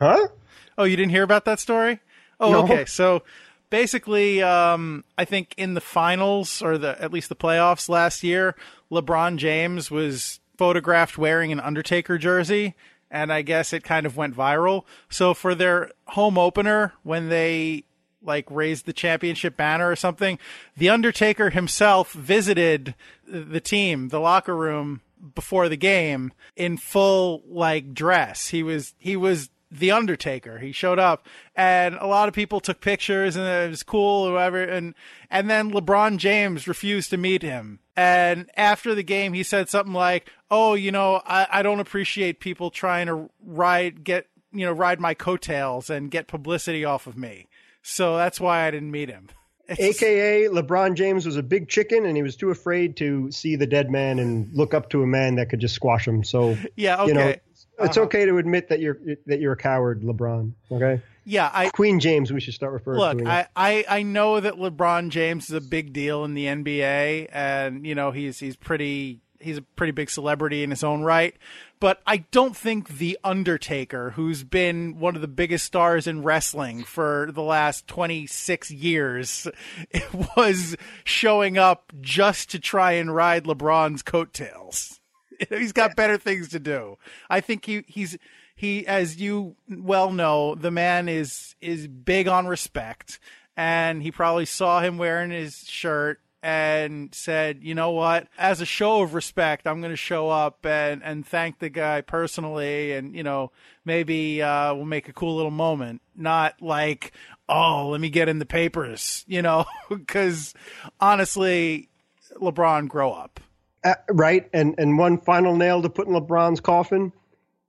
Huh? 0.00 0.28
Oh, 0.76 0.84
you 0.84 0.96
didn't 0.96 1.10
hear 1.10 1.22
about 1.22 1.44
that 1.44 1.60
story? 1.60 2.00
Oh, 2.40 2.52
no. 2.52 2.64
okay. 2.64 2.84
So 2.84 3.22
basically, 3.70 4.42
um, 4.42 5.04
I 5.18 5.24
think 5.24 5.54
in 5.56 5.74
the 5.74 5.80
finals 5.80 6.62
or 6.62 6.78
the 6.78 7.00
at 7.02 7.12
least 7.12 7.28
the 7.28 7.36
playoffs 7.36 7.88
last 7.88 8.22
year, 8.22 8.54
LeBron 8.90 9.36
James 9.36 9.90
was 9.90 10.40
photographed 10.56 11.18
wearing 11.18 11.52
an 11.52 11.60
Undertaker 11.60 12.18
jersey, 12.18 12.74
and 13.10 13.32
I 13.32 13.42
guess 13.42 13.72
it 13.72 13.84
kind 13.84 14.06
of 14.06 14.16
went 14.16 14.36
viral. 14.36 14.84
So 15.08 15.34
for 15.34 15.54
their 15.54 15.90
home 16.08 16.38
opener, 16.38 16.92
when 17.02 17.28
they 17.28 17.84
like 18.22 18.46
raised 18.50 18.86
the 18.86 18.92
championship 18.92 19.56
banner 19.56 19.90
or 19.90 19.96
something, 19.96 20.38
the 20.76 20.88
Undertaker 20.88 21.50
himself 21.50 22.12
visited 22.12 22.94
the 23.26 23.60
team, 23.60 24.08
the 24.08 24.20
locker 24.20 24.56
room 24.56 25.00
before 25.34 25.68
the 25.68 25.76
game 25.76 26.32
in 26.56 26.76
full 26.76 27.42
like 27.48 27.94
dress. 27.94 28.48
He 28.48 28.62
was 28.62 28.94
he 28.98 29.16
was 29.16 29.50
the 29.78 29.90
Undertaker. 29.90 30.58
He 30.58 30.72
showed 30.72 30.98
up, 30.98 31.26
and 31.54 31.96
a 31.96 32.06
lot 32.06 32.28
of 32.28 32.34
people 32.34 32.60
took 32.60 32.80
pictures, 32.80 33.36
and 33.36 33.46
it 33.46 33.70
was 33.70 33.82
cool, 33.82 34.28
or 34.28 34.34
whatever. 34.34 34.62
And 34.62 34.94
and 35.30 35.50
then 35.50 35.72
LeBron 35.72 36.18
James 36.18 36.68
refused 36.68 37.10
to 37.10 37.16
meet 37.16 37.42
him. 37.42 37.80
And 37.96 38.50
after 38.56 38.94
the 38.94 39.02
game, 39.02 39.32
he 39.32 39.42
said 39.42 39.68
something 39.68 39.92
like, 39.92 40.30
"Oh, 40.50 40.74
you 40.74 40.92
know, 40.92 41.22
I, 41.26 41.46
I 41.50 41.62
don't 41.62 41.80
appreciate 41.80 42.40
people 42.40 42.70
trying 42.70 43.06
to 43.06 43.30
ride 43.44 44.04
get 44.04 44.28
you 44.52 44.64
know 44.64 44.72
ride 44.72 45.00
my 45.00 45.14
coattails 45.14 45.90
and 45.90 46.10
get 46.10 46.28
publicity 46.28 46.84
off 46.84 47.06
of 47.06 47.16
me. 47.16 47.48
So 47.82 48.16
that's 48.16 48.40
why 48.40 48.66
I 48.66 48.70
didn't 48.70 48.90
meet 48.90 49.08
him." 49.08 49.28
It's... 49.66 49.80
AKA 50.02 50.48
LeBron 50.48 50.94
James 50.94 51.24
was 51.24 51.38
a 51.38 51.42
big 51.42 51.70
chicken 51.70 52.04
and 52.04 52.14
he 52.14 52.22
was 52.22 52.36
too 52.36 52.50
afraid 52.50 52.98
to 52.98 53.30
see 53.30 53.56
the 53.56 53.66
dead 53.66 53.90
man 53.90 54.18
and 54.18 54.52
look 54.52 54.74
up 54.74 54.90
to 54.90 55.02
a 55.02 55.06
man 55.06 55.36
that 55.36 55.48
could 55.48 55.60
just 55.60 55.74
squash 55.74 56.06
him. 56.06 56.22
So 56.22 56.58
yeah, 56.76 57.00
okay. 57.00 57.08
You 57.08 57.14
know, 57.14 57.34
it's 57.80 57.96
uh-huh. 57.96 58.06
okay 58.06 58.24
to 58.24 58.38
admit 58.38 58.68
that 58.68 58.80
you're 58.80 58.98
that 59.26 59.40
you're 59.40 59.52
a 59.52 59.56
coward, 59.56 60.02
LeBron. 60.02 60.52
Okay. 60.70 61.00
Yeah, 61.24 61.50
I 61.52 61.70
Queen 61.70 62.00
James. 62.00 62.32
We 62.32 62.40
should 62.40 62.54
start 62.54 62.72
referring 62.72 62.98
look, 62.98 63.18
to. 63.18 63.24
Look, 63.24 63.32
I, 63.32 63.48
I 63.56 63.84
I 63.88 64.02
know 64.02 64.40
that 64.40 64.54
LeBron 64.54 65.08
James 65.08 65.44
is 65.44 65.52
a 65.52 65.60
big 65.60 65.92
deal 65.92 66.24
in 66.24 66.34
the 66.34 66.46
NBA, 66.46 67.28
and 67.32 67.86
you 67.86 67.94
know 67.94 68.10
he's 68.10 68.38
he's 68.38 68.56
pretty 68.56 69.20
he's 69.40 69.58
a 69.58 69.62
pretty 69.62 69.92
big 69.92 70.10
celebrity 70.10 70.62
in 70.62 70.70
his 70.70 70.84
own 70.84 71.02
right. 71.02 71.34
But 71.80 72.00
I 72.06 72.18
don't 72.18 72.56
think 72.56 72.88
the 72.88 73.18
Undertaker, 73.24 74.10
who's 74.10 74.42
been 74.42 74.98
one 74.98 75.16
of 75.16 75.20
the 75.20 75.28
biggest 75.28 75.66
stars 75.66 76.06
in 76.06 76.22
wrestling 76.22 76.84
for 76.84 77.30
the 77.32 77.42
last 77.42 77.86
twenty 77.86 78.26
six 78.26 78.70
years, 78.70 79.48
was 80.36 80.76
showing 81.04 81.56
up 81.56 81.92
just 82.00 82.50
to 82.50 82.58
try 82.58 82.92
and 82.92 83.14
ride 83.14 83.44
LeBron's 83.44 84.02
coattails. 84.02 85.00
he's 85.48 85.72
got 85.72 85.96
better 85.96 86.18
things 86.18 86.48
to 86.50 86.58
do. 86.58 86.96
I 87.28 87.40
think 87.40 87.64
he 87.66 87.84
he's 87.86 88.16
he 88.54 88.86
as 88.86 89.20
you 89.20 89.56
well 89.68 90.12
know, 90.12 90.54
the 90.54 90.70
man 90.70 91.08
is 91.08 91.54
is 91.60 91.86
big 91.86 92.28
on 92.28 92.46
respect 92.46 93.18
and 93.56 94.02
he 94.02 94.10
probably 94.10 94.46
saw 94.46 94.80
him 94.80 94.98
wearing 94.98 95.30
his 95.30 95.64
shirt 95.68 96.20
and 96.42 97.14
said, 97.14 97.60
"You 97.62 97.74
know 97.74 97.90
what? 97.92 98.28
As 98.36 98.60
a 98.60 98.66
show 98.66 99.00
of 99.00 99.14
respect, 99.14 99.66
I'm 99.66 99.80
going 99.80 99.92
to 99.92 99.96
show 99.96 100.28
up 100.28 100.66
and 100.66 101.02
and 101.02 101.26
thank 101.26 101.58
the 101.58 101.70
guy 101.70 102.02
personally, 102.02 102.92
and 102.92 103.16
you 103.16 103.22
know 103.22 103.50
maybe 103.84 104.42
uh, 104.42 104.74
we'll 104.74 104.84
make 104.84 105.08
a 105.08 105.12
cool 105.12 105.36
little 105.36 105.50
moment. 105.50 106.02
Not 106.14 106.60
like, 106.60 107.12
oh, 107.48 107.88
let 107.88 108.00
me 108.00 108.10
get 108.10 108.28
in 108.28 108.40
the 108.40 108.46
papers, 108.46 109.24
you 109.26 109.40
know, 109.40 109.64
because 109.88 110.52
honestly, 111.00 111.88
LeBron, 112.36 112.88
grow 112.88 113.12
up. 113.12 113.40
Uh, 113.84 113.94
right, 114.10 114.48
and 114.52 114.74
and 114.78 114.96
one 114.96 115.18
final 115.18 115.56
nail 115.56 115.82
to 115.82 115.90
put 115.90 116.08
in 116.08 116.14
LeBron's 116.14 116.60
coffin. 116.60 117.12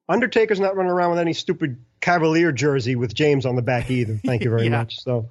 Undertaker's 0.07 0.59
not 0.59 0.76
running 0.76 0.91
around 0.91 1.11
with 1.11 1.20
any 1.20 1.34
stupid 1.34 1.78
Cavalier 1.99 2.51
jersey 2.51 2.95
with 2.95 3.13
James 3.13 3.45
on 3.45 3.55
the 3.55 3.61
back 3.61 3.89
either. 3.91 4.20
Thank 4.24 4.43
you 4.43 4.49
very 4.49 4.63
yeah. 4.66 4.70
much. 4.70 5.01
So, 5.01 5.30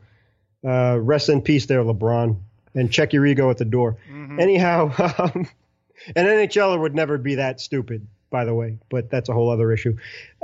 uh, 0.65 0.99
rest 1.01 1.29
in 1.29 1.41
peace, 1.41 1.67
there, 1.67 1.83
LeBron, 1.83 2.37
and 2.75 2.93
check 2.93 3.13
your 3.13 3.25
ego 3.25 3.51
at 3.51 3.57
the 3.57 3.65
door. 3.65 3.97
Mm-hmm. 4.11 4.41
Anyhow, 4.41 4.93
um, 5.19 5.49
an 6.15 6.27
NHLer 6.27 6.79
would 6.79 6.95
never 6.95 7.17
be 7.17 7.37
that 7.37 7.61
stupid, 7.61 8.07
by 8.29 8.45
the 8.45 8.53
way, 8.53 8.79
but 8.91 9.09
that's 9.09 9.29
a 9.29 9.33
whole 9.33 9.51
other 9.51 9.73
issue. 9.73 9.97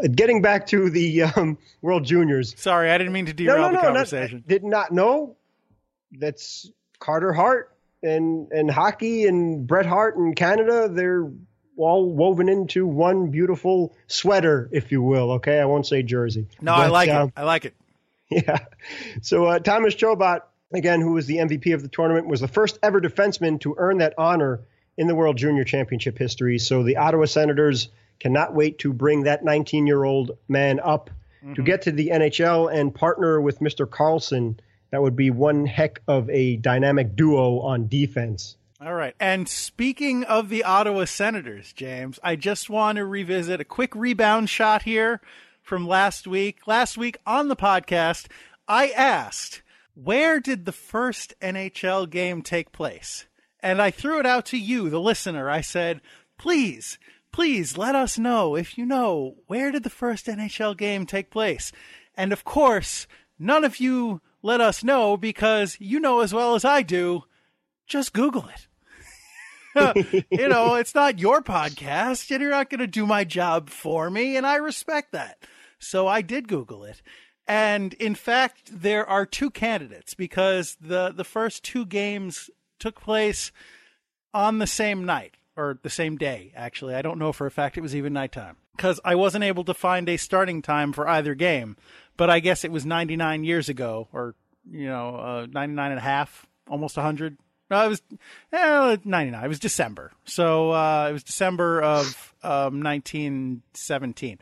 Uh, 0.02 0.06
getting 0.08 0.40
back 0.40 0.68
to 0.68 0.88
the 0.88 1.24
um, 1.24 1.58
World 1.82 2.04
Juniors. 2.04 2.54
Sorry, 2.58 2.90
I 2.90 2.96
didn't 2.96 3.12
mean 3.12 3.26
to 3.26 3.34
derail 3.34 3.58
no, 3.58 3.70
no, 3.70 3.72
the 3.72 3.82
conversation. 3.82 4.38
Not, 4.38 4.48
did 4.48 4.64
not 4.64 4.92
know. 4.92 5.36
That's 6.12 6.70
Carter 6.98 7.32
Hart 7.32 7.74
and 8.02 8.50
and 8.52 8.70
hockey 8.70 9.26
and 9.26 9.66
Bret 9.66 9.86
Hart 9.86 10.16
and 10.16 10.34
Canada, 10.34 10.88
they're 10.88 11.30
all 11.76 12.12
woven 12.12 12.48
into 12.48 12.86
one 12.86 13.30
beautiful 13.30 13.96
sweater, 14.06 14.68
if 14.72 14.92
you 14.92 15.02
will. 15.02 15.32
Okay, 15.32 15.58
I 15.60 15.64
won't 15.64 15.86
say 15.86 16.02
jersey. 16.02 16.46
No, 16.60 16.72
but, 16.72 16.80
I 16.80 16.86
like 16.88 17.08
uh, 17.08 17.26
it. 17.28 17.32
I 17.36 17.44
like 17.44 17.64
it. 17.64 17.74
Yeah. 18.32 18.58
So 19.22 19.46
uh, 19.46 19.58
Thomas 19.58 19.92
Chabot, 19.94 20.42
again, 20.72 21.00
who 21.00 21.14
was 21.14 21.26
the 21.26 21.38
MVP 21.38 21.74
of 21.74 21.82
the 21.82 21.88
tournament, 21.88 22.28
was 22.28 22.40
the 22.40 22.46
first 22.46 22.78
ever 22.80 23.00
defenseman 23.00 23.58
to 23.62 23.74
earn 23.76 23.98
that 23.98 24.14
honor 24.16 24.60
in 24.96 25.08
the 25.08 25.16
World 25.16 25.36
Junior 25.36 25.64
Championship 25.64 26.16
history. 26.16 26.58
So 26.58 26.84
the 26.84 26.98
Ottawa 26.98 27.24
Senators 27.24 27.88
cannot 28.20 28.54
wait 28.54 28.78
to 28.80 28.92
bring 28.92 29.24
that 29.24 29.44
19 29.44 29.88
year 29.88 30.04
old 30.04 30.38
man 30.46 30.78
up 30.78 31.10
mm-hmm. 31.42 31.54
to 31.54 31.62
get 31.62 31.82
to 31.82 31.92
the 31.92 32.10
NHL 32.10 32.72
and 32.72 32.94
partner 32.94 33.40
with 33.40 33.58
Mr. 33.58 33.86
Karlsson. 33.86 34.58
That 34.90 35.02
would 35.02 35.16
be 35.16 35.30
one 35.30 35.66
heck 35.66 36.00
of 36.08 36.28
a 36.30 36.56
dynamic 36.56 37.14
duo 37.16 37.60
on 37.60 37.86
defense. 37.86 38.56
All 38.80 38.94
right. 38.94 39.14
And 39.20 39.46
speaking 39.48 40.24
of 40.24 40.48
the 40.48 40.64
Ottawa 40.64 41.04
Senators, 41.04 41.72
James, 41.74 42.18
I 42.22 42.36
just 42.36 42.70
want 42.70 42.96
to 42.96 43.04
revisit 43.04 43.60
a 43.60 43.64
quick 43.64 43.94
rebound 43.94 44.48
shot 44.48 44.82
here 44.82 45.20
from 45.62 45.86
last 45.86 46.26
week. 46.26 46.66
Last 46.66 46.96
week 46.96 47.18
on 47.26 47.48
the 47.48 47.56
podcast, 47.56 48.26
I 48.66 48.88
asked, 48.88 49.62
where 49.94 50.40
did 50.40 50.64
the 50.64 50.72
first 50.72 51.34
NHL 51.42 52.08
game 52.08 52.40
take 52.40 52.72
place? 52.72 53.26
And 53.60 53.82
I 53.82 53.90
threw 53.90 54.18
it 54.18 54.24
out 54.24 54.46
to 54.46 54.58
you, 54.58 54.88
the 54.88 55.00
listener. 55.00 55.50
I 55.50 55.60
said, 55.60 56.00
please, 56.38 56.98
please 57.32 57.76
let 57.76 57.94
us 57.94 58.18
know 58.18 58.56
if 58.56 58.78
you 58.78 58.86
know 58.86 59.36
where 59.46 59.70
did 59.70 59.82
the 59.82 59.90
first 59.90 60.26
NHL 60.26 60.74
game 60.74 61.04
take 61.04 61.30
place? 61.30 61.70
And 62.16 62.32
of 62.32 62.44
course, 62.44 63.06
none 63.38 63.64
of 63.64 63.78
you 63.78 64.22
let 64.42 64.60
us 64.60 64.82
know 64.82 65.16
because 65.16 65.76
you 65.80 66.00
know 66.00 66.20
as 66.20 66.32
well 66.32 66.54
as 66.54 66.64
I 66.64 66.82
do, 66.82 67.24
just 67.86 68.12
Google 68.12 68.48
it. 68.48 68.66
you 70.30 70.48
know, 70.48 70.74
it's 70.74 70.94
not 70.94 71.18
your 71.18 71.42
podcast, 71.42 72.30
and 72.30 72.40
you're 72.40 72.50
not 72.50 72.70
going 72.70 72.80
to 72.80 72.86
do 72.86 73.06
my 73.06 73.24
job 73.24 73.70
for 73.70 74.10
me, 74.10 74.36
and 74.36 74.46
I 74.46 74.56
respect 74.56 75.12
that. 75.12 75.44
So 75.78 76.08
I 76.08 76.22
did 76.22 76.48
Google 76.48 76.84
it. 76.84 77.02
And 77.46 77.94
in 77.94 78.14
fact, 78.14 78.70
there 78.72 79.08
are 79.08 79.26
two 79.26 79.50
candidates 79.50 80.14
because 80.14 80.76
the, 80.80 81.12
the 81.14 81.24
first 81.24 81.64
two 81.64 81.84
games 81.86 82.50
took 82.78 83.00
place 83.00 83.50
on 84.32 84.58
the 84.58 84.66
same 84.66 85.04
night 85.04 85.36
or 85.56 85.78
the 85.82 85.90
same 85.90 86.16
day, 86.16 86.52
actually. 86.54 86.94
I 86.94 87.02
don't 87.02 87.18
know 87.18 87.32
for 87.32 87.46
a 87.46 87.50
fact 87.50 87.76
it 87.76 87.82
was 87.82 87.96
even 87.96 88.12
nighttime 88.12 88.56
because 88.76 89.00
I 89.04 89.14
wasn't 89.14 89.44
able 89.44 89.64
to 89.64 89.74
find 89.74 90.08
a 90.08 90.16
starting 90.16 90.62
time 90.62 90.92
for 90.92 91.08
either 91.08 91.34
game. 91.34 91.76
But 92.20 92.28
I 92.28 92.40
guess 92.40 92.64
it 92.64 92.70
was 92.70 92.84
99 92.84 93.44
years 93.44 93.70
ago 93.70 94.06
or, 94.12 94.34
you 94.70 94.88
know, 94.88 95.16
uh, 95.16 95.46
99 95.50 95.92
and 95.92 95.98
a 95.98 96.02
half, 96.02 96.46
almost 96.68 96.98
100 96.98 97.38
no, 97.70 97.86
it 97.86 97.88
was 97.88 98.02
eh, 98.52 98.96
99. 99.02 99.42
It 99.42 99.48
was 99.48 99.58
December. 99.58 100.12
So 100.26 100.70
uh, 100.72 101.06
it 101.08 101.14
was 101.14 101.24
December 101.24 101.80
of 101.80 102.34
um, 102.42 102.82
1917. 102.82 104.38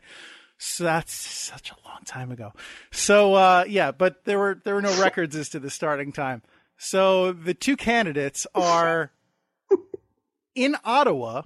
So 0.57 0.83
that's 0.83 1.13
such 1.13 1.71
a 1.71 1.75
long 1.87 2.01
time 2.03 2.31
ago. 2.31 2.51
So 2.91 3.35
uh, 3.35 3.63
yeah, 3.65 3.91
but 3.91 4.25
there 4.25 4.39
were 4.39 4.59
there 4.65 4.75
were 4.75 4.81
no 4.81 5.01
records 5.01 5.37
as 5.37 5.47
to 5.49 5.59
the 5.59 5.69
starting 5.69 6.11
time. 6.11 6.41
So 6.75 7.31
the 7.31 7.53
two 7.53 7.77
candidates 7.77 8.45
are 8.53 9.13
in 10.53 10.75
Ottawa. 10.83 11.43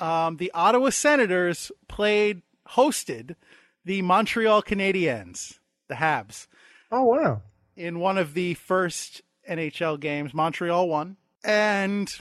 Um, 0.00 0.36
the 0.36 0.50
Ottawa 0.52 0.90
Senators 0.90 1.72
played 1.88 2.42
hosted 2.68 3.36
the 3.84 4.02
Montreal 4.02 4.62
Canadiens, 4.62 5.58
the 5.92 6.04
Habs. 6.04 6.46
Oh 6.90 7.04
wow! 7.04 7.42
In 7.76 8.00
one 8.00 8.18
of 8.18 8.34
the 8.34 8.54
first 8.54 9.22
NHL 9.48 10.00
games. 10.00 10.34
Montreal 10.34 10.88
won. 10.88 11.16
And 11.44 12.12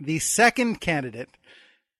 the 0.00 0.18
second 0.18 0.80
candidate, 0.80 1.30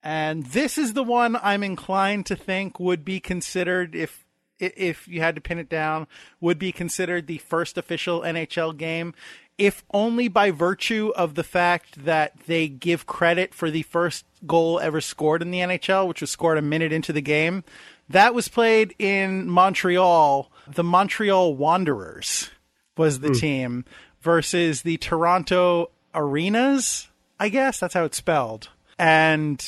and 0.02 0.46
this 0.46 0.78
is 0.78 0.94
the 0.94 1.02
one 1.02 1.36
I'm 1.42 1.62
inclined 1.62 2.26
to 2.26 2.36
think 2.36 2.80
would 2.80 3.04
be 3.04 3.20
considered, 3.20 3.94
if 3.94 4.24
if 4.58 5.08
you 5.08 5.20
had 5.20 5.34
to 5.34 5.40
pin 5.40 5.58
it 5.58 5.70
down, 5.70 6.06
would 6.40 6.58
be 6.58 6.72
considered 6.72 7.26
the 7.26 7.38
first 7.38 7.78
official 7.78 8.20
NHL 8.20 8.76
game, 8.76 9.14
if 9.56 9.84
only 9.92 10.28
by 10.28 10.50
virtue 10.50 11.12
of 11.16 11.34
the 11.34 11.44
fact 11.44 12.04
that 12.04 12.34
they 12.46 12.68
give 12.68 13.06
credit 13.06 13.54
for 13.54 13.70
the 13.70 13.82
first 13.82 14.26
goal 14.46 14.78
ever 14.80 15.00
scored 15.00 15.42
in 15.42 15.50
the 15.50 15.60
NHL, 15.60 16.06
which 16.06 16.20
was 16.20 16.30
scored 16.30 16.58
a 16.58 16.62
minute 16.62 16.92
into 16.92 17.12
the 17.12 17.22
game. 17.22 17.64
That 18.10 18.34
was 18.34 18.48
played 18.48 18.94
in 18.98 19.48
Montreal. 19.48 20.50
The 20.66 20.82
Montreal 20.82 21.54
Wanderers 21.54 22.50
was 22.96 23.20
the 23.20 23.28
mm. 23.28 23.38
team 23.38 23.84
versus 24.20 24.82
the 24.82 24.96
Toronto 24.96 25.90
Arenas. 26.12 27.08
I 27.38 27.50
guess 27.50 27.78
that's 27.78 27.94
how 27.94 28.04
it's 28.04 28.16
spelled. 28.16 28.68
And 28.98 29.64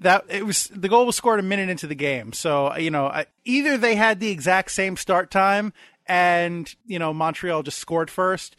that 0.00 0.26
it 0.28 0.44
was 0.44 0.68
the 0.68 0.90
goal 0.90 1.06
was 1.06 1.16
scored 1.16 1.40
a 1.40 1.42
minute 1.42 1.70
into 1.70 1.86
the 1.86 1.94
game. 1.94 2.34
So 2.34 2.76
you 2.76 2.90
know, 2.90 3.24
either 3.46 3.78
they 3.78 3.94
had 3.94 4.20
the 4.20 4.30
exact 4.30 4.72
same 4.72 4.98
start 4.98 5.30
time, 5.30 5.72
and 6.06 6.72
you 6.86 6.98
know 6.98 7.14
Montreal 7.14 7.62
just 7.62 7.78
scored 7.78 8.10
first, 8.10 8.56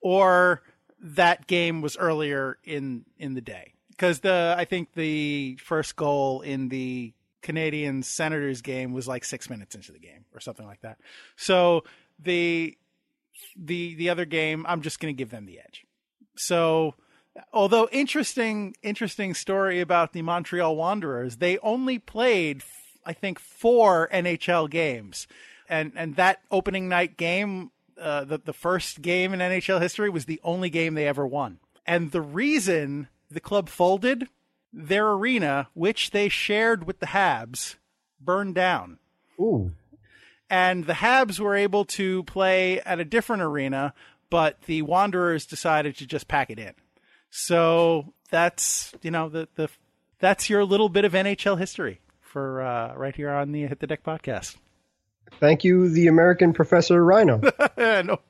or 0.00 0.62
that 1.00 1.46
game 1.46 1.80
was 1.80 1.96
earlier 1.96 2.58
in 2.64 3.04
in 3.18 3.34
the 3.34 3.40
day 3.40 3.74
because 3.90 4.20
the 4.20 4.56
I 4.58 4.64
think 4.64 4.94
the 4.94 5.58
first 5.62 5.94
goal 5.94 6.40
in 6.40 6.70
the 6.70 7.12
Canadian 7.44 8.02
Senators 8.02 8.62
game 8.62 8.92
was 8.92 9.06
like 9.06 9.22
six 9.22 9.48
minutes 9.48 9.74
into 9.74 9.92
the 9.92 9.98
game 9.98 10.24
or 10.32 10.40
something 10.40 10.66
like 10.66 10.80
that. 10.80 10.98
So 11.36 11.84
the 12.18 12.76
the 13.54 13.94
the 13.94 14.08
other 14.10 14.24
game, 14.24 14.64
I'm 14.68 14.80
just 14.80 14.98
going 14.98 15.14
to 15.14 15.16
give 15.16 15.30
them 15.30 15.46
the 15.46 15.60
edge. 15.60 15.84
So, 16.36 16.94
although 17.52 17.88
interesting 17.92 18.74
interesting 18.82 19.34
story 19.34 19.80
about 19.80 20.14
the 20.14 20.22
Montreal 20.22 20.74
Wanderers, 20.74 21.36
they 21.36 21.58
only 21.58 21.98
played 21.98 22.62
I 23.04 23.12
think 23.12 23.38
four 23.38 24.08
NHL 24.12 24.70
games, 24.70 25.26
and 25.68 25.92
and 25.94 26.16
that 26.16 26.40
opening 26.50 26.88
night 26.88 27.18
game, 27.18 27.70
uh, 28.00 28.24
the 28.24 28.38
the 28.38 28.54
first 28.54 29.02
game 29.02 29.34
in 29.34 29.40
NHL 29.40 29.82
history 29.82 30.08
was 30.08 30.24
the 30.24 30.40
only 30.42 30.70
game 30.70 30.94
they 30.94 31.06
ever 31.06 31.26
won. 31.26 31.58
And 31.86 32.10
the 32.10 32.22
reason 32.22 33.08
the 33.30 33.40
club 33.40 33.68
folded, 33.68 34.28
their 34.74 35.12
arena, 35.12 35.68
which 35.74 36.10
they 36.10 36.28
shared 36.28 36.84
with 36.84 36.98
the 36.98 37.06
Habs, 37.06 37.76
burned 38.20 38.54
down. 38.54 38.98
Ooh 39.40 39.72
and 40.50 40.84
the 40.86 40.92
Habs 40.92 41.40
were 41.40 41.56
able 41.56 41.84
to 41.86 42.22
play 42.24 42.80
at 42.80 43.00
a 43.00 43.04
different 43.04 43.42
arena, 43.42 43.94
but 44.30 44.60
the 44.62 44.82
Wanderers 44.82 45.46
decided 45.46 45.96
to 45.96 46.06
just 46.06 46.28
pack 46.28 46.50
it 46.50 46.58
in. 46.58 46.74
So 47.30 48.12
that's 48.30 48.94
you 49.02 49.10
know 49.10 49.28
the 49.28 49.48
the 49.56 49.68
that's 50.20 50.48
your 50.48 50.64
little 50.64 50.88
bit 50.88 51.04
of 51.04 51.12
NHL 51.12 51.58
history 51.58 52.00
for 52.20 52.62
uh, 52.62 52.94
right 52.94 53.16
here 53.16 53.30
on 53.30 53.52
the 53.52 53.66
Hit 53.66 53.80
the 53.80 53.86
Dek 53.86 54.02
podcast. 54.06 54.56
Thank 55.40 55.64
you, 55.64 55.88
the 55.88 56.06
American 56.06 56.52
Professor 56.52 57.04
Rhino. 57.04 57.40
no, 57.76 58.20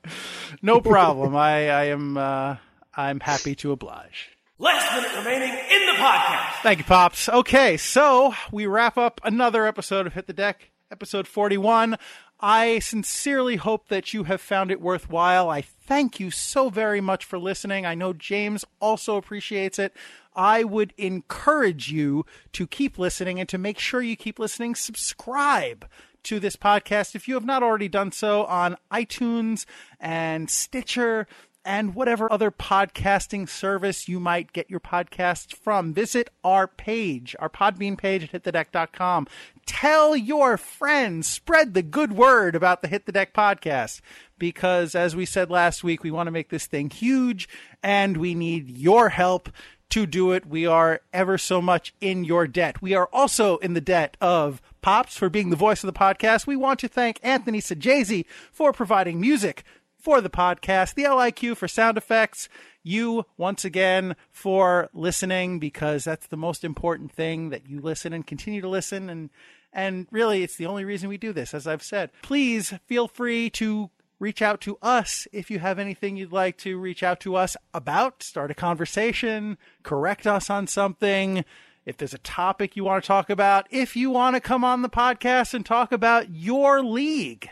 no 0.61 0.81
problem. 0.81 1.35
I 1.35 1.69
I 1.69 1.83
am 1.85 2.17
uh, 2.17 2.55
I'm 2.95 3.19
happy 3.19 3.55
to 3.55 3.71
oblige. 3.71 4.34
Last 4.57 4.95
minute 4.95 5.13
remaining 5.17 5.49
in 5.49 5.85
the 5.85 6.01
podcast. 6.01 6.61
Thank 6.63 6.77
you, 6.77 6.85
Pops. 6.85 7.27
Okay, 7.27 7.75
so 7.75 8.33
we 8.53 8.65
wrap 8.65 8.97
up 8.97 9.19
another 9.25 9.67
episode 9.67 10.07
of 10.07 10.13
Hit 10.13 10.27
the 10.27 10.33
Dek 10.33 10.55
episode 10.89 11.27
41. 11.27 11.97
I 12.39 12.79
sincerely 12.79 13.57
hope 13.57 13.89
that 13.89 14.13
you 14.13 14.23
have 14.23 14.39
found 14.39 14.71
it 14.71 14.79
worthwhile. 14.79 15.49
I 15.49 15.59
thank 15.59 16.21
you 16.21 16.31
so 16.31 16.69
very 16.69 17.01
much 17.01 17.25
for 17.25 17.37
listening. 17.37 17.85
I 17.85 17.95
know 17.95 18.13
James 18.13 18.63
also 18.79 19.17
appreciates 19.17 19.77
it. 19.77 19.93
I 20.33 20.63
would 20.63 20.93
encourage 20.97 21.91
you 21.91 22.25
to 22.53 22.65
keep 22.65 22.97
listening 22.97 23.41
and 23.41 23.49
to 23.49 23.57
make 23.57 23.77
sure 23.77 24.01
you 24.01 24.15
keep 24.15 24.39
listening. 24.39 24.75
Subscribe 24.75 25.85
to 26.23 26.39
this 26.39 26.55
podcast 26.55 27.13
if 27.13 27.27
you 27.27 27.33
have 27.33 27.45
not 27.45 27.61
already 27.61 27.89
done 27.89 28.13
so 28.13 28.45
on 28.45 28.77
iTunes 28.89 29.65
and 29.99 30.49
Stitcher 30.49 31.27
and 31.65 31.95
whatever 31.95 32.31
other 32.31 32.51
podcasting 32.51 33.49
service 33.49 34.07
you 34.07 34.19
might 34.19 34.53
get 34.53 34.69
your 34.69 34.79
podcasts 34.79 35.53
from. 35.53 35.93
Visit 35.93 36.29
our 36.43 36.67
page, 36.67 37.35
our 37.39 37.49
Podbean 37.49 37.97
page 37.97 38.23
at 38.23 38.43
hitthedek.com. 38.43 39.27
Tell 39.65 40.15
your 40.15 40.57
friends, 40.57 41.27
spread 41.27 41.73
the 41.73 41.81
good 41.81 42.13
word 42.13 42.55
about 42.55 42.83
the 42.83 42.87
Hit 42.87 43.07
the 43.07 43.11
Dek 43.11 43.33
podcast 43.33 44.01
because, 44.37 44.93
as 44.93 45.15
we 45.15 45.25
said 45.25 45.49
last 45.49 45.83
week, 45.83 46.03
we 46.03 46.11
want 46.11 46.27
to 46.27 46.31
make 46.31 46.49
this 46.49 46.67
thing 46.67 46.89
huge 46.89 47.49
and 47.81 48.17
we 48.17 48.35
need 48.35 48.69
your 48.69 49.09
help 49.09 49.49
to 49.89 50.05
do 50.05 50.31
it. 50.31 50.45
We 50.45 50.65
are 50.65 51.01
ever 51.13 51.37
so 51.37 51.61
much 51.61 51.93
in 51.99 52.23
your 52.23 52.47
debt. 52.47 52.81
We 52.81 52.93
are 52.93 53.09
also 53.11 53.57
in 53.57 53.73
the 53.73 53.81
debt 53.81 54.17
of 54.21 54.61
Pops 54.81 55.17
for 55.17 55.29
being 55.29 55.49
the 55.49 55.55
voice 55.55 55.83
of 55.83 55.91
the 55.91 55.99
podcast. 55.99 56.45
We 56.45 56.55
want 56.55 56.79
to 56.81 56.87
thank 56.87 57.19
Anthony 57.23 57.59
Sajazi 57.59 58.25
for 58.51 58.71
providing 58.71 59.19
music 59.19 59.63
for 60.05 60.21
the 60.21 60.29
podcast, 60.29 60.93
the 60.93 61.05
LIQ 61.05 61.57
for 61.57 61.67
sound 61.67 61.97
effects, 61.97 62.47
you 62.83 63.25
once 63.37 63.65
again 63.65 64.15
for 64.31 64.87
listening 64.93 65.57
because 65.57 66.03
that's 66.03 66.27
the 66.27 66.37
most 66.37 66.63
important 66.63 67.11
thing 67.11 67.49
that 67.49 67.67
you 67.67 67.81
listen 67.81 68.13
and 68.13 68.27
continue 68.27 68.61
to 68.61 68.69
listen. 68.69 69.09
And 69.09 69.31
and 69.73 70.05
really 70.11 70.43
it's 70.43 70.57
the 70.57 70.67
only 70.67 70.85
reason 70.85 71.09
we 71.09 71.17
do 71.17 71.33
this 71.33 71.55
as 71.55 71.65
I've 71.65 71.81
said. 71.81 72.11
Please 72.21 72.71
feel 72.85 73.07
free 73.07 73.49
to 73.49 73.89
reach 74.19 74.43
out 74.43 74.61
to 74.61 74.77
us 74.79 75.27
if 75.33 75.49
you 75.49 75.57
have 75.57 75.79
anything 75.79 76.15
you'd 76.15 76.31
like 76.31 76.57
to 76.57 76.77
reach 76.77 77.01
out 77.01 77.19
to 77.21 77.35
us 77.35 77.57
about, 77.73 78.21
start 78.21 78.51
a 78.51 78.53
conversation, 78.53 79.57
correct 79.81 80.27
us 80.27 80.51
on 80.51 80.67
something. 80.67 81.43
If 81.83 81.97
there's 81.97 82.13
a 82.13 82.19
topic 82.19 82.75
you 82.75 82.83
want 82.83 83.03
to 83.03 83.07
talk 83.07 83.31
about, 83.31 83.65
if 83.71 83.95
you 83.95 84.11
want 84.11 84.35
to 84.35 84.39
come 84.39 84.63
on 84.63 84.83
the 84.83 84.89
podcast 84.89 85.55
and 85.55 85.65
talk 85.65 85.91
about 85.91 86.29
your 86.29 86.83
league, 86.83 87.49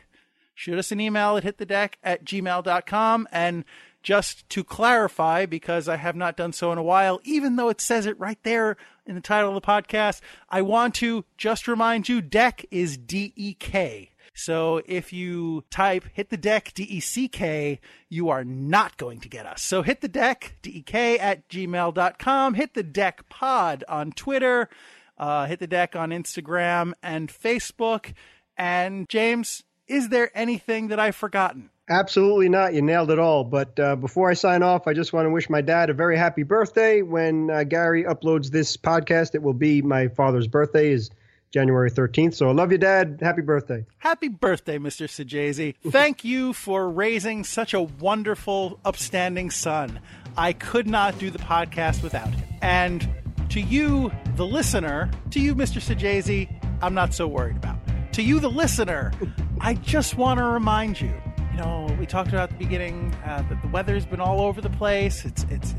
shoot 0.56 0.78
us 0.78 0.92
an 0.92 1.00
email 1.00 1.38
at 1.38 1.44
hitthedek 1.44 1.94
at 2.04 2.26
gmail.com. 2.26 3.28
And 3.32 3.66
just 4.04 4.48
to 4.50 4.64
clarify, 4.64 5.46
because 5.46 5.88
I 5.88 5.96
have 5.96 6.16
not 6.16 6.38
done 6.38 6.54
so 6.54 6.72
in 6.72 6.78
a 6.78 6.84
while, 6.84 7.20
even 7.24 7.56
though 7.56 7.70
it 7.70 7.82
says 7.82 8.06
it 8.06 8.20
right 8.20 8.38
there 8.44 8.76
in 9.06 9.16
the 9.16 9.22
title 9.22 9.56
of 9.56 9.56
the 9.56 9.68
podcast, 9.68 10.22
I 10.50 10.62
want 10.62 10.96
to 10.96 11.26
just 11.38 11.68
remind 11.68 12.10
you 12.10 12.22
deck 12.22 12.66
is 12.70 12.98
D 12.98 13.34
E 13.36 13.54
K. 13.54 14.12
So 14.36 14.82
if 14.88 15.14
you 15.14 15.64
type 15.70 16.06
hit 16.14 16.30
the 16.30 16.38
deck 16.38 16.74
D 16.74 16.84
E 16.84 17.00
C 17.00 17.28
K, 17.28 17.80
you 18.10 18.30
are 18.30 18.44
not 18.44 18.98
going 18.98 19.20
to 19.22 19.30
get 19.30 19.46
us. 19.46 19.62
So 19.62 19.84
hit 19.84 20.02
the 20.02 20.10
dek 20.10 20.54
D 20.62 20.72
E 20.72 20.82
K 20.82 21.18
at 21.18 21.48
gmail.com, 21.50 22.54
hit 22.56 22.74
the 22.74 22.84
dek 22.84 23.30
pod 23.30 23.84
on 23.88 24.12
Twitter, 24.12 24.70
uh, 25.18 25.46
hit 25.46 25.60
the 25.60 25.68
dek 25.68 25.96
on 25.96 26.10
Instagram 26.10 26.94
and 27.02 27.30
Facebook. 27.30 28.14
And 28.58 29.08
James, 29.10 29.64
is 29.88 30.10
there 30.10 30.32
anything 30.36 30.90
that 30.90 31.00
I've 31.00 31.16
forgotten? 31.16 31.70
Absolutely 31.90 32.48
not. 32.48 32.74
You 32.74 32.82
nailed 32.82 33.12
it 33.12 33.20
all. 33.20 33.44
But 33.44 33.78
uh, 33.80 33.96
before 33.98 34.30
I 34.30 34.34
sign 34.34 34.64
off, 34.64 34.88
I 34.88 34.94
just 34.94 35.12
want 35.12 35.26
to 35.26 35.30
wish 35.30 35.50
my 35.50 35.62
dad 35.62 35.90
a 35.90 35.94
very 35.94 36.18
happy 36.18 36.44
birthday. 36.44 37.02
When 37.02 37.50
uh, 37.50 37.64
Gary 37.64 38.06
uploads 38.06 38.52
this 38.52 38.78
podcast, 38.78 39.36
it 39.36 39.42
will 39.42 39.54
be 39.54 39.82
my 39.82 40.08
father's 40.08 40.48
birthday. 40.48 40.92
Is 40.92 41.10
January 41.54 41.92
13th. 41.92 42.34
So 42.34 42.50
I 42.50 42.52
love 42.52 42.72
you, 42.72 42.80
Dad. 42.80 43.20
Happy 43.22 43.44
birthday. 43.44 43.86
Happy 44.00 44.28
birthday, 44.28 44.80
Mr. 44.80 45.08
Sajazi. 45.08 45.76
Thank 45.92 46.26
you 46.26 46.52
for 46.52 46.90
raising 46.90 47.44
such 47.44 47.76
a 47.76 47.82
wonderful, 47.82 48.80
upstanding 48.84 49.52
son. 49.52 50.00
I 50.36 50.54
could 50.54 50.88
not 50.88 51.20
do 51.20 51.30
the 51.30 51.38
podcast 51.38 52.02
without 52.02 52.34
him. 52.34 52.44
And 52.64 53.08
to 53.50 53.62
you, 53.62 54.12
the 54.36 54.48
listener, 54.48 55.12
to 55.30 55.40
you, 55.40 55.54
Mr. 55.54 55.80
Sajazi, 55.80 56.50
I'm 56.82 56.96
not 56.96 57.14
so 57.14 57.28
worried 57.28 57.58
about. 57.58 57.83
To 58.14 58.22
you, 58.22 58.40
the 58.40 58.50
listener, 58.50 59.12
I 59.60 59.74
just 59.76 60.18
want 60.18 60.40
to 60.40 60.46
remind 60.46 61.02
you. 61.02 61.14
You 61.52 61.58
know, 61.58 61.96
we 62.00 62.06
talked 62.06 62.30
about 62.30 62.52
at 62.52 62.58
the 62.58 62.66
beginning 62.66 63.14
uh, 63.26 63.44
that 63.50 63.62
the 63.62 63.68
weather's 63.68 64.06
been 64.06 64.20
all 64.20 64.42
over 64.42 64.62
the 64.62 64.70
place. 64.70 65.26
It's, 65.26 65.46
it's, 65.50 65.76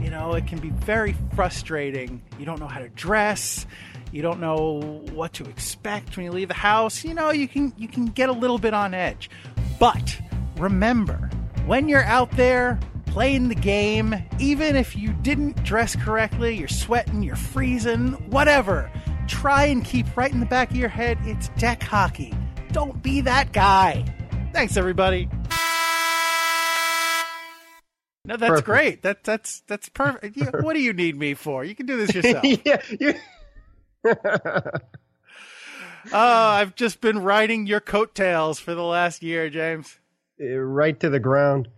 you 0.00 0.10
know, 0.10 0.32
it 0.34 0.46
can 0.46 0.58
be 0.58 0.70
very 0.70 1.14
frustrating. 1.34 2.22
You 2.38 2.46
don't 2.46 2.58
know 2.58 2.68
how 2.68 2.80
to 2.80 2.88
dress 2.90 3.66
you 4.12 4.20
don't 4.20 4.40
know 4.40 5.02
what 5.12 5.32
to 5.32 5.44
expect 5.44 6.16
when 6.16 6.26
you 6.26 6.32
leave 6.32 6.48
the 6.48 6.54
house, 6.54 7.02
you 7.02 7.14
know, 7.14 7.30
you 7.30 7.48
can 7.48 7.72
you 7.78 7.88
can 7.88 8.04
get 8.06 8.28
a 8.28 8.32
little 8.32 8.58
bit 8.58 8.74
on 8.74 8.92
edge. 8.92 9.30
But 9.80 10.20
remember, 10.58 11.30
when 11.64 11.88
you're 11.88 12.04
out 12.04 12.30
there 12.32 12.78
playing 13.06 13.48
the 13.48 13.54
game, 13.54 14.14
even 14.38 14.76
if 14.76 14.94
you 14.94 15.14
didn't 15.14 15.64
dress 15.64 15.96
correctly, 15.96 16.54
you're 16.54 16.68
sweating, 16.68 17.22
you're 17.22 17.36
freezing, 17.36 18.12
whatever, 18.30 18.90
try 19.28 19.64
and 19.64 19.84
keep 19.84 20.16
right 20.16 20.32
in 20.32 20.40
the 20.40 20.46
back 20.46 20.70
of 20.70 20.76
your 20.76 20.88
head 20.88 21.18
it's 21.24 21.48
deck 21.50 21.82
hockey. 21.82 22.34
Don't 22.72 23.02
be 23.02 23.20
that 23.22 23.52
guy. 23.52 24.04
Thanks 24.52 24.76
everybody. 24.76 25.28
No, 28.24 28.36
that's 28.36 28.50
perfect. 28.50 28.66
great. 28.66 29.02
That 29.02 29.24
that's 29.24 29.62
that's 29.66 29.88
perfect. 29.88 30.36
what 30.62 30.74
do 30.74 30.80
you 30.80 30.92
need 30.92 31.16
me 31.16 31.34
for? 31.34 31.64
You 31.64 31.74
can 31.74 31.86
do 31.86 31.96
this 31.96 32.14
yourself. 32.14 32.44
yeah, 32.44 32.80
you 33.00 33.14
oh, 34.04 34.78
I've 36.12 36.74
just 36.74 37.00
been 37.00 37.18
riding 37.20 37.66
your 37.66 37.80
coattails 37.80 38.58
for 38.58 38.74
the 38.74 38.82
last 38.82 39.22
year, 39.22 39.48
James. 39.50 39.98
Eh, 40.40 40.54
right 40.54 40.98
to 41.00 41.08
the 41.10 41.20
ground. 41.20 41.68